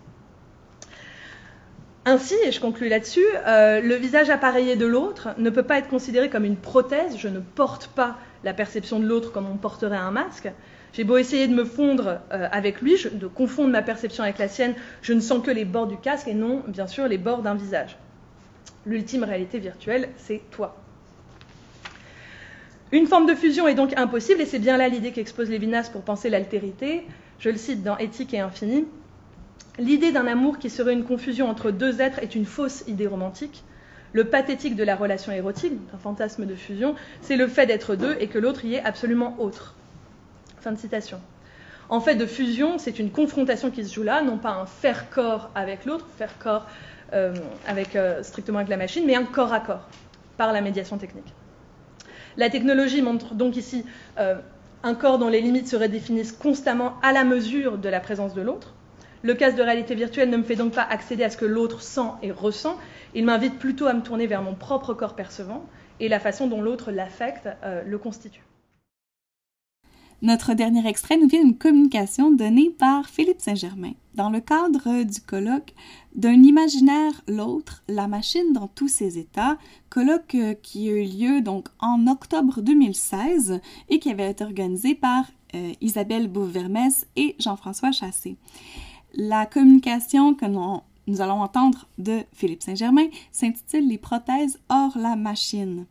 Ainsi, 2.05 2.35
et 2.47 2.53
je 2.53 2.61
conclus 2.61 2.89
là-dessus, 2.89 3.25
euh, 3.47 3.81
le 3.81 3.95
visage 3.97 4.31
appareillé 4.31 4.77
de 4.77 4.87
l'autre 4.87 5.29
ne 5.37 5.51
peut 5.51 5.63
pas 5.63 5.79
être 5.79 5.89
considéré 5.89 6.31
comme 6.31 6.45
une 6.45 6.57
prothèse. 6.57 7.19
Je 7.19 7.29
ne 7.29 7.41
porte 7.41 7.89
pas 7.89 8.17
la 8.45 8.55
perception 8.55 8.99
de 8.99 9.07
l'autre 9.07 9.31
comme 9.33 9.47
on 9.47 9.57
porterait 9.57 9.97
un 9.97 10.11
masque. 10.11 10.51
J'ai 10.95 11.05
beau 11.05 11.19
essayer 11.19 11.47
de 11.49 11.55
me 11.55 11.65
fondre 11.65 12.21
euh, 12.33 12.49
avec 12.51 12.81
lui, 12.81 12.97
de 13.13 13.27
confondre 13.27 13.71
ma 13.71 13.83
perception 13.83 14.25
avec 14.25 14.39
la 14.39 14.49
sienne, 14.49 14.75
je 15.03 15.13
ne 15.13 15.21
sens 15.21 15.45
que 15.45 15.51
les 15.51 15.67
bords 15.67 15.87
du 15.87 15.99
casque 15.99 16.29
et 16.29 16.35
non, 16.35 16.63
bien 16.67 16.87
sûr, 16.87 17.07
les 17.09 17.19
bords 17.19 17.43
d'un 17.43 17.55
visage. 17.55 17.99
L'ultime 18.87 19.25
réalité 19.25 19.59
virtuelle, 19.59 20.09
c'est 20.17 20.41
toi. 20.51 20.77
Une 22.91 23.07
forme 23.07 23.27
de 23.27 23.35
fusion 23.35 23.69
est 23.69 23.75
donc 23.75 23.93
impossible, 23.99 24.41
et 24.41 24.47
c'est 24.47 24.59
bien 24.59 24.79
là 24.79 24.89
l'idée 24.89 25.13
qu'expose 25.13 25.51
Lévinas 25.51 25.91
pour 25.93 26.03
penser 26.03 26.31
l'altérité. 26.31 27.07
Je 27.39 27.51
le 27.51 27.59
cite 27.59 27.83
dans 27.83 27.99
Éthique 27.99 28.33
et 28.33 28.41
Infini. 28.41 28.87
L'idée 29.79 30.11
d'un 30.11 30.27
amour 30.27 30.59
qui 30.59 30.71
serait 30.71 30.95
une 30.95 31.05
confusion 31.05 31.49
entre 31.51 31.71
deux 31.71 32.01
êtres 32.01 32.19
est 32.21 32.35
une 32.35 32.47
fausse 32.47 32.85
idée 32.87 33.07
romantique. 33.07 33.63
Le 34.15 34.25
pathétique 34.25 34.75
de 34.75 34.85
la 34.85 34.97
relation 34.97 35.33
érotique, 35.33 35.75
un 35.95 35.99
fantasme 35.99 36.47
de 36.47 36.55
fusion, 36.55 36.95
c'est 37.21 37.37
le 37.37 37.47
fait 37.47 37.67
d'être 37.67 37.95
deux 37.95 38.17
et 38.21 38.27
que 38.29 38.39
l'autre 38.39 38.65
y 38.65 38.75
est 38.77 38.83
absolument 38.83 39.37
autre. 39.39 39.75
Fin 40.61 40.73
de 40.73 40.79
citation. 40.79 41.21
En 41.91 42.01
fait, 42.01 42.15
de 42.15 42.25
fusion, 42.27 42.79
c'est 42.79 42.99
une 42.99 43.11
confrontation 43.11 43.71
qui 43.71 43.85
se 43.85 43.95
joue 43.95 44.03
là, 44.03 44.23
non 44.23 44.39
pas 44.39 44.51
un 44.51 44.67
faire 44.67 45.11
corps 45.11 45.51
avec 45.55 45.85
l'autre, 45.85 46.07
faire 46.17 46.39
corps 46.39 46.67
euh, 47.13 47.35
euh, 47.69 48.23
strictement 48.23 48.59
avec 48.59 48.71
la 48.71 48.79
machine, 48.79 49.05
mais 49.07 49.15
un 49.15 49.25
corps 49.25 49.53
à 49.53 49.61
corps, 49.61 49.87
par 50.39 50.55
la 50.55 50.63
médiation 50.63 50.97
technique. 50.97 51.35
La 52.39 52.51
technologie 52.51 53.03
montre 53.03 53.35
donc 53.35 53.57
ici 53.57 53.85
euh, 54.19 54.37
un 54.85 54.95
corps 54.95 55.19
dont 55.19 55.29
les 55.29 55.41
limites 55.41 55.67
se 55.67 55.75
redéfinissent 55.75 56.31
constamment 56.31 56.95
à 57.03 57.13
la 57.13 57.25
mesure 57.25 57.79
de 57.79 57.89
la 57.89 57.99
présence 57.99 58.33
de 58.33 58.41
l'autre. 58.41 58.75
Le 59.23 59.35
casque 59.35 59.57
de 59.57 59.63
réalité 59.63 59.97
virtuelle 59.97 60.31
ne 60.31 60.37
me 60.37 60.45
fait 60.45 60.55
donc 60.55 60.73
pas 60.73 60.87
accéder 60.89 61.25
à 61.25 61.31
ce 61.31 61.37
que 61.37 61.45
l'autre 61.45 61.83
sent 61.83 62.13
et 62.23 62.31
ressent, 62.31 62.79
il 63.15 63.25
m'invite 63.25 63.59
plutôt 63.59 63.87
à 63.87 63.93
me 63.93 64.03
tourner 64.03 64.29
vers 64.29 64.43
mon 64.43 64.55
propre 64.55 64.95
corps 64.95 65.17
percevant 65.17 65.67
et 65.99 66.09
la 66.09 66.21
façon 66.21 66.47
dont 66.47 66.63
l'autre 66.63 66.93
l'affecte 66.93 67.49
euh, 67.65 67.83
le 67.85 67.99
constitue. 67.99 68.48
Notre 70.21 70.55
dernier 70.55 70.85
extrait 70.87 71.17
nous 71.17 71.29
vient 71.29 71.45
d'une 71.45 71.57
communication 71.57 72.33
donnée 72.33 72.71
par 72.71 73.09
Philippe 73.09 73.41
Saint-Germain 73.41 73.93
dans 74.15 74.31
le 74.31 74.41
cadre 74.41 75.05
du 75.05 75.21
colloque 75.21 75.75
D'un 76.17 76.43
imaginaire 76.43 77.13
l'autre, 77.29 77.85
la 77.87 78.09
machine 78.09 78.53
dans 78.53 78.67
tous 78.67 78.89
ses 78.89 79.17
états, 79.17 79.59
colloque 79.91 80.35
euh, 80.35 80.55
qui 80.55 80.89
a 80.89 80.93
eu 80.93 81.05
lieu 81.05 81.41
donc 81.41 81.69
en 81.79 82.09
octobre 82.09 82.61
2016 82.61 83.61
et 83.89 84.01
qui 84.01 84.11
avait 84.11 84.33
été 84.33 84.43
organisé 84.43 84.97
par 84.97 85.25
euh, 85.55 85.73
Isabelle 85.81 86.27
Bouvermès 86.27 87.07
et 87.15 87.37
Jean-François 87.39 87.93
Chassé. 87.93 88.37
La 89.15 89.47
communication 89.47 90.35
que 90.35 90.47
nous, 90.47 90.81
nous 91.07 91.21
allons 91.21 91.41
entendre 91.41 91.87
de 91.99 92.23
Philippe 92.33 92.65
Saint-Germain 92.65 93.07
s'intitule 93.31 93.87
Les 93.87 93.99
prothèses 93.99 94.59
hors 94.69 94.99
la 94.99 95.15
machine. 95.15 95.87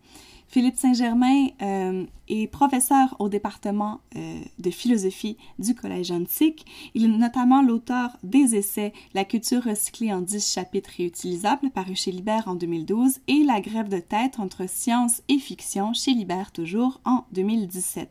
Philippe 0.49 0.77
Saint-Germain 0.77 1.47
euh, 1.61 2.05
est 2.29 2.47
professeur 2.47 3.15
au 3.19 3.27
département 3.27 3.99
euh, 4.15 4.39
de 4.59 4.71
philosophie 4.71 5.37
du 5.59 5.75
Collège 5.75 6.11
antique. 6.11 6.65
Il 6.93 7.03
est 7.03 7.17
notamment 7.17 7.61
l'auteur 7.61 8.11
des 8.23 8.55
essais 8.55 8.93
La 9.13 9.25
culture 9.25 9.63
recyclée 9.63 10.13
en 10.13 10.21
10 10.21 10.53
chapitres 10.53 10.91
réutilisables, 10.97 11.69
paru 11.69 11.95
chez 11.95 12.11
Libère 12.11 12.47
en 12.47 12.55
2012, 12.55 13.19
et 13.27 13.43
La 13.43 13.59
grève 13.59 13.89
de 13.89 13.99
tête 13.99 14.39
entre 14.39 14.69
science 14.69 15.21
et 15.27 15.37
fiction, 15.37 15.93
chez 15.93 16.11
Libère 16.11 16.53
toujours, 16.53 17.01
en 17.03 17.25
2017. 17.33 18.09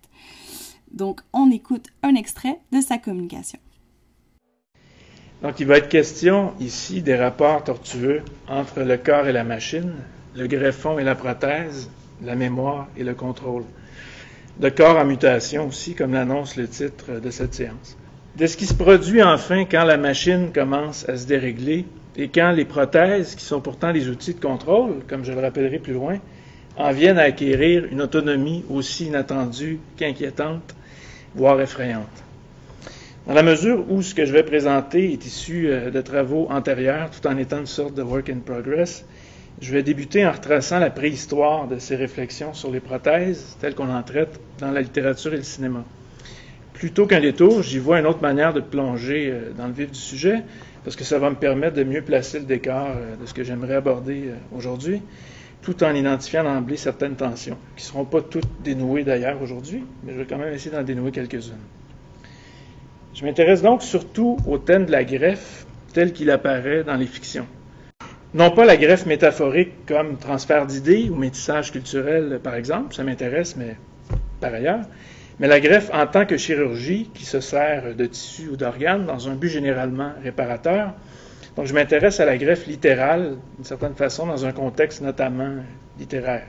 Donc, 0.93 1.23
on 1.33 1.51
écoute 1.51 1.87
un 2.03 2.15
extrait 2.15 2.61
de 2.71 2.83
sa 2.83 2.99
communication. 2.99 3.59
Donc, 5.43 5.59
il 5.59 5.67
va 5.67 5.79
être 5.79 5.89
question 5.89 6.53
ici 6.61 7.03
des 7.03 7.17
rapports 7.17 7.65
tortueux 7.65 8.23
entre 8.47 8.81
le 8.81 8.99
corps 8.99 9.27
et 9.27 9.33
la 9.33 9.45
machine, 9.45 9.95
le 10.35 10.47
greffon 10.47 10.99
et 10.99 11.05
la 11.05 11.15
prothèse, 11.15 11.91
la 12.25 12.35
mémoire 12.35 12.89
et 12.97 13.05
le 13.05 13.15
contrôle. 13.15 13.65
Le 14.61 14.71
corps 14.71 14.97
en 14.97 15.05
mutation 15.05 15.69
aussi, 15.69 15.95
comme 15.95 16.13
l'annonce 16.13 16.57
le 16.57 16.67
titre 16.67 17.21
de 17.21 17.31
cette 17.31 17.55
séance. 17.55 17.97
de 18.37 18.47
ce 18.47 18.57
qui 18.57 18.67
se 18.67 18.75
produit 18.75 19.23
enfin 19.23 19.65
quand 19.65 19.85
la 19.85 19.97
machine 19.97 20.51
commence 20.53 21.09
à 21.09 21.17
se 21.17 21.27
dérégler 21.27 21.87
et 22.17 22.29
quand 22.29 22.53
les 22.53 22.65
prothèses, 22.65 23.35
qui 23.35 23.45
sont 23.45 23.61
pourtant 23.61 23.93
des 23.93 24.09
outils 24.09 24.35
de 24.35 24.41
contrôle, 24.41 25.03
comme 25.09 25.25
je 25.25 25.33
le 25.33 25.41
rappellerai 25.41 25.79
plus 25.79 25.93
loin, 25.93 26.19
en 26.77 26.93
viennent 26.93 27.19
à 27.19 27.23
acquérir 27.23 27.87
une 27.91 28.03
autonomie 28.03 28.65
aussi 28.71 29.07
inattendue 29.07 29.81
qu'inquiétante, 29.97 30.75
voire 31.35 31.61
effrayante. 31.61 32.07
Dans 33.27 33.35
la 33.35 33.43
mesure 33.43 33.85
où 33.91 34.03
ce 34.03 34.15
que 34.15 34.25
je 34.25 34.33
vais 34.33 34.45
présenter 34.45 35.13
est 35.13 35.27
issu 35.27 35.69
euh, 35.69 35.91
de 35.91 36.01
travaux 36.01 36.47
antérieurs, 36.49 37.11
tout 37.11 37.27
en 37.27 37.37
étant 37.37 37.59
une 37.59 37.67
sorte 37.67 37.95
de 37.95 38.03
work 38.03 38.31
in 38.31 38.39
progress, 38.39 39.05
je 39.61 39.73
vais 39.73 39.83
débuter 39.83 40.27
en 40.27 40.33
retraçant 40.33 40.79
la 40.79 40.91
préhistoire 40.91 41.67
de 41.67 41.79
ces 41.79 41.97
réflexions 41.97 42.53
sur 42.53 42.71
les 42.71 42.81
prothèses 42.81 43.57
telles 43.61 43.75
qu'on 43.75 43.91
en 43.91 44.03
traite 44.03 44.39
dans 44.59 44.71
la 44.71 44.83
littérature 44.83 45.33
et 45.33 45.39
le 45.39 45.43
cinéma. 45.43 45.85
Plutôt 46.75 47.07
qu'un 47.07 47.21
détour, 47.21 47.63
j'y 47.63 47.79
vois 47.79 48.01
une 48.01 48.07
autre 48.07 48.21
manière 48.21 48.53
de 48.53 48.61
plonger 48.61 49.31
euh, 49.31 49.53
dans 49.57 49.67
le 49.67 49.73
vif 49.73 49.91
du 49.91 49.99
sujet, 49.99 50.43
parce 50.85 50.95
que 50.95 51.05
ça 51.05 51.19
va 51.19 51.31
me 51.31 51.37
permettre 51.37 51.75
de 51.75 51.85
mieux 51.85 52.03
placer 52.03 52.39
le 52.39 52.45
décor 52.45 52.89
euh, 52.89 53.17
de 53.17 53.25
ce 53.25 53.33
que 53.33 53.45
j'aimerais 53.45 53.77
aborder 53.77 54.31
aujourd'hui, 54.55 55.01
tout 55.63 55.83
en 55.83 55.95
identifiant 55.95 56.45
d'emblée 56.45 56.77
certaines 56.77 57.17
tensions, 57.17 57.57
qui 57.77 57.85
ne 57.85 57.89
seront 57.89 58.05
pas 58.05 58.21
toutes 58.21 58.63
dénouées 58.63 59.05
d'ailleurs 59.05 59.41
aujourd'hui, 59.41 59.85
mais 60.05 60.13
je 60.13 60.19
vais 60.19 60.27
quand 60.27 60.37
même 60.37 60.53
essayer 60.53 60.71
d'en 60.71 60.83
dénouer 60.83 61.13
quelques-unes. 61.13 61.55
Je 63.15 63.25
m'intéresse 63.25 63.63
donc 63.63 63.83
surtout 63.83 64.37
au 64.47 64.59
thème 64.59 64.85
de 64.85 64.93
la 64.93 65.03
greffe 65.03 65.65
tel 65.95 66.13
qu'il 66.13 66.31
apparaît 66.31 66.85
dans 66.85 66.97
les 66.97 67.07
fictions. 67.07 67.47
Non 68.37 68.51
pas 68.51 68.67
la 68.67 68.77
greffe 68.77 69.07
métaphorique 69.07 69.87
comme 69.87 70.19
transfert 70.19 70.67
d'idées 70.67 71.09
ou 71.09 71.15
métissage 71.15 71.73
culturel, 71.73 72.39
par 72.43 72.55
exemple, 72.55 72.95
ça 72.95 73.03
m'intéresse, 73.03 73.57
mais 73.57 73.79
par 74.43 74.53
ailleurs, 74.53 74.83
mais 75.41 75.49
la 75.49 75.59
greffe 75.59 75.89
en 75.91 76.07
tant 76.07 76.27
que 76.27 76.37
chirurgie 76.37 77.09
qui 77.15 77.25
se 77.25 77.41
sert 77.41 77.95
de 77.95 78.05
tissus 78.05 78.51
ou 78.51 78.57
d'organes 78.57 79.07
dans 79.07 79.31
un 79.31 79.37
but 79.37 79.49
généralement 79.49 80.13
réparateur. 80.23 80.93
Donc 81.57 81.65
je 81.65 81.73
m'intéresse 81.73 82.21
à 82.21 82.27
la 82.27 82.37
greffe 82.37 82.67
littérale, 82.67 83.39
d'une 83.57 83.65
certaine 83.65 83.95
façon, 83.95 84.27
dans 84.27 84.45
un 84.45 84.53
contexte 84.53 85.01
notamment 85.01 85.55
littéraire. 85.99 86.45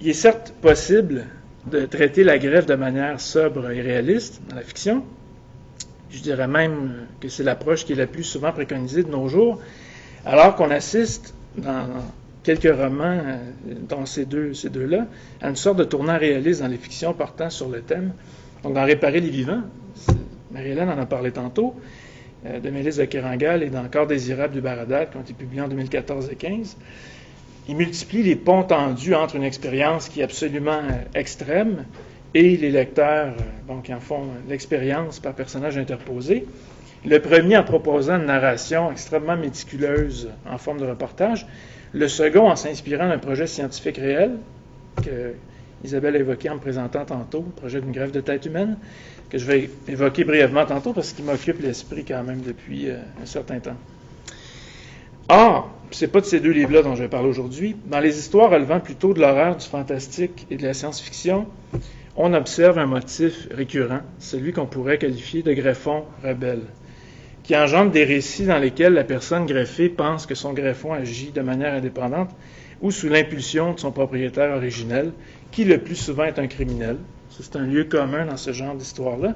Il 0.00 0.08
est 0.08 0.14
certes 0.14 0.54
possible 0.62 1.26
de 1.66 1.84
traiter 1.84 2.24
la 2.24 2.38
greffe 2.38 2.64
de 2.64 2.76
manière 2.76 3.20
sobre 3.20 3.70
et 3.70 3.82
réaliste 3.82 4.40
dans 4.48 4.56
la 4.56 4.62
fiction. 4.62 5.04
Je 6.10 6.20
dirais 6.20 6.48
même 6.48 7.08
que 7.20 7.28
c'est 7.28 7.42
l'approche 7.42 7.84
qui 7.84 7.92
est 7.92 7.96
la 7.96 8.06
plus 8.06 8.24
souvent 8.24 8.52
préconisée 8.52 9.02
de 9.02 9.10
nos 9.10 9.28
jours, 9.28 9.60
alors 10.24 10.56
qu'on 10.56 10.70
assiste 10.70 11.34
dans 11.56 11.86
quelques 12.42 12.74
romans, 12.74 13.20
euh, 13.24 13.36
dont 13.88 14.06
ces 14.06 14.24
deux, 14.24 14.54
ces 14.54 14.70
deux-là, 14.70 15.06
à 15.40 15.48
une 15.48 15.56
sorte 15.56 15.78
de 15.78 15.84
tournant 15.84 16.18
réaliste 16.18 16.60
dans 16.60 16.68
les 16.68 16.76
fictions 16.76 17.14
portant 17.14 17.50
sur 17.50 17.68
le 17.68 17.80
thème. 17.80 18.12
Donc, 18.62 18.74
dans 18.74 18.84
Réparer 18.84 19.20
les 19.20 19.30
vivants, 19.30 19.62
Marie-Hélène 20.50 20.90
en 20.90 20.98
a 20.98 21.06
parlé 21.06 21.30
tantôt, 21.30 21.74
euh, 22.46 22.60
de 22.60 22.70
Mélisse 22.70 22.96
de 22.96 23.04
Kerangal 23.04 23.62
et 23.62 23.70
d'Encore 23.70 24.06
désirable 24.06 24.54
du 24.54 24.60
Baradat, 24.60 25.06
qui 25.06 25.16
ont 25.16 25.22
été 25.22 25.32
publiés 25.32 25.62
en 25.62 25.68
2014 25.68 26.26
et 26.26 26.34
2015 26.34 26.76
il 27.68 27.76
multiplie 27.76 28.22
les 28.22 28.36
ponts 28.36 28.62
tendus 28.62 29.14
entre 29.14 29.36
une 29.36 29.42
expérience 29.42 30.08
qui 30.08 30.20
est 30.20 30.24
absolument 30.24 30.72
euh, 30.82 31.04
extrême 31.14 31.84
et 32.34 32.56
les 32.56 32.70
lecteurs 32.70 33.34
qui 33.84 33.94
en 33.94 34.00
font 34.00 34.26
l'expérience 34.48 35.20
par 35.20 35.34
personnage 35.34 35.78
interposé. 35.78 36.46
Le 37.06 37.18
premier 37.18 37.58
en 37.58 37.64
proposant 37.64 38.16
une 38.16 38.26
narration 38.26 38.90
extrêmement 38.90 39.36
méticuleuse 39.36 40.30
en 40.48 40.56
forme 40.56 40.80
de 40.80 40.86
reportage, 40.86 41.46
le 41.92 42.08
second 42.08 42.48
en 42.48 42.56
s'inspirant 42.56 43.08
d'un 43.08 43.18
projet 43.18 43.46
scientifique 43.46 43.98
réel 43.98 44.32
que 45.02 45.34
Isabelle 45.84 46.16
a 46.16 46.20
évoqué 46.20 46.48
en 46.48 46.54
me 46.54 46.60
présentant 46.60 47.04
tantôt, 47.04 47.44
le 47.46 47.52
projet 47.52 47.82
d'une 47.82 47.92
grève 47.92 48.10
de 48.10 48.20
tête 48.20 48.46
humaine, 48.46 48.78
que 49.28 49.36
je 49.36 49.44
vais 49.44 49.68
évoquer 49.86 50.24
brièvement 50.24 50.64
tantôt 50.64 50.94
parce 50.94 51.12
qu'il 51.12 51.26
m'occupe 51.26 51.60
l'esprit 51.60 52.06
quand 52.06 52.22
même 52.22 52.40
depuis 52.40 52.88
euh, 52.88 52.96
un 53.22 53.26
certain 53.26 53.58
temps. 53.58 53.76
Or, 55.28 55.70
c'est 55.90 56.08
pas 56.08 56.20
de 56.20 56.26
ces 56.26 56.40
deux 56.40 56.52
livres-là 56.52 56.82
dont 56.82 56.94
je 56.94 57.02
vais 57.02 57.08
parler 57.08 57.28
aujourd'hui. 57.28 57.76
Dans 57.84 58.00
les 58.00 58.18
histoires 58.18 58.50
relevant 58.50 58.80
plutôt 58.80 59.12
de 59.12 59.20
l'horreur, 59.20 59.56
du 59.56 59.66
fantastique 59.66 60.46
et 60.50 60.56
de 60.56 60.62
la 60.62 60.72
science-fiction, 60.72 61.46
on 62.16 62.32
observe 62.32 62.78
un 62.78 62.86
motif 62.86 63.48
récurrent, 63.50 64.00
celui 64.18 64.52
qu'on 64.52 64.66
pourrait 64.66 64.98
qualifier 64.98 65.42
de 65.42 65.52
greffon 65.52 66.04
rebelle, 66.22 66.62
qui 67.44 67.54
engendre 67.54 67.90
des 67.90 68.04
récits 68.04 68.46
dans 68.46 68.58
lesquels 68.58 68.94
la 68.94 69.04
personne 69.04 69.44
greffée 69.44 69.90
pense 69.90 70.26
que 70.26 70.34
son 70.34 70.54
greffon 70.54 70.94
agit 70.94 71.30
de 71.30 71.42
manière 71.42 71.74
indépendante 71.74 72.30
ou 72.80 72.90
sous 72.90 73.08
l'impulsion 73.08 73.74
de 73.74 73.78
son 73.78 73.92
propriétaire 73.92 74.56
originel, 74.56 75.12
qui 75.50 75.64
le 75.64 75.78
plus 75.78 75.94
souvent 75.94 76.24
est 76.24 76.38
un 76.38 76.46
criminel. 76.46 76.96
C'est 77.30 77.56
un 77.56 77.66
lieu 77.66 77.84
commun 77.84 78.26
dans 78.26 78.36
ce 78.36 78.52
genre 78.52 78.74
d'histoire-là, 78.74 79.34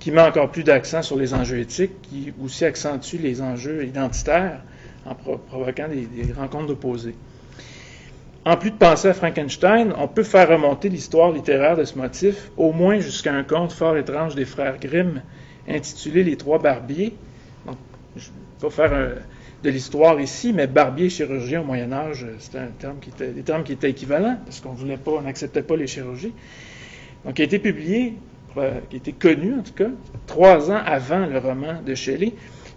qui 0.00 0.10
met 0.10 0.20
encore 0.20 0.50
plus 0.50 0.64
d'accent 0.64 1.02
sur 1.02 1.16
les 1.16 1.32
enjeux 1.32 1.58
éthiques, 1.58 2.02
qui 2.02 2.32
aussi 2.42 2.64
accentue 2.64 3.16
les 3.16 3.40
enjeux 3.40 3.84
identitaires 3.84 4.62
en 5.06 5.14
provoquant 5.14 5.88
des, 5.88 6.32
rencontres 6.32 6.66
d'opposés. 6.66 7.14
En 8.44 8.56
plus 8.56 8.72
de 8.72 8.76
penser 8.76 9.08
à 9.08 9.14
Frankenstein, 9.14 9.94
on 9.96 10.08
peut 10.08 10.22
faire 10.22 10.48
remonter 10.48 10.88
l'histoire 10.88 11.32
littéraire 11.32 11.76
de 11.76 11.84
ce 11.84 11.96
motif, 11.96 12.50
au 12.56 12.72
moins 12.72 12.98
jusqu'à 12.98 13.32
un 13.32 13.44
conte 13.44 13.72
fort 13.72 13.96
étrange 13.96 14.34
des 14.34 14.44
frères 14.44 14.78
Grimm, 14.78 15.22
intitulé 15.68 16.24
Les 16.24 16.36
Trois 16.36 16.58
Barbiers. 16.58 17.14
Je 18.16 18.28
ne 18.28 18.34
vais 18.34 18.60
pas 18.60 18.70
faire 18.70 19.16
de 19.62 19.70
l'histoire 19.70 20.20
ici, 20.20 20.52
mais 20.52 20.66
barbier 20.66 21.08
chirurgien 21.08 21.62
au 21.62 21.64
Moyen 21.64 21.92
Âge, 21.92 22.26
c'était 22.38 22.58
un 22.58 22.70
terme 22.78 22.98
qui 23.00 23.10
était, 23.10 23.28
des 23.28 23.42
termes 23.42 23.64
qui 23.64 23.72
étaient 23.72 23.90
équivalents, 23.90 24.38
parce 24.44 24.60
qu'on 24.60 24.72
voulait 24.72 24.98
pas, 24.98 25.12
on 25.12 25.22
n'acceptait 25.22 25.62
pas 25.62 25.76
les 25.76 25.86
chirurgies. 25.86 26.34
Donc, 27.24 27.38
il 27.38 27.42
a 27.42 27.44
été 27.46 27.58
publié, 27.58 28.14
euh, 28.56 28.78
qui 28.90 28.96
a 28.96 28.98
été 28.98 29.12
connu 29.12 29.54
en 29.54 29.62
tout 29.62 29.72
cas, 29.72 29.88
trois 30.26 30.70
ans 30.70 30.80
avant 30.84 31.26
le 31.26 31.38
roman 31.38 31.80
de 31.84 31.94
Shelley, 31.94 32.34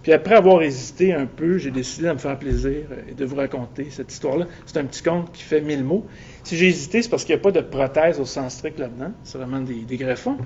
puis 0.08 0.14
après 0.14 0.36
avoir 0.36 0.62
hésité 0.62 1.14
un 1.14 1.26
peu, 1.26 1.58
j'ai 1.58 1.70
décidé 1.70 2.08
de 2.08 2.14
me 2.14 2.18
faire 2.18 2.40
plaisir 2.40 2.86
et 3.10 3.14
de 3.14 3.26
vous 3.26 3.36
raconter 3.36 3.88
cette 3.90 4.10
histoire-là. 4.10 4.46
C'est 4.66 4.78
un 4.78 4.86
petit 4.86 5.04
conte 5.04 5.34
qui 5.34 5.44
fait 5.44 5.60
mille 5.60 5.84
mots. 5.84 6.06
Si 6.46 6.56
j'ai 6.56 6.68
hésité, 6.68 7.02
c'est 7.02 7.10
parce 7.10 7.26
qu'il 7.26 7.36
n'y 7.36 7.42
a 7.42 7.44
pas 7.44 7.52
de 7.52 7.60
prothèse 7.60 8.18
au 8.18 8.24
sens 8.24 8.54
strict 8.54 8.80
là-dedans. 8.80 9.12
C'est 9.26 9.38
vraiment 9.38 9.60
des, 9.60 9.98
greffons. 9.98 10.38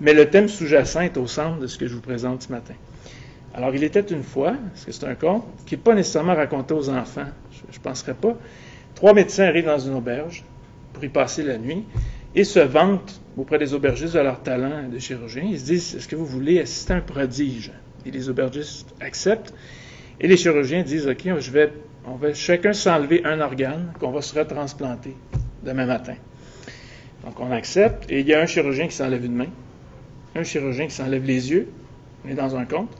Mais 0.00 0.12
le 0.12 0.28
thème 0.28 0.48
sous-jacent 0.48 1.02
est 1.02 1.16
au 1.18 1.28
centre 1.28 1.60
de 1.60 1.68
ce 1.68 1.78
que 1.78 1.86
je 1.86 1.94
vous 1.94 2.00
présente 2.00 2.42
ce 2.42 2.50
matin. 2.50 2.74
Alors, 3.56 3.74
il 3.74 3.82
était 3.82 4.00
une 4.00 4.22
fois, 4.22 4.54
parce 4.72 4.84
que 4.84 4.92
c'est 4.92 5.06
un 5.06 5.14
conte, 5.14 5.44
qui 5.64 5.74
n'est 5.74 5.80
pas 5.80 5.94
nécessairement 5.94 6.34
raconté 6.34 6.74
aux 6.74 6.90
enfants, 6.90 7.28
je 7.52 7.78
ne 7.78 7.82
penserais 7.82 8.14
pas. 8.14 8.36
Trois 8.94 9.14
médecins 9.14 9.44
arrivent 9.44 9.66
dans 9.66 9.78
une 9.78 9.94
auberge 9.94 10.44
pour 10.92 11.02
y 11.02 11.08
passer 11.08 11.42
la 11.42 11.58
nuit 11.58 11.84
et 12.34 12.44
se 12.44 12.60
vantent 12.60 13.20
auprès 13.36 13.58
des 13.58 13.72
aubergistes 13.74 14.14
de 14.14 14.20
leur 14.20 14.42
talent 14.42 14.88
de 14.90 14.98
chirurgien. 14.98 15.44
Ils 15.44 15.58
se 15.58 15.64
disent, 15.64 15.94
est-ce 15.96 16.08
que 16.08 16.16
vous 16.16 16.26
voulez 16.26 16.60
assister 16.60 16.92
à 16.92 16.96
un 16.96 17.00
prodige? 17.00 17.72
et 18.06 18.10
les 18.10 18.28
aubergistes 18.28 18.94
acceptent. 19.00 19.52
Et 20.20 20.28
les 20.28 20.36
chirurgiens 20.36 20.82
disent, 20.82 21.06
OK, 21.06 21.28
on 22.06 22.14
va 22.14 22.32
chacun 22.32 22.72
s'enlever 22.72 23.24
un 23.24 23.40
organe 23.40 23.92
qu'on 23.98 24.12
va 24.12 24.22
se 24.22 24.38
retransplanter 24.38 25.14
demain 25.62 25.86
matin. 25.86 26.14
Donc 27.24 27.38
on 27.40 27.50
accepte, 27.50 28.10
et 28.10 28.20
il 28.20 28.26
y 28.26 28.34
a 28.34 28.40
un 28.40 28.46
chirurgien 28.46 28.86
qui 28.86 28.94
s'enlève 28.94 29.24
une 29.24 29.34
main, 29.34 29.48
un 30.34 30.44
chirurgien 30.44 30.86
qui 30.86 30.94
s'enlève 30.94 31.24
les 31.24 31.50
yeux, 31.50 31.68
on 32.24 32.28
est 32.28 32.34
dans 32.34 32.56
un 32.56 32.64
compte. 32.64 32.90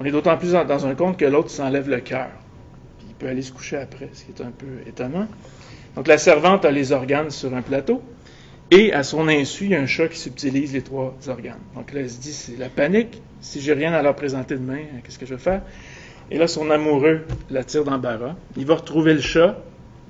On 0.00 0.04
est 0.06 0.10
d'autant 0.10 0.38
plus 0.38 0.52
dans 0.52 0.86
un 0.86 0.94
compte 0.94 1.18
que 1.18 1.26
l'autre 1.26 1.50
s'enlève 1.50 1.88
le 1.90 2.00
cœur. 2.00 2.30
Il 3.06 3.14
peut 3.14 3.28
aller 3.28 3.42
se 3.42 3.52
coucher 3.52 3.76
après, 3.76 4.08
ce 4.14 4.24
qui 4.24 4.30
est 4.32 4.42
un 4.42 4.50
peu 4.50 4.88
étonnant. 4.88 5.28
Donc 5.94 6.08
la 6.08 6.16
servante 6.16 6.64
a 6.64 6.70
les 6.70 6.92
organes 6.92 7.30
sur 7.30 7.54
un 7.54 7.60
plateau, 7.60 8.02
et 8.70 8.94
à 8.94 9.02
son 9.02 9.28
insu, 9.28 9.64
il 9.64 9.70
y 9.72 9.74
a 9.74 9.80
un 9.80 9.86
chat 9.86 10.08
qui 10.08 10.18
subtilise 10.18 10.72
les 10.72 10.80
trois 10.80 11.14
organes. 11.28 11.60
Donc 11.74 11.92
là, 11.92 12.00
elle 12.00 12.08
se 12.10 12.18
dit, 12.18 12.32
c'est 12.32 12.56
la 12.56 12.70
panique. 12.70 13.20
Si 13.42 13.60
j'ai 13.60 13.74
rien 13.74 13.92
à 13.92 14.00
leur 14.00 14.16
présenter 14.16 14.54
demain, 14.54 14.78
qu'est-ce 15.04 15.18
que 15.18 15.26
je 15.26 15.34
vais 15.34 15.40
faire? 15.40 15.60
Et 16.30 16.38
là, 16.38 16.46
son 16.46 16.70
amoureux 16.70 17.26
la 17.50 17.62
tire 17.62 17.84
d'embarras. 17.84 18.36
Il 18.56 18.64
va 18.64 18.76
retrouver 18.76 19.12
le 19.12 19.20
chat, 19.20 19.58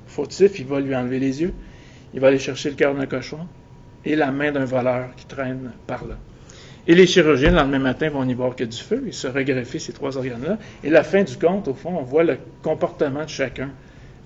fautif, 0.06 0.58
il 0.60 0.66
va 0.66 0.78
lui 0.78 0.94
enlever 0.94 1.18
les 1.18 1.40
yeux. 1.40 1.54
Il 2.14 2.20
va 2.20 2.28
aller 2.28 2.38
chercher 2.38 2.70
le 2.70 2.76
cœur 2.76 2.94
d'un 2.94 3.06
cochon 3.06 3.48
et 4.04 4.14
la 4.14 4.30
main 4.30 4.52
d'un 4.52 4.66
voleur 4.66 5.14
qui 5.16 5.26
traîne 5.26 5.72
par 5.88 6.04
là. 6.04 6.16
Et 6.86 6.94
les 6.94 7.06
chirurgiens, 7.06 7.50
le 7.50 7.56
lendemain 7.56 7.78
matin, 7.78 8.10
vont 8.10 8.24
n'y 8.24 8.34
voir 8.34 8.56
que 8.56 8.64
du 8.64 8.76
feu 8.76 9.04
et 9.06 9.12
se 9.12 9.26
regreffer 9.26 9.78
ces 9.78 9.92
trois 9.92 10.16
organes-là. 10.16 10.58
Et 10.82 10.90
la 10.90 11.02
fin 11.02 11.22
du 11.22 11.36
compte, 11.36 11.68
au 11.68 11.74
fond, 11.74 11.96
on 11.98 12.02
voit 12.02 12.24
le 12.24 12.38
comportement 12.62 13.24
de 13.24 13.28
chacun 13.28 13.70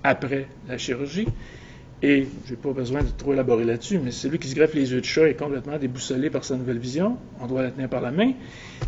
après 0.03 0.47
la 0.69 0.79
chirurgie. 0.79 1.27
Et 2.03 2.27
je 2.45 2.51
n'ai 2.51 2.57
pas 2.57 2.73
besoin 2.73 3.03
de 3.03 3.09
trop 3.17 3.33
élaborer 3.33 3.65
là-dessus, 3.65 3.99
mais 3.99 4.11
celui 4.11 4.39
qui 4.39 4.49
se 4.49 4.55
greffe 4.55 4.75
les 4.75 4.93
yeux 4.93 5.01
de 5.01 5.07
chat 5.07 5.27
est 5.29 5.39
complètement 5.39 5.79
déboussolé 5.79 6.29
par 6.29 6.45
sa 6.45 6.55
nouvelle 6.55 6.79
vision. 6.79 7.17
On 7.41 7.47
doit 7.47 7.63
la 7.63 7.71
tenir 7.71 7.89
par 7.89 8.03
la 8.03 8.11
main. 8.11 8.33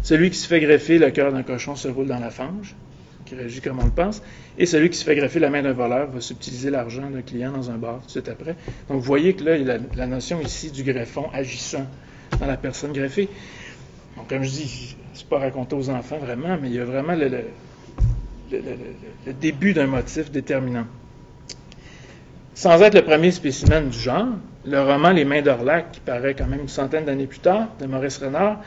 Celui 0.03 0.31
qui 0.31 0.37
se 0.37 0.47
fait 0.47 0.61
greffer 0.61 0.99
le 0.99 1.11
cœur 1.11 1.33
d'un 1.33 1.43
cochon 1.43 1.77
se 1.77 1.89
roule 1.89 2.09
dans 2.09 2.19
la 2.19 2.31
fange, 2.31 2.75
qui 3.25 3.35
réagit 3.35 3.63
comme 3.63 3.79
on 3.79 3.85
le 3.85 3.91
pense. 3.91 4.23
Et 4.59 4.67
celui 4.67 4.91
qui 4.91 4.99
se 4.99 5.05
fait 5.05 5.17
greffer 5.17 5.39
la 5.39 5.49
main 5.49 5.63
d'un 5.63 5.73
voleur 5.73 6.11
va 6.11 6.21
subtiliser 6.21 6.69
l'argent 6.69 7.09
d'un 7.09 7.23
client 7.23 7.53
dans 7.53 7.71
un 7.71 7.79
bar 7.79 8.01
tout 8.01 8.07
de 8.07 8.11
suite 8.11 8.29
après. 8.29 8.55
Donc 8.89 8.99
vous 8.99 9.01
voyez 9.01 9.33
que 9.33 9.45
là, 9.45 9.57
il 9.57 9.67
y 9.67 9.71
a 9.71 9.79
la, 9.97 10.07
notion 10.07 10.41
ici 10.43 10.71
du 10.71 10.83
greffon 10.83 11.31
agissant 11.33 11.87
dans 12.41 12.47
la 12.47 12.57
personne 12.57 12.93
greffée. 12.93 13.29
Comme 14.29 14.43
je 14.43 14.51
dis, 14.51 14.97
c'est 15.15 15.29
pas 15.29 15.39
raconté 15.39 15.77
aux 15.77 15.91
enfants 15.91 16.19
vraiment, 16.19 16.57
mais 16.61 16.69
il 16.69 16.75
y 16.75 16.81
a 16.81 16.85
vraiment 16.85 17.15
le 17.15 17.45
début 19.33 19.73
d'un 19.73 19.87
motif 19.87 20.31
déterminant. 20.31 20.87
Sans 22.55 22.81
être 22.81 22.95
le 22.95 23.03
premier 23.03 23.31
spécimen 23.33 23.91
du 23.91 23.99
genre, 23.99 24.29
le 24.65 24.81
roman 24.81 25.11
Les 25.11 25.27
Mains 25.27 25.43
d'Orlac, 25.43 25.93
qui 25.93 26.01
paraît 26.01 26.35
quand 26.35 26.47
même 26.47 26.61
une 26.61 26.69
centaine 26.69 27.05
d'années 27.05 27.27
plus 27.27 27.41
tard, 27.41 27.69
de 27.79 27.87
Maurice 27.87 28.19
Renard, 28.19 28.61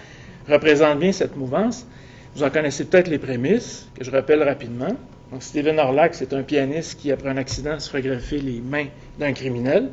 représente 0.47 0.99
bien 0.99 1.11
cette 1.11 1.35
mouvance. 1.35 1.87
Vous 2.35 2.43
en 2.43 2.51
connaissez 2.51 2.85
peut-être 2.85 3.07
les 3.07 3.17
prémices, 3.17 3.89
que 3.97 4.03
je 4.03 4.11
rappelle 4.11 4.43
rapidement. 4.43 4.95
Donc, 5.31 5.41
Stephen 5.41 5.79
Orlac, 5.79 6.13
c'est 6.13 6.33
un 6.33 6.43
pianiste 6.43 6.99
qui, 6.99 7.11
après 7.11 7.29
un 7.29 7.37
accident, 7.37 7.79
se 7.79 7.89
ferait 7.89 8.03
greffer 8.03 8.39
les 8.39 8.61
mains 8.61 8.85
d'un 9.17 9.33
criminel, 9.33 9.89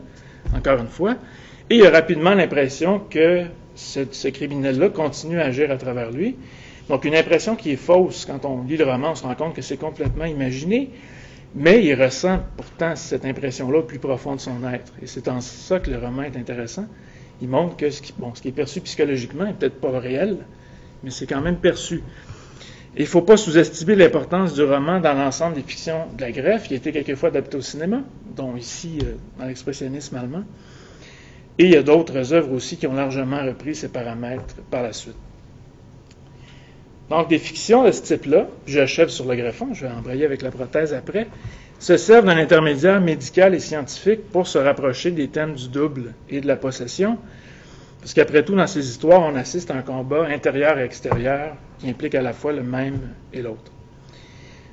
encore 0.54 0.78
une 0.78 0.88
fois, 0.88 1.16
et 1.68 1.76
il 1.76 1.86
a 1.86 1.90
rapidement 1.90 2.34
l'impression 2.34 3.00
que 3.10 3.44
ce, 3.74 4.28
criminel-là 4.28 4.88
continue 4.88 5.40
à 5.40 5.46
agir 5.46 5.70
à 5.70 5.76
travers 5.76 6.10
lui. 6.10 6.36
Donc, 6.88 7.04
une 7.04 7.16
impression 7.16 7.56
qui 7.56 7.72
est 7.72 7.76
fausse. 7.76 8.24
Quand 8.24 8.44
on 8.44 8.62
lit 8.62 8.76
le 8.76 8.84
roman, 8.84 9.10
on 9.10 9.14
se 9.14 9.24
rend 9.24 9.34
compte 9.34 9.54
que 9.54 9.62
c'est 9.62 9.76
complètement 9.76 10.24
imaginé, 10.24 10.90
mais 11.54 11.84
il 11.84 12.00
ressent 12.00 12.40
pourtant 12.56 12.94
cette 12.94 13.24
impression-là 13.24 13.78
au 13.80 13.82
plus 13.82 13.98
profond 13.98 14.36
de 14.36 14.40
son 14.40 14.62
être. 14.72 14.92
Et 15.02 15.06
c'est 15.06 15.26
en 15.28 15.40
ça 15.40 15.80
que 15.80 15.90
le 15.90 15.98
roman 15.98 16.22
est 16.22 16.36
intéressant. 16.36 16.86
Il 17.42 17.48
montre 17.48 17.76
que 17.76 17.90
ce 17.90 18.00
qui, 18.00 18.14
bon, 18.16 18.34
ce 18.34 18.42
qui 18.42 18.48
est 18.48 18.52
perçu 18.52 18.80
psychologiquement 18.80 19.44
n'est 19.44 19.52
peut-être 19.52 19.80
pas 19.80 19.98
réel, 19.98 20.38
mais 21.02 21.10
c'est 21.10 21.26
quand 21.26 21.40
même 21.40 21.56
perçu. 21.56 22.02
Il 22.96 23.02
ne 23.02 23.06
faut 23.06 23.22
pas 23.22 23.36
sous-estimer 23.36 23.94
l'importance 23.94 24.54
du 24.54 24.62
roman 24.62 25.00
dans 25.00 25.12
l'ensemble 25.12 25.56
des 25.56 25.62
fictions 25.62 26.06
de 26.16 26.20
la 26.22 26.30
greffe, 26.30 26.68
qui 26.68 26.74
a 26.74 26.76
été 26.78 26.92
quelquefois 26.92 27.28
adapté 27.28 27.58
au 27.58 27.60
cinéma, 27.60 28.00
dont 28.34 28.56
ici 28.56 28.98
euh, 29.02 29.16
dans 29.38 29.44
l'expressionnisme 29.44 30.16
allemand. 30.16 30.44
Et 31.58 31.64
il 31.64 31.70
y 31.70 31.76
a 31.76 31.82
d'autres 31.82 32.32
œuvres 32.32 32.52
aussi 32.52 32.76
qui 32.76 32.86
ont 32.86 32.94
largement 32.94 33.42
repris 33.44 33.74
ces 33.74 33.88
paramètres 33.88 34.56
par 34.70 34.82
la 34.82 34.92
suite. 34.92 35.16
Donc, 37.08 37.28
des 37.28 37.38
fictions 37.38 37.84
de 37.84 37.92
ce 37.92 38.02
type-là, 38.02 38.48
j'achève 38.66 39.08
sur 39.08 39.26
le 39.26 39.36
greffon, 39.36 39.72
je 39.72 39.86
vais 39.86 39.92
embrayer 39.92 40.24
avec 40.24 40.42
la 40.42 40.50
prothèse 40.50 40.92
après, 40.92 41.28
se 41.78 41.96
servent 41.96 42.26
d'un 42.26 42.36
intermédiaire 42.36 43.00
médical 43.00 43.54
et 43.54 43.60
scientifique 43.60 44.28
pour 44.30 44.46
se 44.46 44.58
rapprocher 44.58 45.12
des 45.12 45.28
thèmes 45.28 45.54
du 45.54 45.68
double 45.68 46.14
et 46.28 46.40
de 46.40 46.46
la 46.46 46.56
possession, 46.56 47.18
parce 48.00 48.12
qu'après 48.12 48.44
tout, 48.44 48.56
dans 48.56 48.66
ces 48.66 48.88
histoires, 48.88 49.20
on 49.20 49.36
assiste 49.36 49.70
à 49.70 49.74
un 49.74 49.82
combat 49.82 50.26
intérieur 50.26 50.78
et 50.78 50.84
extérieur 50.84 51.54
qui 51.78 51.88
implique 51.88 52.14
à 52.14 52.22
la 52.22 52.32
fois 52.32 52.52
le 52.52 52.62
même 52.62 52.98
et 53.32 53.40
l'autre. 53.40 53.70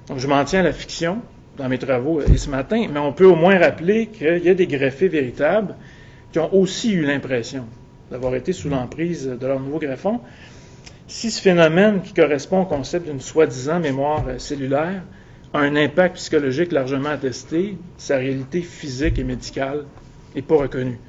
Donc, 0.08 0.18
je 0.18 0.28
m'en 0.28 0.44
tiens 0.44 0.62
à 0.62 0.64
la 0.64 0.74
fiction 0.74 1.20
dans 1.58 1.70
mes 1.70 1.78
travaux 1.78 2.22
et 2.22 2.38
ce 2.38 2.50
matin, 2.50 2.88
mais 2.92 3.00
on 3.00 3.14
peut 3.14 3.26
au 3.26 3.36
moins 3.36 3.60
rappeler 3.60 4.08
qu'il 4.08 4.44
y 4.44 4.50
a 4.50 4.54
des 4.56 4.68
greffés 4.68 5.08
véritables 5.08 5.76
qui 6.34 6.40
ont 6.40 6.54
aussi 6.54 6.92
eu 6.92 7.04
l'impression 7.04 7.66
d'avoir 8.12 8.36
été 8.36 8.54
sous 8.54 8.68
l'emprise 8.68 9.28
de 9.28 9.48
leur 9.48 9.60
nouveau 9.60 9.78
greffon. 9.80 10.20
Si 11.08 11.30
ce 11.30 11.40
phénomène 11.40 12.02
qui 12.02 12.14
correspond 12.14 12.62
au 12.62 12.66
concept 12.66 13.08
d'une 13.08 13.22
soi-disant 13.22 13.80
mémoire 13.80 14.26
cellulaire 14.40 15.04
a 15.54 15.60
un 15.60 15.76
impact 15.76 16.16
psychologique 16.16 16.72
largement 16.72 17.10
attesté, 17.10 17.78
sa 17.98 18.18
réalité 18.18 18.62
physique 18.62 19.20
et 19.20 19.24
médicale 19.24 19.86
n'est 20.36 20.42
pas 20.42 20.58
reconnue 20.58 21.00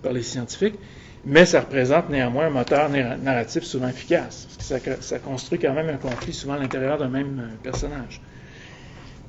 par 0.00 0.12
les 0.12 0.22
scientifiques, 0.22 0.78
mais 1.24 1.44
ça 1.44 1.60
représente 1.60 2.08
néanmoins 2.08 2.46
un 2.46 2.50
moteur 2.50 2.88
narratif 2.88 3.64
souvent 3.64 3.88
efficace, 3.88 4.46
parce 4.56 4.80
que 4.80 5.02
ça, 5.02 5.18
construit 5.18 5.58
quand 5.58 5.74
même 5.74 5.88
un 5.88 5.96
conflit 5.96 6.32
souvent 6.32 6.54
à 6.54 6.58
l'intérieur 6.58 6.98
d'un 6.98 7.08
même 7.08 7.40
euh, 7.40 7.56
personnage. 7.64 8.20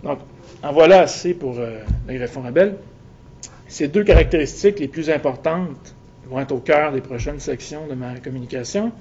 Donc, 0.03 0.19
en 0.61 0.71
voilà 0.71 1.01
assez 1.01 1.33
pour 1.33 1.57
euh, 1.57 1.79
le 2.07 2.13
greffon 2.13 2.43
rebelle. 2.43 2.75
Ces 3.69 3.87
deux 3.87 4.03
caractéristiques 4.03 4.79
les 4.79 4.87
plus 4.87 5.11
importantes 5.11 5.95
vont 6.27 6.39
être 6.39 6.51
au 6.51 6.59
cœur 6.59 6.91
des 6.91 7.01
prochaines 7.01 7.39
sections 7.39 7.85
de 7.87 7.93
ma 7.93 8.15
communication. 8.15 8.91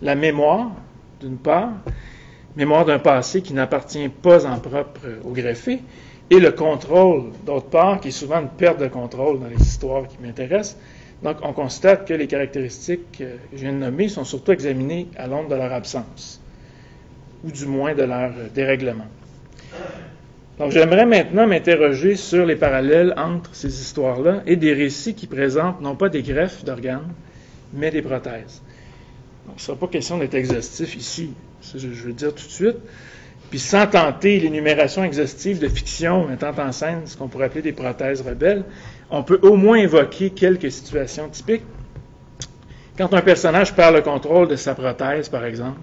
La 0.00 0.14
mémoire, 0.14 0.72
d'une 1.20 1.36
part, 1.36 1.72
mémoire 2.56 2.86
d'un 2.86 2.98
passé 2.98 3.42
qui 3.42 3.52
n'appartient 3.52 4.08
pas 4.08 4.46
en 4.46 4.58
propre 4.58 5.00
au 5.24 5.30
greffé, 5.30 5.82
et 6.30 6.40
le 6.40 6.52
contrôle, 6.52 7.32
d'autre 7.44 7.68
part, 7.68 8.00
qui 8.00 8.08
est 8.08 8.12
souvent 8.12 8.40
une 8.40 8.48
perte 8.48 8.80
de 8.80 8.88
contrôle 8.88 9.40
dans 9.40 9.46
les 9.46 9.60
histoires 9.60 10.08
qui 10.08 10.16
m'intéressent. 10.22 10.78
Donc, 11.22 11.36
on 11.42 11.52
constate 11.52 12.08
que 12.08 12.14
les 12.14 12.26
caractéristiques 12.26 13.18
que 13.18 13.24
je 13.52 13.58
viens 13.58 13.74
de 13.74 13.78
nommer 13.78 14.08
sont 14.08 14.24
surtout 14.24 14.52
examinées 14.52 15.08
à 15.18 15.26
l'ombre 15.26 15.50
de 15.50 15.56
leur 15.56 15.72
absence, 15.72 16.40
ou 17.44 17.50
du 17.50 17.66
moins 17.66 17.94
de 17.94 18.04
leur 18.04 18.32
dérèglement. 18.54 19.06
Donc, 20.58 20.70
j'aimerais 20.70 21.04
maintenant 21.04 21.46
m'interroger 21.48 22.14
sur 22.14 22.46
les 22.46 22.54
parallèles 22.54 23.12
entre 23.16 23.54
ces 23.54 23.80
histoires-là 23.80 24.42
et 24.46 24.54
des 24.54 24.72
récits 24.72 25.14
qui 25.14 25.26
présentent 25.26 25.80
non 25.80 25.96
pas 25.96 26.08
des 26.08 26.22
greffes 26.22 26.64
d'organes, 26.64 27.12
mais 27.72 27.90
des 27.90 28.02
prothèses. 28.02 28.62
Donc, 29.46 29.56
il 29.56 29.60
ne 29.60 29.60
sera 29.60 29.76
pas 29.76 29.88
question 29.88 30.18
d'être 30.18 30.34
exhaustif 30.34 30.94
ici, 30.94 31.32
ça 31.60 31.76
je, 31.78 31.88
veux 31.88 32.12
dire 32.12 32.32
tout 32.32 32.46
de 32.46 32.50
suite. 32.50 32.76
Puis 33.50 33.58
sans 33.58 33.86
tenter 33.86 34.40
l'énumération 34.40 35.04
exhaustive 35.04 35.58
de 35.58 35.68
fiction 35.68 36.26
mettant 36.26 36.52
en 36.56 36.72
scène 36.72 37.02
ce 37.06 37.16
qu'on 37.16 37.28
pourrait 37.28 37.46
appeler 37.46 37.62
des 37.62 37.72
prothèses 37.72 38.22
rebelles, 38.22 38.64
on 39.10 39.22
peut 39.22 39.38
au 39.42 39.56
moins 39.56 39.76
évoquer 39.76 40.30
quelques 40.30 40.70
situations 40.70 41.28
typiques. 41.28 41.64
Quand 42.96 43.12
un 43.12 43.22
personnage 43.22 43.74
perd 43.74 43.94
le 43.94 44.02
contrôle 44.02 44.48
de 44.48 44.56
sa 44.56 44.74
prothèse, 44.74 45.28
par 45.28 45.44
exemple, 45.44 45.80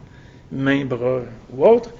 main, 0.52 0.86
bras 0.86 1.22
ou 1.54 1.66
autre, 1.66 1.92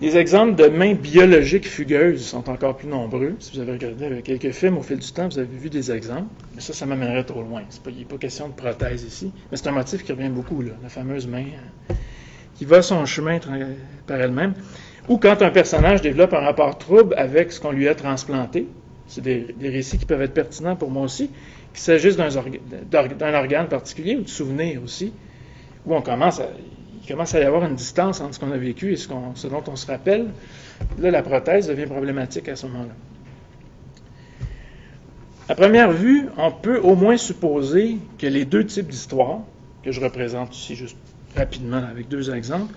les 0.00 0.16
exemples 0.18 0.56
de 0.56 0.66
mains 0.68 0.94
biologiques 0.94 1.66
fugueuses 1.66 2.24
sont 2.24 2.50
encore 2.50 2.76
plus 2.76 2.88
nombreux. 2.88 3.34
Si 3.38 3.54
vous 3.54 3.60
avez 3.60 3.72
regardé 3.72 4.20
quelques 4.22 4.52
films 4.52 4.76
au 4.76 4.82
fil 4.82 4.98
du 4.98 5.10
temps, 5.10 5.28
vous 5.28 5.38
avez 5.38 5.56
vu 5.56 5.70
des 5.70 5.90
exemples. 5.90 6.28
Mais 6.54 6.60
ça, 6.60 6.74
ça 6.74 6.84
m'amènerait 6.84 7.24
trop 7.24 7.42
loin. 7.42 7.62
il 7.86 7.96
n'est 7.96 8.04
pas 8.04 8.18
question 8.18 8.48
de 8.48 8.52
prothèse 8.52 9.04
ici. 9.04 9.32
Mais 9.50 9.56
c'est 9.56 9.68
un 9.68 9.72
motif 9.72 10.04
qui 10.04 10.12
revient 10.12 10.28
beaucoup, 10.28 10.60
la 10.60 10.88
fameuse 10.88 11.26
main 11.26 11.44
euh, 11.90 11.94
qui 12.56 12.66
va 12.66 12.82
son 12.82 13.06
chemin 13.06 13.38
par 14.06 14.20
elle-même. 14.20 14.52
Ou 15.08 15.16
quand 15.16 15.40
un 15.40 15.50
personnage 15.50 16.02
développe 16.02 16.34
un 16.34 16.40
rapport 16.40 16.76
trouble 16.76 17.14
avec 17.16 17.52
ce 17.52 17.60
qu'on 17.60 17.72
lui 17.72 17.88
a 17.88 17.94
transplanté. 17.94 18.66
C'est 19.08 19.22
des, 19.22 19.54
des, 19.58 19.68
récits 19.68 19.98
qui 19.98 20.04
peuvent 20.04 20.22
être 20.22 20.34
pertinents 20.34 20.74
pour 20.74 20.90
moi 20.90 21.04
aussi, 21.04 21.30
qu'il 21.72 21.80
s'agisse 21.80 22.16
d'un 22.16 23.34
organe 23.34 23.68
particulier 23.68 24.16
ou 24.16 24.22
de 24.22 24.28
souvenirs 24.28 24.82
aussi, 24.82 25.12
où 25.86 25.94
on 25.94 26.02
commence 26.02 26.40
à 26.40 26.48
il 27.06 27.12
commence 27.12 27.36
à 27.36 27.40
y 27.40 27.44
avoir 27.44 27.64
une 27.64 27.76
distance 27.76 28.20
entre 28.20 28.34
ce 28.34 28.40
qu'on 28.40 28.50
a 28.50 28.56
vécu 28.56 28.92
et 28.92 28.96
ce, 28.96 29.06
dont 29.08 29.62
on 29.68 29.76
se 29.76 29.86
rappelle. 29.86 30.26
Là, 30.98 31.12
la 31.12 31.22
prothèse 31.22 31.68
devient 31.68 31.86
problématique 31.86 32.48
à 32.48 32.56
ce 32.56 32.66
moment-là. 32.66 32.94
À 35.48 35.54
première 35.54 35.92
vue, 35.92 36.26
on 36.36 36.50
peut 36.50 36.78
au 36.78 36.96
moins 36.96 37.16
supposer 37.16 37.98
que 38.18 38.26
les 38.26 38.44
deux 38.44 38.66
types 38.66 38.88
d'histoires, 38.88 39.38
que 39.84 39.92
je 39.92 40.00
représente 40.00 40.56
ici 40.56 40.74
juste 40.74 40.96
rapidement 41.36 41.84
avec 41.88 42.08
deux 42.08 42.34
exemples, 42.34 42.74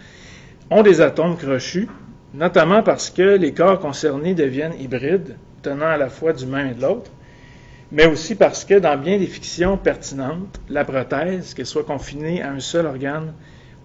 ont 0.69 0.83
des 0.83 1.01
atomes 1.01 1.35
crochus, 1.35 1.87
notamment 2.35 2.83
parce 2.83 3.09
que 3.09 3.35
les 3.35 3.55
corps 3.55 3.79
concernés 3.79 4.35
deviennent 4.35 4.79
hybrides, 4.79 5.37
tenant 5.63 5.87
à 5.87 5.97
la 5.97 6.09
fois 6.09 6.33
du 6.33 6.45
même 6.45 6.67
et 6.67 6.73
de 6.75 6.83
l'autre, 6.83 7.09
mais 7.91 8.05
aussi 8.05 8.35
parce 8.35 8.63
que 8.63 8.75
dans 8.75 8.95
bien 8.95 9.17
des 9.17 9.25
fictions 9.25 9.75
pertinentes, 9.75 10.61
la 10.69 10.85
prothèse, 10.85 11.55
qu'elle 11.55 11.65
soit 11.65 11.83
confinée 11.83 12.43
à 12.43 12.51
un 12.51 12.59
seul 12.59 12.85
organe 12.85 13.33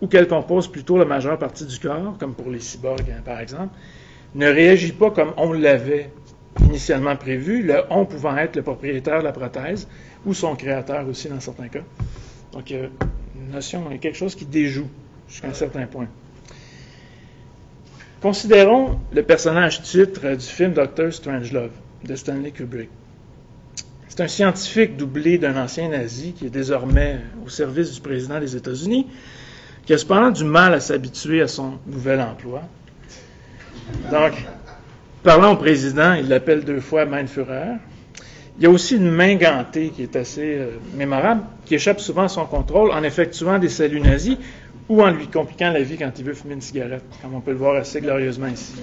ou 0.00 0.06
qu'elle 0.06 0.28
compose 0.28 0.68
plutôt 0.68 0.98
la 0.98 1.04
majeure 1.04 1.38
partie 1.38 1.64
du 1.64 1.78
corps, 1.78 2.16
comme 2.18 2.34
pour 2.34 2.50
les 2.50 2.60
cyborgs 2.60 3.10
hein, 3.10 3.22
par 3.24 3.40
exemple, 3.40 3.74
ne 4.34 4.46
réagit 4.46 4.92
pas 4.92 5.10
comme 5.10 5.32
on 5.36 5.52
l'avait 5.52 6.10
initialement 6.60 7.16
prévu, 7.16 7.62
le 7.62 7.82
on 7.90 8.04
pouvant 8.04 8.36
être 8.36 8.56
le 8.56 8.62
propriétaire 8.62 9.20
de 9.20 9.24
la 9.24 9.32
prothèse 9.32 9.88
ou 10.26 10.34
son 10.34 10.56
créateur 10.56 11.06
aussi 11.08 11.28
dans 11.28 11.40
certains 11.40 11.68
cas. 11.68 11.82
Donc 12.52 12.70
a 12.70 12.74
une 12.74 13.50
notion, 13.52 13.84
quelque 13.98 14.16
chose 14.16 14.34
qui 14.34 14.44
déjoue 14.44 14.88
jusqu'à 15.28 15.48
un 15.48 15.54
certain 15.54 15.86
point. 15.86 16.06
Considérons 18.20 18.98
le 19.12 19.22
personnage 19.22 19.82
titre 19.82 20.34
du 20.34 20.46
film 20.46 20.72
Doctor 20.72 21.12
Strangelove 21.12 21.72
de 22.04 22.14
Stanley 22.14 22.52
Kubrick. 22.52 22.88
C'est 24.08 24.22
un 24.22 24.28
scientifique 24.28 24.96
doublé 24.96 25.38
d'un 25.38 25.62
ancien 25.62 25.88
nazi 25.88 26.32
qui 26.32 26.46
est 26.46 26.50
désormais 26.50 27.20
au 27.44 27.48
service 27.48 27.92
du 27.92 28.00
président 28.00 28.38
des 28.38 28.56
États-Unis 28.56 29.08
qui 29.86 29.92
a 29.92 29.98
cependant 29.98 30.30
du 30.30 30.44
mal 30.44 30.74
à 30.74 30.80
s'habituer 30.80 31.42
à 31.42 31.48
son 31.48 31.78
nouvel 31.86 32.20
emploi. 32.20 32.62
Donc, 34.10 34.32
parlant 35.22 35.52
au 35.52 35.56
président, 35.56 36.14
il 36.14 36.28
l'appelle 36.28 36.64
deux 36.64 36.80
fois 36.80 37.04
Mein 37.04 37.26
Führer. 37.26 37.76
Il 38.56 38.62
y 38.62 38.66
a 38.66 38.70
aussi 38.70 38.96
une 38.96 39.10
main 39.10 39.34
gantée 39.34 39.90
qui 39.90 40.02
est 40.02 40.16
assez 40.16 40.56
euh, 40.58 40.78
mémorable, 40.94 41.42
qui 41.66 41.74
échappe 41.74 42.00
souvent 42.00 42.24
à 42.24 42.28
son 42.28 42.46
contrôle 42.46 42.92
en 42.92 43.02
effectuant 43.02 43.58
des 43.58 43.68
saluts 43.68 44.00
nazis 44.00 44.36
ou 44.88 45.02
en 45.02 45.10
lui 45.10 45.26
compliquant 45.26 45.70
la 45.70 45.82
vie 45.82 45.96
quand 45.96 46.12
il 46.18 46.24
veut 46.24 46.34
fumer 46.34 46.54
une 46.54 46.60
cigarette, 46.60 47.02
comme 47.20 47.34
on 47.34 47.40
peut 47.40 47.50
le 47.50 47.56
voir 47.56 47.74
assez 47.74 48.00
glorieusement 48.00 48.46
ici. 48.46 48.74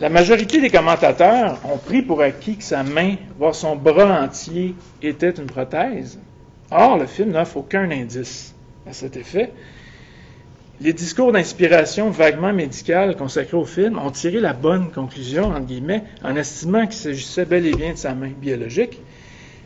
la 0.00 0.08
majorité 0.08 0.60
des 0.60 0.70
commentateurs 0.70 1.58
ont 1.64 1.78
pris 1.78 2.02
pour 2.02 2.20
acquis 2.22 2.56
que 2.56 2.62
sa 2.62 2.84
main, 2.84 3.16
voire 3.36 3.54
son 3.54 3.74
bras 3.74 4.22
entier, 4.22 4.76
était 5.02 5.30
une 5.30 5.46
prothèse. 5.46 6.20
Or, 6.70 6.98
le 6.98 7.06
film 7.06 7.30
n'offre 7.30 7.56
aucun 7.56 7.90
indice 7.90 8.55
à 8.88 8.92
cet 8.92 9.16
effet. 9.16 9.52
Les 10.80 10.92
discours 10.92 11.32
d'inspiration 11.32 12.10
vaguement 12.10 12.52
médicale 12.52 13.16
consacrés 13.16 13.56
au 13.56 13.64
film 13.64 13.98
ont 13.98 14.10
tiré 14.10 14.40
la 14.40 14.52
bonne 14.52 14.90
conclusion, 14.90 15.46
entre 15.46 15.64
guillemets, 15.66 16.02
en 16.22 16.36
estimant 16.36 16.82
qu'il 16.86 16.96
s'agissait 16.96 17.46
bel 17.46 17.66
et 17.66 17.72
bien 17.72 17.92
de 17.92 17.98
sa 17.98 18.14
main 18.14 18.28
biologique. 18.28 19.00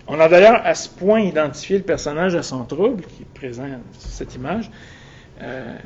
On 0.07 0.21
a 0.21 0.29
d'ailleurs 0.29 0.61
à 0.65 0.75
ce 0.75 0.89
point 0.89 1.21
identifié 1.21 1.79
le 1.79 1.85
personnage 1.85 2.37
à 2.37 2.43
son 2.43 2.65
trouble, 2.65 3.03
qui 3.03 3.23
est 3.23 3.35
présent 3.35 3.67
sur 3.99 4.11
cette 4.11 4.35
image, 4.37 4.71
euh, 5.43 5.77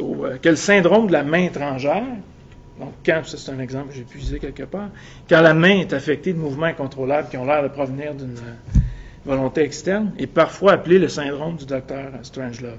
euh, 0.00 0.38
que 0.38 0.48
le 0.48 0.56
syndrome 0.56 1.06
de 1.08 1.12
la 1.12 1.22
main 1.22 1.44
étrangère, 1.44 2.04
donc 2.78 2.94
quand, 3.04 3.20
c'est 3.24 3.52
un 3.52 3.58
exemple 3.58 3.88
que 3.88 3.94
j'ai 3.94 4.04
puisé 4.04 4.38
quelque 4.38 4.62
part, 4.62 4.88
quand 5.28 5.42
la 5.42 5.52
main 5.52 5.80
est 5.80 5.92
affectée 5.92 6.32
de 6.32 6.38
mouvements 6.38 6.66
incontrôlables 6.66 7.28
qui 7.28 7.36
ont 7.36 7.44
l'air 7.44 7.62
de 7.62 7.68
provenir 7.68 8.14
d'une 8.14 8.36
volonté 9.24 9.62
externe, 9.62 10.12
est 10.18 10.26
parfois 10.26 10.72
appelé 10.72 10.98
le 10.98 11.08
syndrome 11.08 11.56
du 11.56 11.66
docteur 11.66 12.10
Strangelove. 12.22 12.78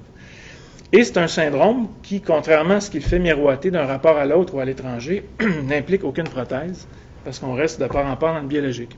Et 0.92 1.04
c'est 1.04 1.16
un 1.16 1.28
syndrome 1.28 1.88
qui, 2.02 2.20
contrairement 2.20 2.74
à 2.74 2.80
ce 2.80 2.90
qu'il 2.90 3.02
fait 3.02 3.18
miroiter 3.18 3.70
d'un 3.70 3.86
rapport 3.86 4.18
à 4.18 4.26
l'autre 4.26 4.54
ou 4.54 4.60
à 4.60 4.64
l'étranger, 4.64 5.24
n'implique 5.64 6.04
aucune 6.04 6.28
prothèse, 6.28 6.86
parce 7.24 7.38
qu'on 7.38 7.54
reste 7.54 7.80
de 7.80 7.86
part 7.86 8.06
en 8.06 8.16
part 8.16 8.34
dans 8.34 8.40
le 8.40 8.46
biologique. 8.46 8.96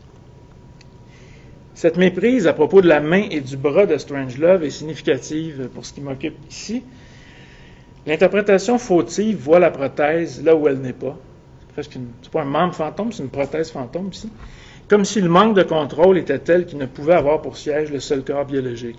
Cette 1.75 1.97
méprise 1.97 2.47
à 2.47 2.53
propos 2.53 2.81
de 2.81 2.89
la 2.89 3.01
main 3.01 3.25
et 3.31 3.41
du 3.41 3.57
bras 3.57 3.87
de 3.87 3.97
Strangelove 3.97 4.65
est 4.65 4.71
significative 4.71 5.69
pour 5.75 5.85
ce 5.85 5.93
qui 5.93 6.01
m'occupe 6.01 6.37
ici. 6.49 6.83
L'interprétation 8.07 8.79
fautive 8.79 9.39
voit 9.39 9.59
la 9.59 9.71
prothèse 9.71 10.43
là 10.43 10.55
où 10.55 10.69
elle 10.69 10.81
n'est 10.81 10.93
pas. 10.93 11.17
C'est 11.77 12.31
pas 12.31 12.43
un 12.43 12.45
membre 12.45 12.75
fantôme, 12.75 13.13
c'est 13.13 13.23
une 13.23 13.31
prothèse 13.31 13.71
fantôme 13.71 14.11
ici. 14.13 14.31
Comme 14.89 15.05
si 15.05 15.21
le 15.21 15.29
manque 15.29 15.57
de 15.57 15.63
contrôle 15.63 16.19
était 16.19 16.39
tel 16.39 16.67
qu'il 16.67 16.79
ne 16.79 16.87
pouvait 16.87 17.15
avoir 17.15 17.41
pour 17.41 17.57
siège 17.57 17.91
le 17.91 18.01
seul 18.01 18.23
corps 18.23 18.45
biologique. 18.45 18.99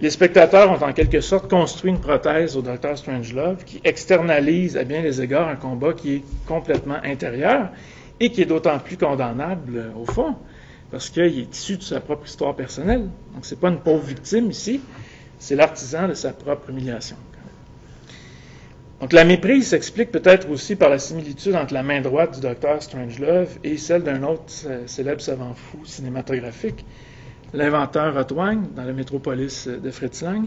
Les 0.00 0.10
spectateurs 0.10 0.70
ont 0.70 0.84
en 0.84 0.92
quelque 0.92 1.20
sorte 1.20 1.48
construit 1.48 1.90
une 1.90 2.00
prothèse 2.00 2.56
au 2.56 2.62
Dr. 2.62 2.96
Strangelove 2.96 3.64
qui 3.64 3.80
externalise 3.84 4.76
à 4.76 4.84
bien 4.84 5.02
des 5.02 5.22
égards 5.22 5.48
un 5.48 5.56
combat 5.56 5.92
qui 5.92 6.14
est 6.14 6.22
complètement 6.46 6.98
intérieur 7.04 7.68
et 8.18 8.30
qui 8.30 8.42
est 8.42 8.46
d'autant 8.46 8.78
plus 8.78 8.96
condamnable 8.96 9.76
euh, 9.76 10.00
au 10.00 10.04
fond 10.04 10.36
parce 10.92 11.08
qu'il 11.08 11.22
est 11.22 11.56
issu 11.56 11.78
de 11.78 11.82
sa 11.82 12.00
propre 12.00 12.26
histoire 12.26 12.54
personnelle. 12.54 13.08
Donc 13.34 13.44
c'est 13.44 13.58
pas 13.58 13.70
une 13.70 13.78
pauvre 13.78 14.04
victime 14.04 14.50
ici, 14.50 14.80
c'est 15.38 15.56
l'artisan 15.56 16.06
de 16.06 16.14
sa 16.14 16.32
propre 16.32 16.70
humiliation. 16.70 17.16
Donc 19.02 19.12
la 19.12 19.24
méprise 19.24 19.66
s'explique 19.66 20.12
peut-être 20.12 20.48
aussi 20.48 20.76
par 20.76 20.88
la 20.88 21.00
similitude 21.00 21.56
entre 21.56 21.74
la 21.74 21.82
main 21.82 22.00
droite 22.00 22.36
du 22.36 22.40
docteur 22.40 22.80
Strangelove 22.80 23.58
et 23.64 23.76
celle 23.76 24.04
d'un 24.04 24.22
autre 24.22 24.44
célèbre 24.86 25.20
savant 25.20 25.54
fou 25.54 25.84
cinématographique, 25.84 26.84
l'inventeur 27.52 28.14
Rotwang 28.14 28.72
dans 28.76 28.84
le 28.84 28.92
Métropolis 28.92 29.66
de 29.66 29.90
Fritz 29.90 30.22
Lang. 30.22 30.44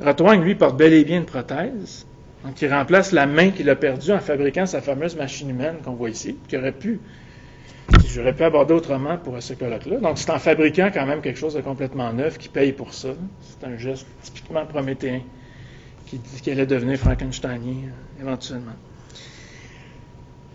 Rotwang, 0.00 0.42
lui, 0.42 0.54
porte 0.54 0.78
bel 0.78 0.94
et 0.94 1.04
bien 1.04 1.18
une 1.18 1.26
prothèse, 1.26 2.06
donc 2.42 2.54
qui 2.54 2.66
remplace 2.66 3.12
la 3.12 3.26
main 3.26 3.50
qu'il 3.50 3.68
a 3.68 3.76
perdue 3.76 4.12
en 4.12 4.18
fabriquant 4.18 4.64
sa 4.64 4.80
fameuse 4.80 5.14
machine 5.14 5.50
humaine 5.50 5.76
qu'on 5.84 5.92
voit 5.92 6.08
ici, 6.08 6.38
qui 6.48 6.56
aurait 6.56 6.72
pu, 6.72 7.00
j'aurais 8.14 8.32
pu 8.32 8.44
aborder 8.44 8.72
autrement 8.72 9.18
pour 9.18 9.42
ce 9.42 9.52
colloque-là. 9.52 9.98
Donc 9.98 10.16
c'est 10.16 10.30
en 10.30 10.38
fabriquant 10.38 10.88
quand 10.90 11.04
même 11.04 11.20
quelque 11.20 11.38
chose 11.38 11.52
de 11.52 11.60
complètement 11.60 12.14
neuf 12.14 12.38
qui 12.38 12.48
paye 12.48 12.72
pour 12.72 12.94
ça. 12.94 13.10
C'est 13.42 13.66
un 13.66 13.76
geste 13.76 14.06
typiquement 14.22 14.64
prométhéen 14.64 15.20
qui 16.18 16.40
qu'elle 16.42 16.54
allait 16.54 16.66
devenir 16.66 16.98
frankensteinien 16.98 17.88
euh, 17.88 18.22
éventuellement. 18.22 18.72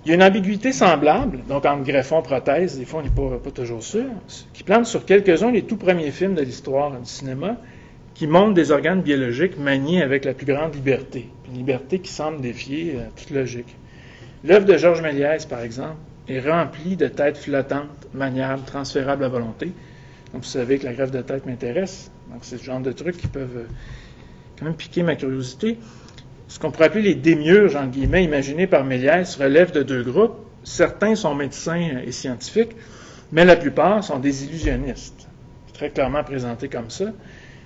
Il 0.05 0.10
y 0.10 0.12
a 0.12 0.16
une 0.16 0.24
ambiguïté 0.24 0.72
semblable, 0.72 1.41
donc 1.47 1.66
entre 1.66 1.84
greffon 1.84 2.22
prothèse, 2.22 2.78
des 2.78 2.86
fois 2.86 3.01
on 3.01 3.03
n'est 3.03 3.39
pas, 3.39 3.51
toujours 3.51 3.84
sûr, 3.84 4.05
qui 4.53 4.64
plante 4.64 4.86
sur 4.86 5.05
quelques-uns 5.05 5.51
des 5.51 5.64
tout 5.64 5.76
premiers 5.76 6.12
films 6.12 6.36
de 6.36 6.41
l'histoire 6.41 6.91
du 6.91 7.05
cinéma 7.05 7.57
qui 8.14 8.26
montrent 8.26 8.53
des 8.53 8.72
organes 8.72 9.01
biologiques 9.01 9.57
maniés 9.57 10.01
avec 10.01 10.26
la 10.26 10.34
plus 10.34 10.45
grande 10.45 10.74
liberté, 10.74 11.30
une 11.49 11.57
liberté 11.57 11.99
qui 11.99 12.12
semble 12.12 12.41
défier 12.41 12.95
euh, 12.95 13.03
toute 13.16 13.30
logique. 13.32 13.76
L'œuvre 14.43 14.66
de 14.66 14.78
Georges 14.78 15.01
Méliès, 15.01 15.45
par 15.45 15.62
exemple, 15.62 15.97
est 16.30 16.39
remplie 16.39 16.95
de 16.95 17.07
têtes 17.07 17.38
flottantes, 17.38 18.07
maniables, 18.14 18.64
transférables 18.64 19.24
à 19.24 19.30
volonté. 19.30 19.68
Donc 20.32 20.43
vous 20.43 20.49
savez 20.49 20.80
que 20.80 20.86
la 20.86 20.93
greffe 20.93 21.12
de 21.12 21.22
tête 21.22 21.45
m'intéresse. 21.45 22.12
Donc 22.32 22.39
c'est 22.43 22.57
ce 22.57 22.64
genre 22.64 22.80
de 22.80 22.91
trucs 22.91 23.18
qui 23.18 23.28
peuvent 23.28 23.57
euh, 23.57 23.68
quand 24.60 24.66
même 24.66 24.76
piqué 24.76 25.03
ma 25.03 25.16
curiosité. 25.16 25.78
Ce 26.47 26.60
qu'on 26.60 26.72
pourrait 26.72 26.86
appeler 26.86 27.03
les 27.03 27.16
démiurges, 27.16 27.76
en 27.76 27.88
guillemets, 27.88 28.24
imaginés 28.24 28.68
par 28.68 28.84
Méliès, 28.84 29.36
relèvent 29.36 29.72
de 29.72 29.84
deux 29.84 30.03
groupes. 30.03 30.38
Certains 30.64 31.16
sont 31.16 31.36
médecins 31.36 31.99
et 32.05 32.12
scientifiques, 32.12 32.76
mais 33.32 33.45
la 33.45 33.55
plupart 33.55 34.03
sont 34.03 34.20
des 34.20 34.45
illusionnistes. 34.45 35.28
Très 35.74 35.89
clairement 35.89 36.24
présenté 36.24 36.68
comme 36.68 36.89
ça. 36.89 37.05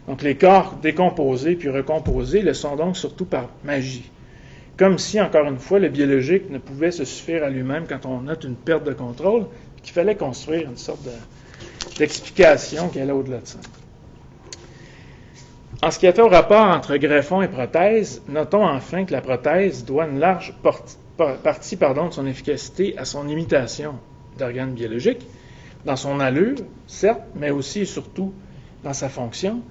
Donc 0.08 0.22
les 0.22 0.36
corps 0.36 0.78
décomposés 0.82 1.56
puis 1.56 1.70
recomposés 1.70 2.42
le 2.42 2.54
sont 2.54 2.76
donc 2.76 2.98
surtout 2.98 3.26
par 3.26 3.50
magie. 3.64 4.10
Comme 4.78 4.98
si, 4.98 5.22
encore 5.22 5.48
une 5.48 5.60
fois, 5.60 5.80
le 5.80 5.90
biologique 5.90 6.50
ne 6.50 6.58
pouvait 6.58 6.92
se 6.92 7.06
suffire 7.06 7.44
à 7.44 7.50
lui-même 7.50 7.86
quand 7.88 8.06
on 8.06 8.22
note 8.22 8.44
une 8.44 8.56
perte 8.56 8.84
de 8.84 8.94
contrôle, 8.94 9.46
qu'il 9.84 9.94
fallait 9.94 10.16
construire 10.16 10.68
une 10.70 10.78
sorte 10.78 11.08
d'explication 11.98 12.90
qui 12.90 13.00
allait 13.00 13.12
au-delà 13.12 13.38
de 13.38 13.48
ça. 13.48 13.60
En 15.84 15.92
ce 15.92 16.00
qui 16.00 16.08
a 16.08 16.14
fait 16.14 16.22
au 16.22 16.30
rapport 16.30 16.66
entre 16.66 16.96
greffon 16.96 17.42
et 17.42 17.50
prothèse, 17.50 18.22
notons 18.30 18.66
enfin 18.66 19.04
que 19.04 19.12
la 19.12 19.20
prothèse 19.20 19.84
doit 19.84 20.06
une 20.08 20.18
large 20.18 20.54
partie 20.64 21.76
de 21.76 22.12
son 22.12 22.26
efficacité 22.26 22.98
à 22.98 23.04
son 23.04 23.28
imitation 23.28 23.96
d'organes 24.40 24.76
biologiques, 24.76 25.28
dans 25.84 25.98
son 25.98 26.22
allure, 26.22 26.56
certes, 26.88 27.24
mais 27.36 27.50
aussi 27.50 27.82
et 27.82 27.86
surtout 27.86 28.34
dans 28.86 28.94
sa 28.94 29.10
fonction. 29.10 29.62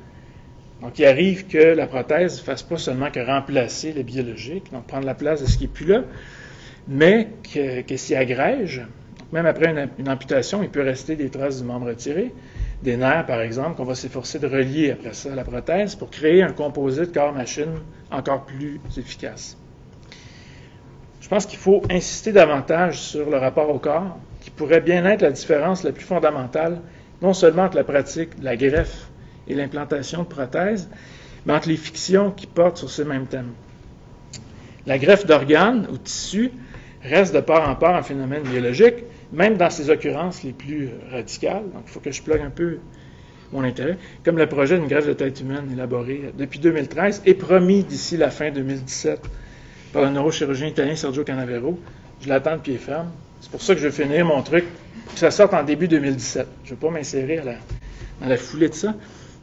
Donc, 0.82 0.98
il 0.98 1.06
arrive 1.06 1.46
que 1.46 1.56
la 1.56 1.86
prothèse 1.86 2.40
ne 2.40 2.44
fasse 2.44 2.62
pas 2.62 2.76
seulement 2.76 3.10
que 3.10 3.20
remplacer 3.20 3.94
le 3.94 4.02
biologique, 4.02 4.70
donc 4.70 4.86
prendre 4.86 5.06
la 5.06 5.14
place 5.14 5.40
de 5.40 5.46
ce 5.46 5.56
qui 5.56 5.64
n'est 5.64 5.70
plus 5.70 5.86
là, 5.86 6.02
mais 6.88 7.28
qu'elle 7.42 7.98
s'y 7.98 8.14
agrège. 8.14 8.82
même 9.32 9.46
après 9.46 9.88
une, 9.98 10.08
amputation, 10.10 10.62
il 10.62 10.68
peut 10.68 10.82
rester 10.82 11.16
des 11.16 11.30
traces 11.30 11.62
du 11.62 11.66
membre 11.66 11.86
retiré 11.86 12.34
des 12.82 12.96
nerfs, 12.96 13.26
par 13.26 13.40
exemple, 13.40 13.76
qu'on 13.76 13.84
va 13.84 13.94
s'efforcer 13.94 14.38
de 14.38 14.46
relier 14.46 14.90
après 14.90 15.12
ça 15.12 15.32
à 15.32 15.36
la 15.36 15.44
prothèse 15.44 15.94
pour 15.94 16.10
créer 16.10 16.42
un 16.42 16.52
composite 16.52 17.14
corps-machine 17.14 17.74
encore 18.10 18.44
plus 18.44 18.80
efficace. 18.96 19.56
Je 21.20 21.28
pense 21.28 21.46
qu'il 21.46 21.58
faut 21.58 21.82
insister 21.90 22.32
davantage 22.32 23.00
sur 23.00 23.30
le 23.30 23.38
rapport 23.38 23.70
au 23.70 23.78
corps, 23.78 24.18
qui 24.40 24.50
pourrait 24.50 24.80
bien 24.80 25.04
être 25.06 25.22
la 25.22 25.30
différence 25.30 25.84
la 25.84 25.92
plus 25.92 26.04
fondamentale, 26.04 26.80
non 27.22 27.32
seulement 27.32 27.64
entre 27.64 27.76
la 27.76 27.84
pratique 27.84 28.40
de 28.40 28.44
la 28.44 28.56
greffe 28.56 29.08
et 29.46 29.54
l'implantation 29.54 30.24
de 30.24 30.28
prothèses, 30.28 30.90
mais 31.46 31.54
entre 31.54 31.68
les 31.68 31.76
fictions 31.76 32.32
qui 32.32 32.46
portent 32.46 32.76
sur 32.76 32.90
ce 32.90 33.02
même 33.02 33.26
thème. 33.26 33.52
La 34.86 34.98
greffe 34.98 35.26
d'organes 35.26 35.86
ou 35.92 35.96
tissus 35.96 36.50
reste 37.02 37.34
de 37.34 37.40
part 37.40 37.68
en 37.68 37.76
part 37.76 37.94
un 37.94 38.02
phénomène 38.02 38.42
biologique, 38.42 39.04
même 39.32 39.56
dans 39.56 39.70
ses 39.70 39.90
occurrences 39.90 40.42
les 40.42 40.52
plus 40.52 40.90
radicales. 41.10 41.64
Donc, 41.72 41.84
il 41.86 41.90
faut 41.90 42.00
que 42.00 42.10
je 42.10 42.22
plug 42.22 42.40
un 42.40 42.50
peu 42.50 42.78
mon 43.52 43.64
intérêt, 43.64 43.98
comme 44.24 44.38
le 44.38 44.46
projet 44.46 44.78
d'une 44.78 44.88
greffe 44.88 45.06
de 45.06 45.12
tête 45.12 45.40
humaine 45.40 45.68
élaboré 45.72 46.32
depuis 46.38 46.58
2013 46.58 47.22
et 47.26 47.34
promis 47.34 47.84
d'ici 47.84 48.16
la 48.16 48.30
fin 48.30 48.50
2017 48.50 49.20
par 49.92 50.02
le 50.02 50.10
neurochirurgien 50.10 50.68
italien 50.68 50.96
Sergio 50.96 51.22
Canavero. 51.22 51.78
Je 52.22 52.28
l'attends 52.28 52.56
de 52.56 52.62
pied 52.62 52.78
ferme. 52.78 53.10
C'est 53.40 53.50
pour 53.50 53.60
ça 53.60 53.74
que 53.74 53.80
je 53.80 53.88
vais 53.88 54.04
finir 54.04 54.24
mon 54.24 54.42
truc, 54.42 54.64
que 55.12 55.18
ça 55.18 55.30
sorte 55.30 55.52
en 55.52 55.64
début 55.64 55.88
2017. 55.88 56.46
Je 56.64 56.70
ne 56.70 56.74
vais 56.74 56.80
pas 56.80 56.90
m'insérer 56.90 57.42
dans 58.20 58.28
la 58.28 58.36
foulée 58.36 58.68
de 58.68 58.74
ça, 58.74 58.94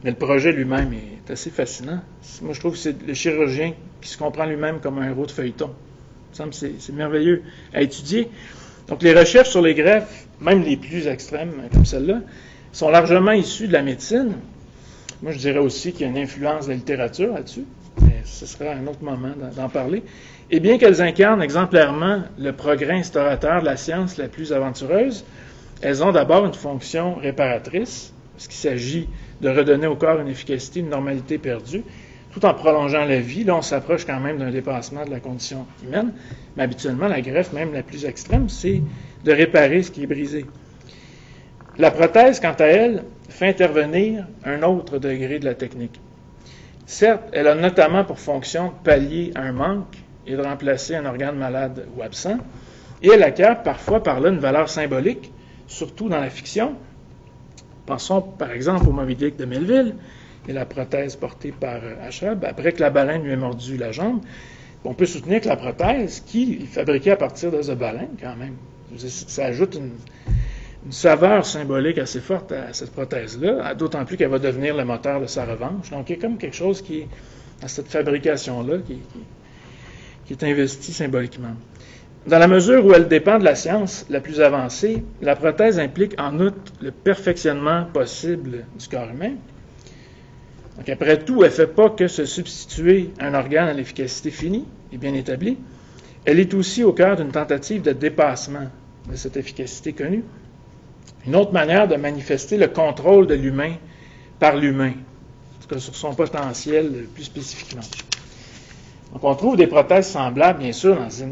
mais 0.03 0.11
le 0.11 0.15
projet 0.15 0.53
lui-même 0.53 0.93
est 0.93 1.31
assez 1.31 1.49
fascinant. 1.49 2.01
Moi, 2.41 2.53
je 2.53 2.59
trouve 2.59 2.73
que 2.73 2.79
c'est 2.79 3.05
le 3.05 3.13
chirurgien 3.13 3.73
qui 4.01 4.09
se 4.09 4.17
comprend 4.17 4.45
lui-même 4.45 4.79
comme 4.79 4.97
un 4.99 5.09
héros 5.09 5.25
de 5.25 5.31
feuilleton. 5.31 5.71
Ça 6.31 6.45
me 6.45 6.51
semble 6.51 6.73
c'est 6.79 6.93
merveilleux 6.93 7.43
à 7.73 7.81
étudier. 7.81 8.29
Donc, 8.89 9.03
les 9.03 9.13
recherches 9.13 9.49
sur 9.49 9.61
les 9.61 9.75
greffes, 9.75 10.25
même 10.41 10.63
les 10.63 10.75
plus 10.75 11.07
extrêmes 11.07 11.53
comme 11.71 11.85
celle-là, 11.85 12.21
sont 12.71 12.89
largement 12.89 13.31
issues 13.31 13.67
de 13.67 13.73
la 13.73 13.83
médecine. 13.83 14.33
Moi, 15.21 15.31
je 15.31 15.37
dirais 15.37 15.59
aussi 15.59 15.91
qu'il 15.91 16.01
y 16.01 16.05
a 16.05 16.07
une 16.07 16.17
influence 16.17 16.65
de 16.65 16.71
la 16.71 16.77
littérature 16.77 17.33
là-dessus, 17.33 17.65
mais 18.01 18.21
ce 18.23 18.45
sera 18.45 18.71
un 18.71 18.87
autre 18.87 19.03
moment 19.03 19.33
d'en 19.55 19.69
parler. 19.69 20.01
Et 20.49 20.59
bien 20.59 20.77
qu'elles 20.77 21.01
incarnent 21.01 21.41
exemplairement 21.41 22.23
le 22.39 22.53
progrès 22.53 22.99
instaurateur 22.99 23.61
de 23.61 23.65
la 23.65 23.77
science 23.77 24.17
la 24.17 24.27
plus 24.27 24.53
aventureuse, 24.53 25.23
elles 25.81 26.03
ont 26.03 26.11
d'abord 26.11 26.45
une 26.45 26.53
fonction 26.53 27.15
réparatrice, 27.15 28.13
parce 28.33 28.47
qu'il 28.47 28.57
s'agit 28.57 29.07
de 29.41 29.49
redonner 29.49 29.87
au 29.87 29.95
corps 29.95 30.19
une 30.19 30.27
efficacité, 30.27 30.79
une 30.79 30.89
normalité 30.89 31.37
perdue, 31.37 31.83
tout 32.31 32.45
en 32.45 32.53
prolongeant 32.53 33.05
la 33.05 33.19
vie. 33.19 33.43
Là, 33.43 33.55
on 33.55 33.61
s'approche 33.61 34.05
quand 34.05 34.19
même 34.19 34.37
d'un 34.37 34.51
dépassement 34.51 35.05
de 35.05 35.09
la 35.09 35.19
condition 35.19 35.65
humaine, 35.83 36.13
mais 36.55 36.63
habituellement, 36.63 37.07
la 37.07 37.21
greffe, 37.21 37.53
même 37.53 37.73
la 37.73 37.83
plus 37.83 38.05
extrême, 38.05 38.49
c'est 38.49 38.81
de 39.23 39.31
réparer 39.31 39.83
ce 39.83 39.91
qui 39.91 40.03
est 40.03 40.07
brisé. 40.07 40.45
La 41.77 41.91
prothèse, 41.91 42.39
quant 42.39 42.55
à 42.59 42.65
elle, 42.65 43.03
fait 43.29 43.47
intervenir 43.47 44.27
un 44.43 44.63
autre 44.63 44.97
degré 44.97 45.39
de 45.39 45.45
la 45.45 45.55
technique. 45.55 45.99
Certes, 46.85 47.23
elle 47.31 47.47
a 47.47 47.55
notamment 47.55 48.03
pour 48.03 48.19
fonction 48.19 48.67
de 48.67 48.73
pallier 48.83 49.31
un 49.35 49.51
manque 49.51 49.95
et 50.25 50.35
de 50.35 50.41
remplacer 50.41 50.95
un 50.95 51.05
organe 51.05 51.37
malade 51.37 51.87
ou 51.95 52.01
absent, 52.01 52.37
et 53.01 53.09
elle 53.13 53.23
acquiert 53.23 53.63
parfois 53.63 54.03
par 54.03 54.19
là 54.19 54.29
une 54.29 54.39
valeur 54.39 54.69
symbolique, 54.69 55.31
surtout 55.67 56.09
dans 56.09 56.19
la 56.19 56.29
fiction. 56.29 56.73
Pensons 57.85 58.21
par 58.21 58.51
exemple 58.51 58.87
au 58.87 58.91
Moby 58.91 59.15
Dick 59.15 59.37
de 59.37 59.45
Melville, 59.45 59.95
et 60.49 60.53
la 60.53 60.65
prothèse 60.65 61.15
portée 61.15 61.51
par 61.51 61.79
Achab, 62.01 62.43
après 62.43 62.71
que 62.71 62.81
la 62.81 62.89
baleine 62.89 63.23
lui 63.23 63.31
ait 63.31 63.37
mordu 63.37 63.77
la 63.77 63.91
jambe, 63.91 64.21
on 64.83 64.95
peut 64.95 65.05
soutenir 65.05 65.41
que 65.41 65.47
la 65.47 65.55
prothèse, 65.55 66.21
qui 66.25 66.59
est 66.63 66.65
fabriquée 66.65 67.11
à 67.11 67.17
partir 67.17 67.51
de 67.51 67.61
ce 67.61 67.73
baleine, 67.73 68.15
quand 68.19 68.35
même, 68.35 68.55
ça 68.97 69.45
ajoute 69.45 69.75
une, 69.75 69.91
saveur 70.91 71.45
symbolique 71.45 71.97
assez 71.97 72.21
forte 72.21 72.53
à 72.53 72.73
cette 72.73 72.91
prothèse-là, 72.91 73.75
d'autant 73.75 74.05
plus 74.05 74.15
qu'elle 74.17 74.29
va 74.29 74.39
devenir 74.39 74.75
le 74.75 74.85
moteur 74.85 75.21
de 75.21 75.27
sa 75.27 75.45
revanche. 75.45 75.91
Donc, 75.91 76.09
il 76.09 76.15
y 76.15 76.17
a 76.17 76.21
comme 76.21 76.37
quelque 76.37 76.55
chose 76.55 76.81
qui 76.81 76.99
est, 76.99 77.07
à 77.61 77.67
cette 77.67 77.89
fabrication-là, 77.89 78.77
qui, 78.87 79.01
est 80.31 80.43
investi 80.43 80.93
symboliquement. 80.93 81.53
Dans 82.25 82.39
la 82.39 82.47
mesure 82.47 82.85
où 82.85 82.93
elle 82.93 83.07
dépend 83.07 83.39
de 83.39 83.43
la 83.43 83.55
science 83.55 84.05
la 84.09 84.21
plus 84.21 84.39
avancée, 84.39 85.03
la 85.21 85.35
prothèse 85.35 85.79
implique 85.79 86.19
en 86.19 86.39
outre 86.39 86.71
le 86.81 86.91
perfectionnement 86.91 87.85
possible 87.93 88.63
du 88.79 88.87
corps 88.87 89.09
humain. 89.09 89.33
Donc 90.79 90.87
après 90.87 91.19
tout, 91.19 91.43
elle 91.43 91.49
ne 91.49 91.55
fait 91.55 91.67
pas 91.67 91.89
que 91.89 92.07
se 92.07 92.23
substituer 92.23 93.11
un 93.19 93.33
organe 93.33 93.67
à 93.67 93.73
l'efficacité 93.73 94.31
finie 94.31 94.65
et 94.93 94.97
bien 94.97 95.13
établie. 95.13 95.57
Elle 96.23 96.39
est 96.39 96.53
aussi 96.53 96.85
au 96.85 96.93
cœur 96.93 97.17
d'une 97.17 97.31
tentative 97.31 97.81
de 97.81 97.91
dépassement 97.91 98.67
de 99.11 99.15
cette 99.17 99.35
efficacité 99.35 99.91
connue. 99.91 100.23
Une 101.27 101.35
autre 101.35 101.51
manière 101.51 101.89
de 101.89 101.97
manifester 101.97 102.55
le 102.55 102.69
contrôle 102.69 103.27
de 103.27 103.33
l'humain 103.33 103.73
par 104.39 104.55
l'humain, 104.55 104.91
en 104.91 105.61
tout 105.61 105.67
cas 105.67 105.79
sur 105.79 105.93
son 105.93 106.15
potentiel 106.15 107.07
plus 107.13 107.25
spécifiquement. 107.25 107.81
Donc 109.11 109.23
on 109.25 109.35
trouve 109.35 109.57
des 109.57 109.67
prothèses 109.67 110.07
semblables, 110.07 110.59
bien 110.59 110.71
sûr, 110.71 110.95
dans 110.95 111.23
un 111.23 111.31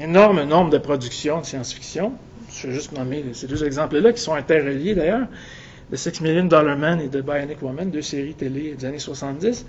énorme 0.00 0.42
nombre 0.42 0.70
de 0.70 0.78
productions 0.78 1.40
de 1.40 1.46
science-fiction. 1.46 2.14
Je 2.52 2.66
vais 2.66 2.72
juste 2.72 2.90
nommer 2.98 3.24
ces 3.32 3.46
deux 3.46 3.62
exemples-là, 3.62 4.12
qui 4.12 4.20
sont 4.20 4.34
interreliés 4.34 4.96
d'ailleurs, 4.96 5.28
The 5.90 5.96
Six 5.96 6.20
Million 6.20 6.44
Dollar 6.44 6.76
Man 6.76 7.00
et 7.00 7.08
The 7.08 7.22
Bionic 7.22 7.60
Woman, 7.62 7.90
deux 7.90 8.02
séries 8.02 8.34
télé 8.34 8.74
des 8.74 8.84
années 8.84 8.98
70, 8.98 9.66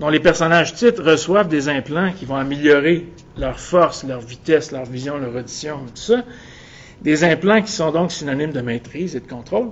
dont 0.00 0.08
les 0.08 0.20
personnages 0.20 0.74
titres 0.74 1.02
reçoivent 1.02 1.48
des 1.48 1.68
implants 1.68 2.12
qui 2.12 2.24
vont 2.24 2.36
améliorer 2.36 3.06
leur 3.38 3.60
force, 3.60 4.04
leur 4.04 4.20
vitesse, 4.20 4.72
leur 4.72 4.84
vision, 4.84 5.18
leur 5.18 5.34
audition, 5.34 5.78
tout 5.86 6.02
ça. 6.02 6.24
Des 7.02 7.22
implants 7.22 7.62
qui 7.62 7.70
sont 7.70 7.92
donc 7.92 8.10
synonymes 8.10 8.52
de 8.52 8.60
maîtrise 8.60 9.14
et 9.14 9.20
de 9.20 9.28
contrôle. 9.28 9.70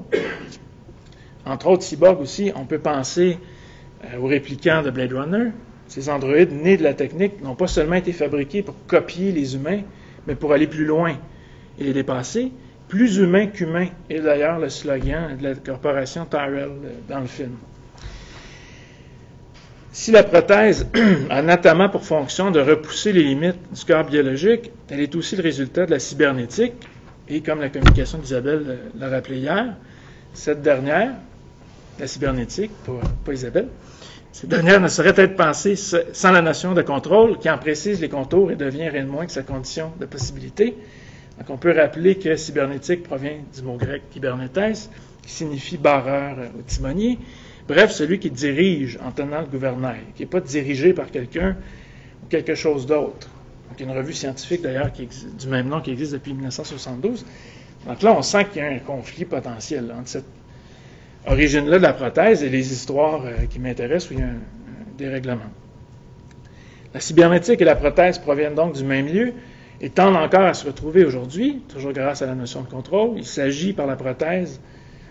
Entre 1.45 1.67
autres, 1.67 1.83
Cyborg 1.83 2.21
aussi, 2.21 2.53
on 2.55 2.65
peut 2.65 2.79
penser 2.79 3.39
euh, 4.05 4.19
aux 4.19 4.27
réplicants 4.27 4.83
de 4.83 4.91
Blade 4.91 5.13
Runner, 5.13 5.51
ces 5.89 6.09
androïdes 6.09 6.53
nés 6.53 6.77
de 6.77 6.85
la 6.85 6.95
technique 6.95 7.43
n'ont 7.43 7.55
pas 7.55 7.67
seulement 7.67 7.97
été 7.97 8.13
fabriqués 8.13 8.63
pour 8.63 8.75
copier 8.87 9.33
les 9.33 9.57
humains, 9.57 9.81
mais 10.27 10.35
pour 10.35 10.53
aller 10.53 10.67
plus 10.67 10.87
loin 10.87 11.17
et 11.79 11.85
les 11.85 11.93
dépasser. 11.93 12.53
Plus 12.93 13.17
humain 13.17 13.47
qu'humain 13.47 13.87
est 14.11 14.21
d'ailleurs 14.21 14.59
le 14.59 14.69
slogan 14.69 15.35
de 15.39 15.43
la 15.43 15.55
corporation 15.55 16.27
Tyrell 16.27 16.69
euh, 16.85 16.91
dans 17.09 17.21
le 17.21 17.27
film. 17.27 17.53
Si 19.93 20.11
la 20.13 20.23
prothèse 20.23 20.87
a 21.31 21.41
notamment 21.41 21.89
pour 21.89 22.05
fonction 22.05 22.51
de 22.51 22.61
repousser 22.61 23.15
les 23.15 23.23
limites 23.23 23.57
du 23.73 23.83
corps 23.87 24.05
biologique, 24.05 24.71
elle 24.91 25.01
est 25.01 25.17
aussi 25.17 25.37
le 25.37 25.43
résultat 25.43 25.87
de 25.87 25.91
la 25.93 25.99
cybernétique, 25.99 26.75
et 27.31 27.41
comme 27.41 27.63
la 27.63 27.71
communication 27.71 28.19
d'Isabelle 28.19 28.65
euh, 28.67 28.77
l'a 28.99 29.09
rappelé 29.09 29.39
hier, 29.39 29.75
cette 30.35 30.61
dernière, 30.61 31.13
la 31.99 32.07
cybernétique, 32.07 32.73
pas 33.25 33.33
Isabelle, 33.33 33.69
cette 34.33 34.51
dernière 34.51 34.83
ne 34.83 34.89
saurait 34.89 35.15
être 35.17 35.35
pensée 35.35 35.77
sans 35.77 36.31
la 36.31 36.43
notion 36.43 36.75
de 36.75 36.83
contrôle 36.83 37.39
qui 37.39 37.49
en 37.49 37.57
précise 37.57 38.03
les 38.03 38.11
contours 38.11 38.51
et 38.51 38.57
devient 38.57 38.91
rien 38.91 39.05
de 39.05 39.11
moins 39.11 39.25
que 39.25 39.33
sa 39.33 39.45
condition 39.45 39.93
de 39.99 40.05
possibilité. 40.05 40.77
Donc 41.43 41.51
on 41.51 41.59
peut 41.59 41.77
rappeler 41.77 42.15
que 42.15 42.37
cybernétique 42.37 43.03
provient 43.03 43.39
du 43.53 43.63
mot 43.63 43.77
grec 43.77 44.03
kybernetes, 44.13 44.89
qui 45.23 45.31
signifie 45.33 45.77
barreur 45.77 46.37
ou 46.57 46.63
timonier. 46.63 47.19
Bref, 47.67 47.91
celui 47.91 48.21
qui 48.21 48.31
dirige 48.31 48.97
en 49.05 49.11
tenant 49.11 49.41
le 49.41 49.49
gouvernail, 49.49 50.03
qui 50.15 50.23
n'est 50.23 50.29
pas 50.29 50.39
dirigé 50.39 50.93
par 50.93 51.11
quelqu'un 51.11 51.57
ou 52.23 52.29
quelque 52.29 52.55
chose 52.55 52.87
d'autre. 52.87 53.29
Donc, 53.69 53.81
il 53.81 53.87
y 53.87 53.89
a 53.89 53.93
une 53.93 53.99
revue 53.99 54.13
scientifique 54.13 54.63
d'ailleurs 54.63 54.93
du 54.93 55.49
même 55.49 55.69
nom 55.69 55.81
qui 55.81 55.91
existe 55.91 56.13
depuis 56.13 56.33
1972. 56.33 57.27
Donc 57.89 58.03
là, 58.03 58.15
on 58.17 58.23
sent 58.23 58.45
qu'il 58.53 58.63
y 58.63 58.65
a 58.65 58.69
un 58.69 58.79
conflit 58.79 59.25
potentiel 59.25 59.93
entre 59.99 60.09
cette 60.09 60.29
origine-là 61.27 61.79
de 61.79 61.83
la 61.83 61.93
prothèse 61.93 62.45
et 62.45 62.51
les 62.51 62.73
histoires 62.73 63.25
euh, 63.25 63.47
qui 63.51 63.59
m'intéressent 63.59 64.13
où 64.13 64.15
il 64.15 64.21
y 64.21 64.23
a 64.23 64.27
un, 64.27 64.39
dérèglement. 64.97 65.51
La 66.95 67.01
cybernétique 67.01 67.61
et 67.61 67.65
la 67.65 67.75
prothèse 67.75 68.21
proviennent 68.21 68.55
donc 68.55 68.75
du 68.75 68.85
même 68.85 69.07
lieu 69.07 69.33
et 69.83 69.91
tendent 69.91 70.17
encore 70.17 70.43
à 70.43 70.55
se 70.55 70.65
retrouver 70.65 71.05
aujourd'hui, 71.05 71.61
toujours 71.69 71.93
grâce 71.93 72.23
à 72.23 72.27
la 72.27 72.37
notion 72.37 72.63
de 72.63 72.69
contrôle. 72.69 73.15
Il 73.17 73.27
s'agit 73.27 73.73
par 73.73 73.89
la 73.89 73.97
prothèse, 73.97 74.61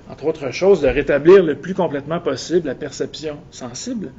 entre 0.10 0.26
autres 0.26 0.52
choses, 0.52 0.82
de 0.82 0.88
rétablir 0.88 1.44
le 1.44 1.56
plus 1.56 1.74
complètement 1.74 2.22
possible 2.22 2.68
la 2.68 2.76
perception 2.76 3.38
sensible. 3.52 4.14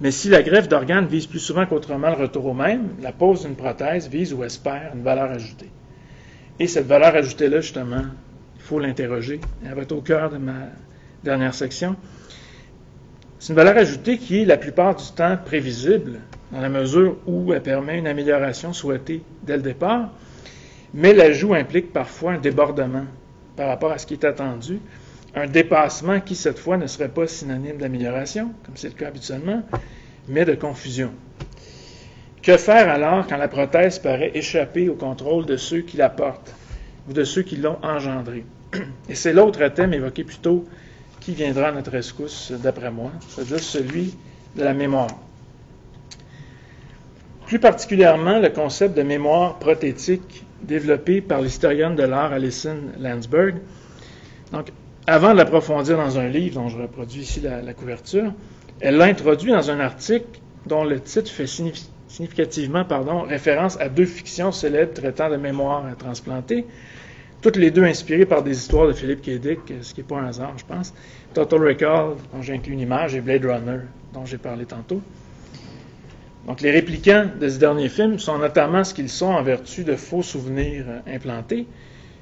Mais 0.00 0.10
si 0.10 0.28
la 0.28 0.42
greffe 0.42 0.68
d'organes 0.68 1.06
vise 1.06 1.26
plus 1.26 1.38
souvent 1.38 1.66
qu'autrement 1.66 2.08
le 2.08 2.16
retour 2.16 2.46
au 2.46 2.54
même, 2.54 2.88
la 3.00 3.12
pose 3.12 3.42
d'une 3.42 3.54
prothèse 3.54 4.08
vise 4.08 4.34
ou 4.34 4.42
espère 4.42 4.90
une 4.94 5.02
valeur 5.02 5.30
ajoutée. 5.30 5.70
Et 6.58 6.66
cette 6.66 6.86
valeur 6.86 7.14
ajoutée-là, 7.14 7.60
justement, 7.60 8.04
il 8.56 8.62
faut 8.62 8.80
l'interroger. 8.80 9.40
Elle 9.64 9.74
va 9.74 9.82
être 9.82 9.92
au 9.92 10.00
cœur 10.00 10.30
de 10.30 10.38
ma 10.38 10.68
dernière 11.22 11.54
section. 11.54 11.94
C'est 13.38 13.52
une 13.52 13.56
valeur 13.56 13.76
ajoutée 13.76 14.18
qui 14.18 14.42
est 14.42 14.44
la 14.44 14.56
plupart 14.56 14.96
du 14.96 15.04
temps 15.14 15.38
prévisible, 15.42 16.20
dans 16.52 16.60
la 16.60 16.68
mesure 16.68 17.16
où 17.26 17.52
elle 17.52 17.62
permet 17.62 17.98
une 17.98 18.06
amélioration 18.06 18.72
souhaitée 18.72 19.22
dès 19.42 19.56
le 19.56 19.62
départ, 19.62 20.10
mais 20.94 21.14
l'ajout 21.14 21.54
implique 21.54 21.92
parfois 21.92 22.32
un 22.32 22.38
débordement 22.38 23.04
par 23.56 23.68
rapport 23.68 23.92
à 23.92 23.98
ce 23.98 24.06
qui 24.06 24.14
est 24.14 24.24
attendu, 24.24 24.80
un 25.34 25.46
dépassement 25.46 26.20
qui, 26.20 26.34
cette 26.34 26.58
fois, 26.58 26.76
ne 26.76 26.86
serait 26.86 27.08
pas 27.08 27.26
synonyme 27.26 27.76
d'amélioration, 27.76 28.52
comme 28.64 28.76
c'est 28.76 28.88
le 28.88 28.94
cas 28.94 29.08
habituellement, 29.08 29.62
mais 30.28 30.44
de 30.44 30.54
confusion. 30.54 31.12
Que 32.42 32.56
faire 32.56 32.88
alors 32.88 33.26
quand 33.26 33.36
la 33.36 33.48
prothèse 33.48 33.98
paraît 33.98 34.32
échapper 34.34 34.88
au 34.88 34.94
contrôle 34.94 35.46
de 35.46 35.56
ceux 35.56 35.82
qui 35.82 35.98
la 35.98 36.08
portent 36.08 36.54
ou 37.08 37.12
de 37.12 37.22
ceux 37.22 37.42
qui 37.42 37.56
l'ont 37.56 37.78
engendrée? 37.82 38.44
Et 39.08 39.14
c'est 39.14 39.32
l'autre 39.32 39.66
thème 39.68 39.92
évoqué 39.92 40.24
plus 40.24 40.38
tôt 40.38 40.64
qui 41.20 41.34
viendra 41.34 41.68
à 41.68 41.72
notre 41.72 41.90
rescousse, 41.90 42.52
d'après 42.62 42.90
moi, 42.90 43.12
c'est-à-dire 43.28 43.60
celui 43.60 44.14
de 44.56 44.64
la 44.64 44.72
mémoire. 44.72 45.10
Plus 47.50 47.58
particulièrement, 47.58 48.38
le 48.38 48.48
concept 48.48 48.96
de 48.96 49.02
mémoire 49.02 49.58
prothétique 49.58 50.44
développé 50.62 51.20
par 51.20 51.42
l'historienne 51.42 51.96
de 51.96 52.04
l'art 52.04 52.32
Alison 52.32 52.76
Landsberg. 53.00 53.56
Donc, 54.52 54.70
avant 55.08 55.32
de 55.32 55.38
l'approfondir 55.38 55.96
dans 55.96 56.16
un 56.16 56.28
livre 56.28 56.60
dont 56.60 56.68
je 56.68 56.78
reproduis 56.78 57.22
ici 57.22 57.40
la, 57.40 57.74
couverture, 57.74 58.32
elle 58.78 58.98
l'a 58.98 59.06
introduit 59.06 59.50
dans 59.50 59.68
un 59.68 59.80
article 59.80 60.38
dont 60.66 60.84
le 60.84 61.00
titre 61.00 61.28
fait 61.28 61.48
significativement 61.48 62.86
référence 63.28 63.80
à 63.80 63.88
deux 63.88 64.06
fictions 64.06 64.52
célèbres 64.52 64.94
traitant 64.94 65.28
de 65.28 65.36
mémoire 65.36 65.82
transplantée, 65.98 66.66
toutes 67.42 67.56
les 67.56 67.72
deux 67.72 67.82
inspirées 67.82 68.26
par 68.26 68.44
des 68.44 68.56
histoires 68.56 68.86
de 68.86 68.92
Philippe 68.92 69.22
K. 69.22 69.42
ce 69.82 69.92
qui 69.92 70.02
n'est 70.02 70.06
pas 70.06 70.20
un 70.20 70.28
hasard, 70.28 70.52
je 70.56 70.64
pense. 70.64 70.94
Total 71.34 71.58
Recall, 71.66 72.14
dont 72.32 72.42
j'ai 72.42 72.54
inclus 72.54 72.74
une 72.74 72.78
image, 72.78 73.16
et 73.16 73.20
Blade 73.20 73.44
Runner, 73.44 73.80
dont 74.14 74.24
j'ai 74.24 74.38
parlé 74.38 74.66
tantôt. 74.66 75.02
Donc, 76.50 76.62
les 76.62 76.72
répliquants 76.72 77.26
de 77.40 77.48
ce 77.48 77.60
dernier 77.60 77.88
film 77.88 78.18
sont 78.18 78.36
notamment 78.36 78.82
ce 78.82 78.92
qu'ils 78.92 79.08
sont 79.08 79.26
en 79.26 79.40
vertu 79.40 79.84
de 79.84 79.94
faux 79.94 80.24
souvenirs 80.24 80.84
euh, 80.88 81.14
implantés. 81.14 81.64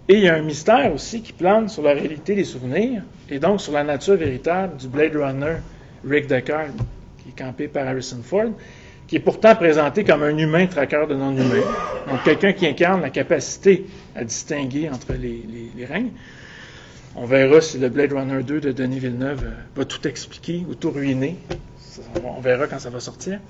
Et 0.06 0.16
il 0.16 0.20
y 0.20 0.28
a 0.28 0.34
un 0.34 0.42
mystère 0.42 0.92
aussi 0.92 1.22
qui 1.22 1.32
plane 1.32 1.66
sur 1.70 1.82
la 1.82 1.94
réalité 1.94 2.34
des 2.34 2.44
souvenirs, 2.44 3.04
et 3.30 3.38
donc 3.38 3.62
sur 3.62 3.72
la 3.72 3.84
nature 3.84 4.16
véritable 4.16 4.76
du 4.76 4.86
Blade 4.86 5.16
Runner 5.16 5.56
Rick 6.06 6.26
Deckard, 6.26 6.72
qui 7.22 7.30
est 7.30 7.42
campé 7.42 7.68
par 7.68 7.88
Harrison 7.88 8.20
Ford, 8.22 8.50
qui 9.06 9.16
est 9.16 9.20
pourtant 9.20 9.54
présenté 9.54 10.04
comme 10.04 10.22
un 10.22 10.36
humain 10.36 10.66
traqueur 10.66 11.06
de 11.06 11.14
non-humains. 11.14 11.64
Donc, 12.10 12.22
quelqu'un 12.22 12.52
qui 12.52 12.66
incarne 12.66 13.00
la 13.00 13.08
capacité 13.08 13.86
à 14.14 14.24
distinguer 14.24 14.90
entre 14.90 15.14
les, 15.14 15.42
les, 15.74 15.86
règnes. 15.86 16.12
On 17.16 17.24
verra 17.24 17.62
si 17.62 17.78
le 17.78 17.88
Blade 17.88 18.12
Runner 18.12 18.42
2 18.42 18.60
de 18.60 18.72
Denis 18.72 18.98
Villeneuve 18.98 19.44
euh, 19.44 19.52
va 19.74 19.86
tout 19.86 20.06
expliquer 20.06 20.66
ou 20.68 20.74
tout 20.74 20.90
ruiner. 20.90 21.38
On 22.24 22.40
verra 22.40 22.66
quand 22.66 22.78
ça 22.78 22.90
va 22.90 23.00
sortir. 23.00 23.40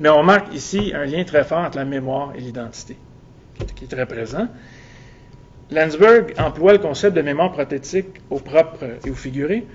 Mais 0.00 0.08
on 0.08 0.18
remarque 0.18 0.54
ici 0.54 0.92
un 0.94 1.04
lien 1.04 1.24
très 1.24 1.44
fort 1.44 1.58
entre 1.58 1.78
la 1.78 1.84
mémoire 1.84 2.32
et 2.36 2.40
l'identité, 2.40 2.96
qui 3.74 3.84
est 3.84 3.88
très 3.88 4.06
présent. 4.06 4.48
Landsberg 5.70 6.34
emploie 6.38 6.72
le 6.72 6.78
concept 6.78 7.14
de 7.14 7.22
mémoire 7.22 7.52
prothétique 7.52 8.20
au 8.30 8.38
propre 8.38 8.84
et 9.04 9.10
au 9.10 9.14
figuré. 9.14 9.66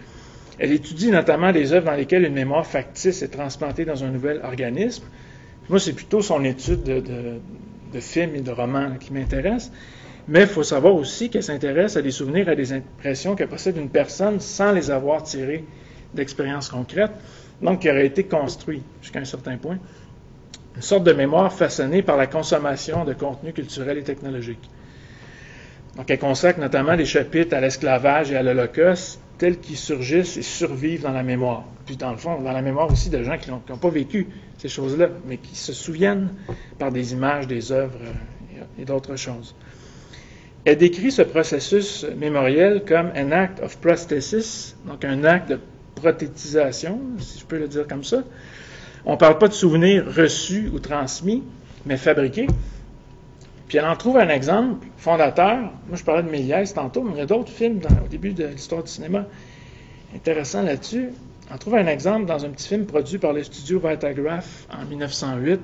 Elle 0.58 0.72
étudie 0.72 1.12
notamment 1.12 1.52
les 1.52 1.74
œuvres 1.74 1.86
dans 1.86 1.96
lesquelles 1.96 2.26
une 2.26 2.34
mémoire 2.34 2.66
factice 2.66 3.22
est 3.22 3.30
transplantée 3.30 3.86
dans 3.86 4.04
un 4.04 4.10
nouvel 4.10 4.42
organisme. 4.44 5.04
Moi, 5.70 5.80
c'est 5.80 5.94
plutôt 5.94 6.22
son 6.22 6.44
étude 6.44 6.84
de, 6.84 8.00
films 8.00 8.36
et 8.36 8.42
de 8.42 8.52
romans 8.52 8.96
qui 9.00 9.14
m'intéresse. 9.14 9.72
Mais 10.28 10.42
il 10.42 10.48
faut 10.48 10.64
savoir 10.64 10.96
aussi 10.96 11.30
qu'elle 11.30 11.44
s'intéresse 11.44 11.98
à 11.98 12.02
des 12.02 12.12
souvenirs, 12.12 12.50
à 12.50 12.56
des 12.56 12.74
impressions 12.74 13.36
que 13.36 13.44
possède 13.44 13.78
une 13.78 13.90
personne 13.90 14.40
sans 14.40 14.72
les 14.72 14.90
avoir 14.90 15.24
tirées 15.24 15.66
d'expériences 16.14 16.70
concrètes, 16.70 17.12
donc 17.64 17.80
qui 17.80 17.90
auraient 17.90 18.06
été 18.06 18.26
construites 18.26 18.84
jusqu'à 19.02 19.20
un 19.20 19.26
certain 19.26 19.58
point. 19.58 19.80
Une 20.76 20.82
sorte 20.82 21.04
de 21.04 21.14
mémoire 21.14 21.52
façonnée 21.54 22.02
par 22.02 22.18
la 22.18 22.28
consommation 22.28 23.06
de 23.06 23.14
contenus 23.14 23.54
culturels 23.54 23.98
et 23.98 24.04
technologiques. 24.04 24.70
Donc, 25.96 26.10
elle 26.10 26.20
consacre 26.20 26.60
notamment 26.60 26.98
des 26.98 27.06
chapitres 27.06 27.56
à 27.56 27.62
l'esclavage 27.62 28.32
et 28.32 28.36
à 28.36 28.42
l'Holocauste, 28.42 29.20
tels 29.38 29.60
qu'ils 29.60 29.78
surgissent 29.78 30.38
et 30.38 30.42
survivent 30.42 31.04
dans 31.04 31.12
la 31.12 31.22
mémoire. 31.22 31.66
Puis, 31.86 31.96
dans 31.96 32.12
le 32.12 32.18
fond, 32.18 32.42
dans 32.42 32.52
la 32.52 32.62
mémoire 32.62 32.92
aussi 32.92 33.10
de 33.10 33.24
gens 33.24 33.38
qui 33.38 33.52
n'ont 33.52 33.60
pas 33.60 33.90
vécu 33.90 34.28
ces 34.58 34.70
choses-là, 34.70 35.10
mais 35.28 35.38
qui 35.38 35.56
se 35.56 35.74
souviennent 35.74 36.30
par 36.80 36.92
des 36.92 37.14
images, 37.14 37.48
des 37.48 37.72
œuvres 37.72 38.00
euh, 38.02 38.82
et 38.82 38.86
d'autres 38.86 39.16
choses. 39.16 39.56
Elle 40.66 40.78
décrit 40.78 41.12
ce 41.12 41.22
processus 41.22 42.06
mémoriel 42.18 42.84
comme 42.88 43.12
un 43.16 43.32
acte 43.32 43.62
of 43.62 43.78
prosthesis, 43.78 44.76
donc 44.86 45.04
un 45.04 45.24
acte 45.26 45.50
de 45.50 45.60
prothétisation, 46.04 47.00
si 47.20 47.40
je 47.40 47.46
peux 47.46 47.58
le 47.58 47.68
dire 47.68 47.88
comme 47.88 48.04
ça. 48.04 48.24
On 49.06 49.14
ne 49.14 49.18
parle 49.18 49.38
pas 49.38 49.48
de 49.48 49.54
souvenirs 49.54 50.06
reçus 50.14 50.70
ou 50.74 50.80
transmis, 50.80 51.44
mais 51.86 51.98
fabriqués. 51.98 52.48
Puis 53.68 53.78
elle 53.78 53.86
en 53.86 53.96
trouve 53.96 54.18
un 54.18 54.30
exemple 54.30 54.86
fondateur. 54.98 55.58
Moi, 55.88 55.96
je 55.96 56.04
parlais 56.04 56.24
de 56.24 56.30
Méliès 56.30 56.74
tantôt, 56.74 57.04
mais 57.04 57.14
il 57.14 57.18
y 57.20 57.22
a 57.22 57.26
d'autres 57.26 57.52
films 57.52 57.80
au 58.04 58.08
début 58.08 58.34
de 58.34 58.46
l'histoire 58.46 58.84
du 58.84 58.92
cinéma 58.92 59.26
intéressants 60.16 60.62
là-dessus. 60.62 61.10
On 61.52 61.58
trouve 61.58 61.76
un 61.76 61.88
exemple 61.88 62.26
dans 62.26 62.46
un 62.46 62.50
petit 62.50 62.68
film 62.68 62.86
produit 62.86 63.18
par 63.18 63.34
le 63.34 63.44
studio 63.44 63.82
Vitagraph 63.84 64.68
en 64.72 64.86
1908 64.86 65.60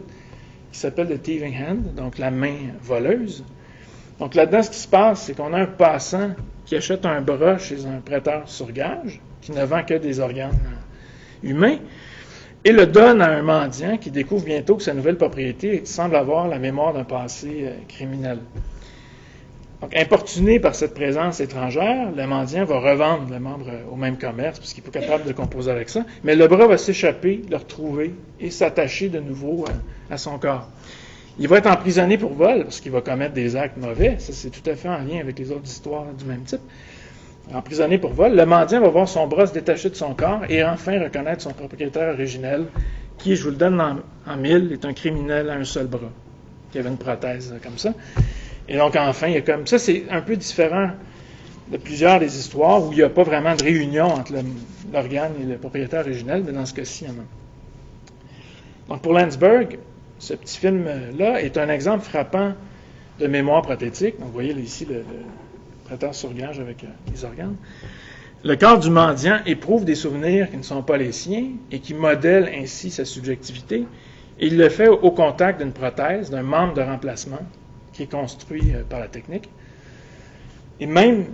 qui 0.71 0.79
s'appelle 0.79 1.07
The 1.07 1.21
Thieving 1.21 1.55
Hand, 1.55 1.95
donc 1.95 2.17
la 2.17 2.31
main 2.31 2.57
voleuse. 2.81 3.43
Donc 4.19 4.35
là-dedans, 4.35 4.63
ce 4.63 4.69
qui 4.69 4.79
se 4.79 4.87
passe, 4.87 5.23
c'est 5.23 5.35
qu'on 5.35 5.53
a 5.53 5.59
un 5.59 5.65
passant 5.65 6.31
qui 6.65 6.75
achète 6.75 7.05
un 7.05 7.21
bras 7.21 7.57
chez 7.57 7.85
un 7.85 7.99
prêteur 7.99 8.43
sur 8.47 8.71
gage, 8.71 9.21
qui 9.41 9.51
ne 9.51 9.63
vend 9.63 9.83
que 9.83 9.95
des 9.95 10.19
organes 10.19 10.57
humains, 11.43 11.77
et 12.65 12.71
le 12.71 12.85
donne 12.85 13.21
à 13.21 13.29
un 13.29 13.41
mendiant 13.41 13.97
qui 13.97 14.11
découvre 14.11 14.45
bientôt 14.45 14.75
que 14.75 14.83
sa 14.83 14.93
nouvelle 14.93 15.15
propriété 15.15 15.85
semble 15.85 16.15
avoir 16.15 16.47
la 16.47 16.59
mémoire 16.59 16.93
d'un 16.93 17.05
passé 17.05 17.63
euh, 17.63 17.71
criminel. 17.87 18.39
Importuné 19.95 20.59
par 20.59 20.75
cette 20.75 20.93
présence 20.93 21.39
étrangère, 21.39 22.11
le 22.11 22.27
mendiant 22.27 22.65
va 22.65 22.79
revendre 22.79 23.31
le 23.31 23.39
membre 23.39 23.67
au 23.89 23.95
même 23.95 24.17
commerce, 24.17 24.59
puisqu'il 24.59 24.83
n'est 24.83 24.91
pas 24.91 24.99
capable 24.99 25.23
de 25.23 25.31
composer 25.31 25.71
avec 25.71 25.87
ça, 25.87 26.05
mais 26.25 26.35
le 26.35 26.47
bras 26.49 26.67
va 26.67 26.77
s'échapper, 26.77 27.43
le 27.49 27.55
retrouver 27.55 28.13
et 28.41 28.51
s'attacher 28.51 29.07
de 29.07 29.21
nouveau 29.21 29.63
à, 30.09 30.17
son 30.17 30.37
corps. 30.37 30.67
Il 31.39 31.47
va 31.47 31.59
être 31.59 31.67
emprisonné 31.67 32.17
pour 32.17 32.33
vol, 32.33 32.63
parce 32.63 32.81
qu'il 32.81 32.91
va 32.91 32.99
commettre 32.99 33.33
des 33.33 33.55
actes 33.55 33.77
mauvais. 33.77 34.17
Ça, 34.19 34.33
c'est 34.33 34.49
tout 34.49 34.69
à 34.69 34.75
fait 34.75 34.89
en 34.89 34.97
lien 34.97 35.21
avec 35.21 35.39
les 35.39 35.49
autres 35.49 35.67
histoires 35.67 36.07
du 36.11 36.25
même 36.25 36.43
type. 36.43 36.59
Emprisonné 37.53 37.97
pour 37.97 38.11
vol, 38.11 38.35
le 38.35 38.45
mendiant 38.45 38.79
va 38.79 38.89
voir 38.89 39.07
son 39.07 39.25
bras 39.25 39.47
se 39.47 39.53
détacher 39.53 39.89
de 39.89 39.95
son 39.95 40.13
corps 40.13 40.41
et 40.49 40.63
enfin 40.63 41.01
reconnaître 41.03 41.41
son 41.41 41.51
propriétaire 41.51 42.13
originel, 42.13 42.65
qui, 43.17 43.35
je 43.35 43.43
vous 43.43 43.49
le 43.49 43.55
donne 43.55 43.81
en, 43.81 44.37
mille, 44.37 44.71
est 44.71 44.85
un 44.85 44.93
criminel 44.93 45.49
à 45.49 45.53
un 45.53 45.63
seul 45.63 45.87
bras, 45.87 46.11
qui 46.71 46.77
avait 46.77 46.89
une 46.89 46.97
prothèse 46.97 47.55
comme 47.63 47.77
ça. 47.77 47.93
Et 48.67 48.77
donc, 48.77 48.95
enfin, 48.95 49.27
il 49.27 49.33
y 49.33 49.37
a 49.37 49.41
comme. 49.41 49.65
Ça, 49.65 49.79
c'est 49.79 50.03
un 50.11 50.21
peu 50.21 50.35
différent 50.35 50.91
de 51.71 51.77
plusieurs 51.77 52.19
des 52.19 52.37
histoires 52.37 52.83
où 52.83 52.91
il 52.91 52.97
n'y 52.97 53.03
a 53.03 53.09
pas 53.09 53.23
vraiment 53.23 53.55
de 53.55 53.63
réunion 53.63 54.05
entre 54.05 54.33
l'organe 54.93 55.33
et 55.41 55.45
le 55.45 55.57
propriétaire 55.57 56.01
originel, 56.01 56.43
mais 56.45 56.51
dans 56.51 56.65
ce 56.67 56.73
cas-ci, 56.75 57.05
il 57.05 57.07
y 57.07 57.11
en 57.11 57.21
a. 57.21 58.93
Donc, 58.93 59.01
pour 59.01 59.13
Landsberg, 59.13 59.79
ce 60.19 60.35
petit 60.35 60.57
film-là 60.57 61.41
est 61.41 61.57
un 61.57 61.69
exemple 61.69 62.03
frappant 62.03 62.53
de 63.19 63.27
mémoire 63.27 63.63
prothétique. 63.63 64.19
Donc, 64.19 64.27
vous 64.27 64.33
voyez 64.33 64.53
ici 64.53 64.85
le, 64.85 65.03
sur 66.11 66.33
gage 66.33 66.59
avec 66.59 66.83
euh, 66.83 66.87
les 67.11 67.25
organes. 67.25 67.55
Le 68.43 68.55
corps 68.55 68.79
du 68.79 68.89
mendiant 68.89 69.39
éprouve 69.45 69.83
des 69.83 69.95
souvenirs 69.95 70.49
qui 70.49 70.57
ne 70.57 70.63
sont 70.63 70.81
pas 70.81 70.97
les 70.97 71.11
siens 71.11 71.47
et 71.71 71.79
qui 71.79 71.93
modèlent 71.93 72.49
ainsi 72.55 72.89
sa 72.89 73.03
subjectivité. 73.03 73.85
Il 74.39 74.57
le 74.57 74.69
fait 74.69 74.87
au 74.87 75.11
contact 75.11 75.61
d'une 75.61 75.73
prothèse, 75.73 76.29
d'un 76.29 76.43
membre 76.43 76.73
de 76.73 76.81
remplacement, 76.81 77.41
qui 77.91 78.03
est 78.03 78.11
construit 78.11 78.73
euh, 78.73 78.83
par 78.87 78.99
la 78.99 79.07
technique. 79.07 79.49
Et 80.79 80.85
même 80.85 81.25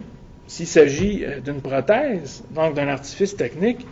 s'il 0.48 0.68
s'agit 0.68 1.24
euh, 1.24 1.40
d'une 1.40 1.62
prothèse, 1.62 2.44
donc 2.52 2.74
d'un 2.74 2.88
artifice 2.88 3.36
technique, 3.36 3.86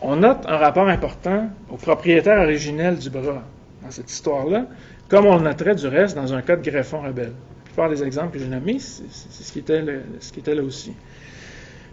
on 0.00 0.16
note 0.16 0.44
un 0.46 0.56
rapport 0.56 0.88
important 0.88 1.50
au 1.70 1.76
propriétaire 1.76 2.38
originel 2.38 2.98
du 2.98 3.10
bras 3.10 3.42
dans 3.82 3.90
cette 3.90 4.10
histoire-là, 4.10 4.66
comme 5.08 5.26
on 5.26 5.36
le 5.36 5.42
noterait 5.42 5.74
du 5.74 5.88
reste 5.88 6.14
dans 6.14 6.32
un 6.32 6.42
cas 6.42 6.56
de 6.56 6.70
greffon 6.70 7.02
rebelle. 7.02 7.32
Plupart 7.80 7.96
des 7.96 8.04
exemples 8.04 8.32
que 8.34 8.38
j'ai 8.38 8.46
nommés, 8.46 8.78
c'est 8.78 9.10
ce, 9.10 9.50
qui 9.50 9.60
était 9.60 9.82
ce 10.20 10.30
qui 10.32 10.40
était 10.40 10.54
là 10.54 10.62
aussi. 10.62 10.92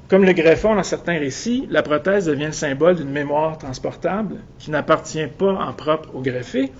Comme 0.09 0.25
le 0.25 0.33
greffon 0.33 0.75
dans 0.75 0.83
certains 0.83 1.17
récits, 1.17 1.65
la 1.69 1.81
prothèse 1.81 2.25
devient 2.25 2.47
le 2.47 2.51
symbole 2.51 2.97
d'une 2.97 3.09
mémoire 3.09 3.57
transportable 3.57 4.35
qui 4.59 4.69
n'appartient 4.69 5.27
pas 5.27 5.53
en 5.53 5.71
propre 5.71 6.13
au 6.13 6.19
greffé, 6.19 6.73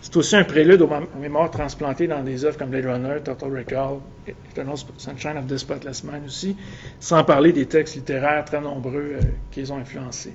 c'est 0.00 0.16
aussi 0.16 0.34
un 0.34 0.44
prélude 0.44 0.80
aux 0.80 0.88
mémoires 1.20 1.50
transplantées 1.50 2.06
dans 2.06 2.22
des 2.22 2.46
œuvres 2.46 2.56
comme 2.56 2.70
Blade 2.70 2.86
Runner, 2.86 3.20
Total 3.22 3.54
Recall, 3.54 3.98
Eternal 4.26 4.76
Sunshine 4.96 5.36
of 5.36 5.46
the 5.46 5.58
Spotless 5.58 6.02
Mind 6.02 6.24
aussi, 6.24 6.56
sans 7.00 7.24
parler 7.24 7.52
des 7.52 7.66
textes 7.66 7.96
littéraires 7.96 8.46
très 8.46 8.62
nombreux 8.62 9.16
euh, 9.16 9.20
qu'ils 9.50 9.70
ont 9.74 9.76
influencés. 9.76 10.32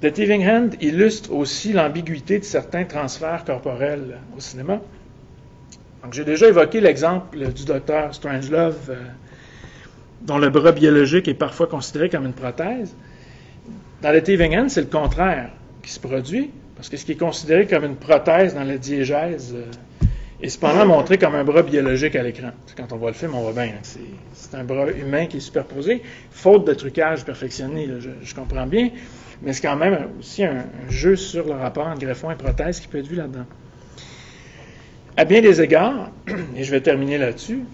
The 0.00 0.10
Thieving 0.10 0.48
Hand 0.48 0.76
illustre 0.80 1.30
aussi 1.30 1.74
l'ambiguïté 1.74 2.38
de 2.38 2.44
certains 2.44 2.84
transferts 2.84 3.44
corporels 3.44 4.16
au 4.34 4.40
cinéma. 4.40 4.80
J'ai 6.12 6.24
déjà 6.24 6.48
évoqué 6.48 6.80
l'exemple 6.80 7.52
du 7.52 7.64
docteur 7.64 8.14
Strangelove, 8.14 8.90
euh, 8.90 8.96
dont 10.22 10.38
le 10.38 10.50
bras 10.50 10.72
biologique 10.72 11.28
est 11.28 11.34
parfois 11.34 11.66
considéré 11.66 12.08
comme 12.08 12.24
une 12.24 12.32
prothèse. 12.32 12.94
Dans 14.02 14.12
The 14.12 14.22
Thieving 14.22 14.56
Hand, 14.56 14.70
c'est 14.70 14.80
le 14.80 14.86
contraire 14.86 15.50
qui 15.82 15.90
se 15.90 16.00
produit. 16.00 16.50
Parce 16.78 16.88
que 16.88 16.96
ce 16.96 17.04
qui 17.04 17.12
est 17.12 17.16
considéré 17.16 17.66
comme 17.66 17.84
une 17.84 17.96
prothèse 17.96 18.54
dans 18.54 18.62
la 18.62 18.78
diégèse 18.78 19.52
euh, 19.52 20.06
est 20.40 20.48
cependant 20.48 20.86
montré 20.86 21.18
comme 21.18 21.34
un 21.34 21.42
bras 21.42 21.62
biologique 21.62 22.14
à 22.14 22.22
l'écran. 22.22 22.50
Quand 22.76 22.92
on 22.92 22.96
voit 22.96 23.10
le 23.10 23.16
film, 23.16 23.34
on 23.34 23.40
voit 23.40 23.52
bien. 23.52 23.72
que 23.72 23.98
C'est 24.32 24.56
un 24.56 24.62
bras 24.62 24.88
humain 24.92 25.26
qui 25.26 25.38
est 25.38 25.40
superposé, 25.40 26.02
faute 26.30 26.68
de 26.68 26.74
trucage 26.74 27.24
perfectionné, 27.24 27.88
je, 28.22 28.34
comprends 28.34 28.68
bien. 28.68 28.90
Mais 29.42 29.52
c'est 29.52 29.62
quand 29.62 29.74
même 29.74 30.06
aussi 30.20 30.44
un, 30.44 30.66
jeu 30.88 31.16
sur 31.16 31.46
le 31.46 31.54
rapport 31.54 31.88
entre 31.88 31.98
greffon 31.98 32.30
et 32.30 32.36
prothèse 32.36 32.78
qui 32.78 32.86
peut 32.86 32.98
être 32.98 33.08
vu 33.08 33.16
là-dedans. 33.16 33.46
À 35.18 35.24
bien 35.24 35.40
des 35.40 35.60
égards, 35.60 36.12
et 36.56 36.62
je 36.62 36.70
vais 36.70 36.80
terminer 36.80 37.18
là-dessus, 37.18 37.64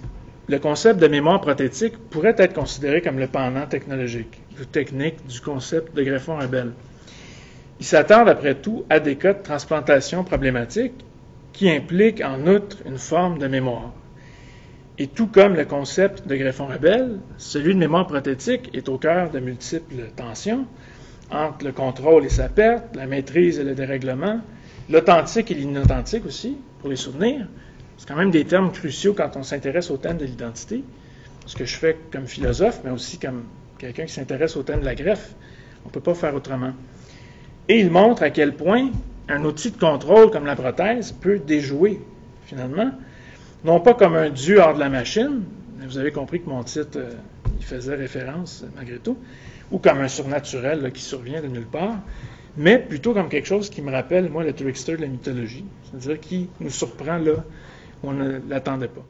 le 0.48 0.58
concept 0.58 0.98
de 0.98 1.08
mémoire 1.08 1.42
prothétique 1.42 1.98
pourrait 2.08 2.34
être 2.38 2.54
considéré 2.54 3.02
comme 3.02 3.18
le 3.18 3.26
pendant 3.26 3.66
technologique 3.66 4.40
ou 4.58 4.64
technique 4.64 5.26
du 5.26 5.42
concept 5.42 5.94
de 5.94 6.02
greffon 6.02 6.38
rebelle. 6.38 6.72
Ils 7.80 7.84
s'attendent 7.84 8.30
après 8.30 8.54
tout 8.54 8.86
à 8.88 8.98
des 8.98 9.16
cas 9.16 9.34
de 9.34 9.42
transplantation 9.42 10.24
problématiques 10.24 11.04
qui 11.52 11.68
impliquent 11.68 12.22
en 12.24 12.46
outre 12.46 12.78
une 12.86 12.96
forme 12.96 13.36
de 13.38 13.46
mémoire. 13.46 13.92
Et 14.96 15.08
tout 15.08 15.26
comme 15.26 15.54
le 15.54 15.66
concept 15.66 16.26
de 16.26 16.36
greffon 16.36 16.64
rebelle, 16.64 17.18
celui 17.36 17.74
de 17.74 17.78
mémoire 17.78 18.06
prothétique 18.06 18.70
est 18.72 18.88
au 18.88 18.96
cœur 18.96 19.28
de 19.28 19.40
multiples 19.40 20.06
tensions 20.16 20.64
entre 21.30 21.66
le 21.66 21.72
contrôle 21.72 22.24
et 22.24 22.30
sa 22.30 22.48
perte, 22.48 22.96
la 22.96 23.06
maîtrise 23.06 23.58
et 23.58 23.64
le 23.64 23.74
dérèglement, 23.74 24.40
l'authentique 24.90 25.50
et 25.50 25.54
l'inauthentique 25.54 26.26
aussi, 26.26 26.56
pour 26.80 26.90
les 26.90 26.96
souvenirs. 26.96 27.46
C'est 27.96 28.08
quand 28.08 28.16
même 28.16 28.30
des 28.30 28.44
termes 28.44 28.72
cruciaux 28.72 29.14
quand 29.14 29.36
on 29.36 29.42
s'intéresse 29.42 29.90
au 29.90 29.96
thème 29.96 30.16
de 30.16 30.24
l'identité, 30.24 30.82
ce 31.46 31.56
que 31.56 31.64
je 31.64 31.76
fais 31.76 31.96
comme 32.10 32.26
philosophe, 32.26 32.80
mais 32.84 32.90
aussi 32.90 33.18
comme 33.18 33.44
quelqu'un 33.78 34.04
qui 34.06 34.12
s'intéresse 34.12 34.56
au 34.56 34.62
thème 34.62 34.80
de 34.80 34.84
la 34.84 34.94
greffe. 34.94 35.34
On 35.84 35.88
ne 35.88 35.92
peut 35.92 36.00
pas 36.00 36.14
faire 36.14 36.34
autrement. 36.34 36.72
Et 37.68 37.80
il 37.80 37.90
montre 37.90 38.22
à 38.22 38.30
quel 38.30 38.54
point 38.54 38.90
un 39.28 39.44
outil 39.44 39.70
de 39.70 39.76
contrôle 39.76 40.30
comme 40.30 40.44
la 40.44 40.56
prothèse 40.56 41.12
peut 41.12 41.38
déjouer, 41.38 42.00
finalement, 42.44 42.90
non 43.64 43.80
pas 43.80 43.94
comme 43.94 44.14
un 44.14 44.30
dieu 44.30 44.60
hors 44.60 44.74
de 44.74 44.80
la 44.80 44.90
machine, 44.90 45.42
vous 45.86 45.98
avez 45.98 46.12
compris 46.12 46.40
que 46.40 46.48
mon 46.48 46.62
titre 46.62 46.96
euh, 46.98 47.10
faisait 47.60 47.94
référence 47.94 48.64
malgré 48.76 48.98
tout, 48.98 49.16
ou 49.70 49.78
comme 49.78 50.00
un 50.00 50.08
surnaturel 50.08 50.90
qui 50.92 51.02
survient 51.02 51.42
de 51.42 51.48
nulle 51.48 51.66
part, 51.66 51.98
mais 52.56 52.78
plutôt 52.78 53.14
comme 53.14 53.28
quelque 53.28 53.46
chose 53.46 53.70
qui 53.70 53.82
me 53.82 53.90
rappelle, 53.90 54.30
moi, 54.30 54.44
le 54.44 54.52
trickster 54.52 54.96
de 54.96 55.02
la 55.02 55.08
mythologie, 55.08 55.64
c'est-à-dire 55.84 56.20
qui 56.20 56.48
nous 56.60 56.70
surprend 56.70 57.18
là 57.18 57.44
où 58.02 58.08
on 58.08 58.12
ne 58.12 58.40
l'attendait 58.48 58.88
pas. 58.88 59.04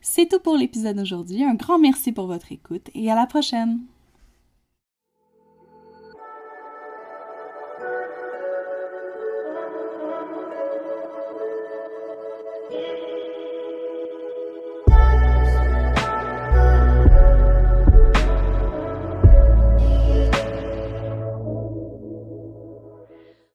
C'est 0.00 0.28
tout 0.28 0.40
pour 0.40 0.56
l'épisode 0.56 0.96
d'aujourd'hui. 0.96 1.44
Un 1.44 1.54
grand 1.54 1.78
merci 1.78 2.12
pour 2.12 2.26
votre 2.26 2.52
écoute 2.52 2.88
et 2.94 3.10
à 3.10 3.14
la 3.14 3.26
prochaine! 3.26 3.80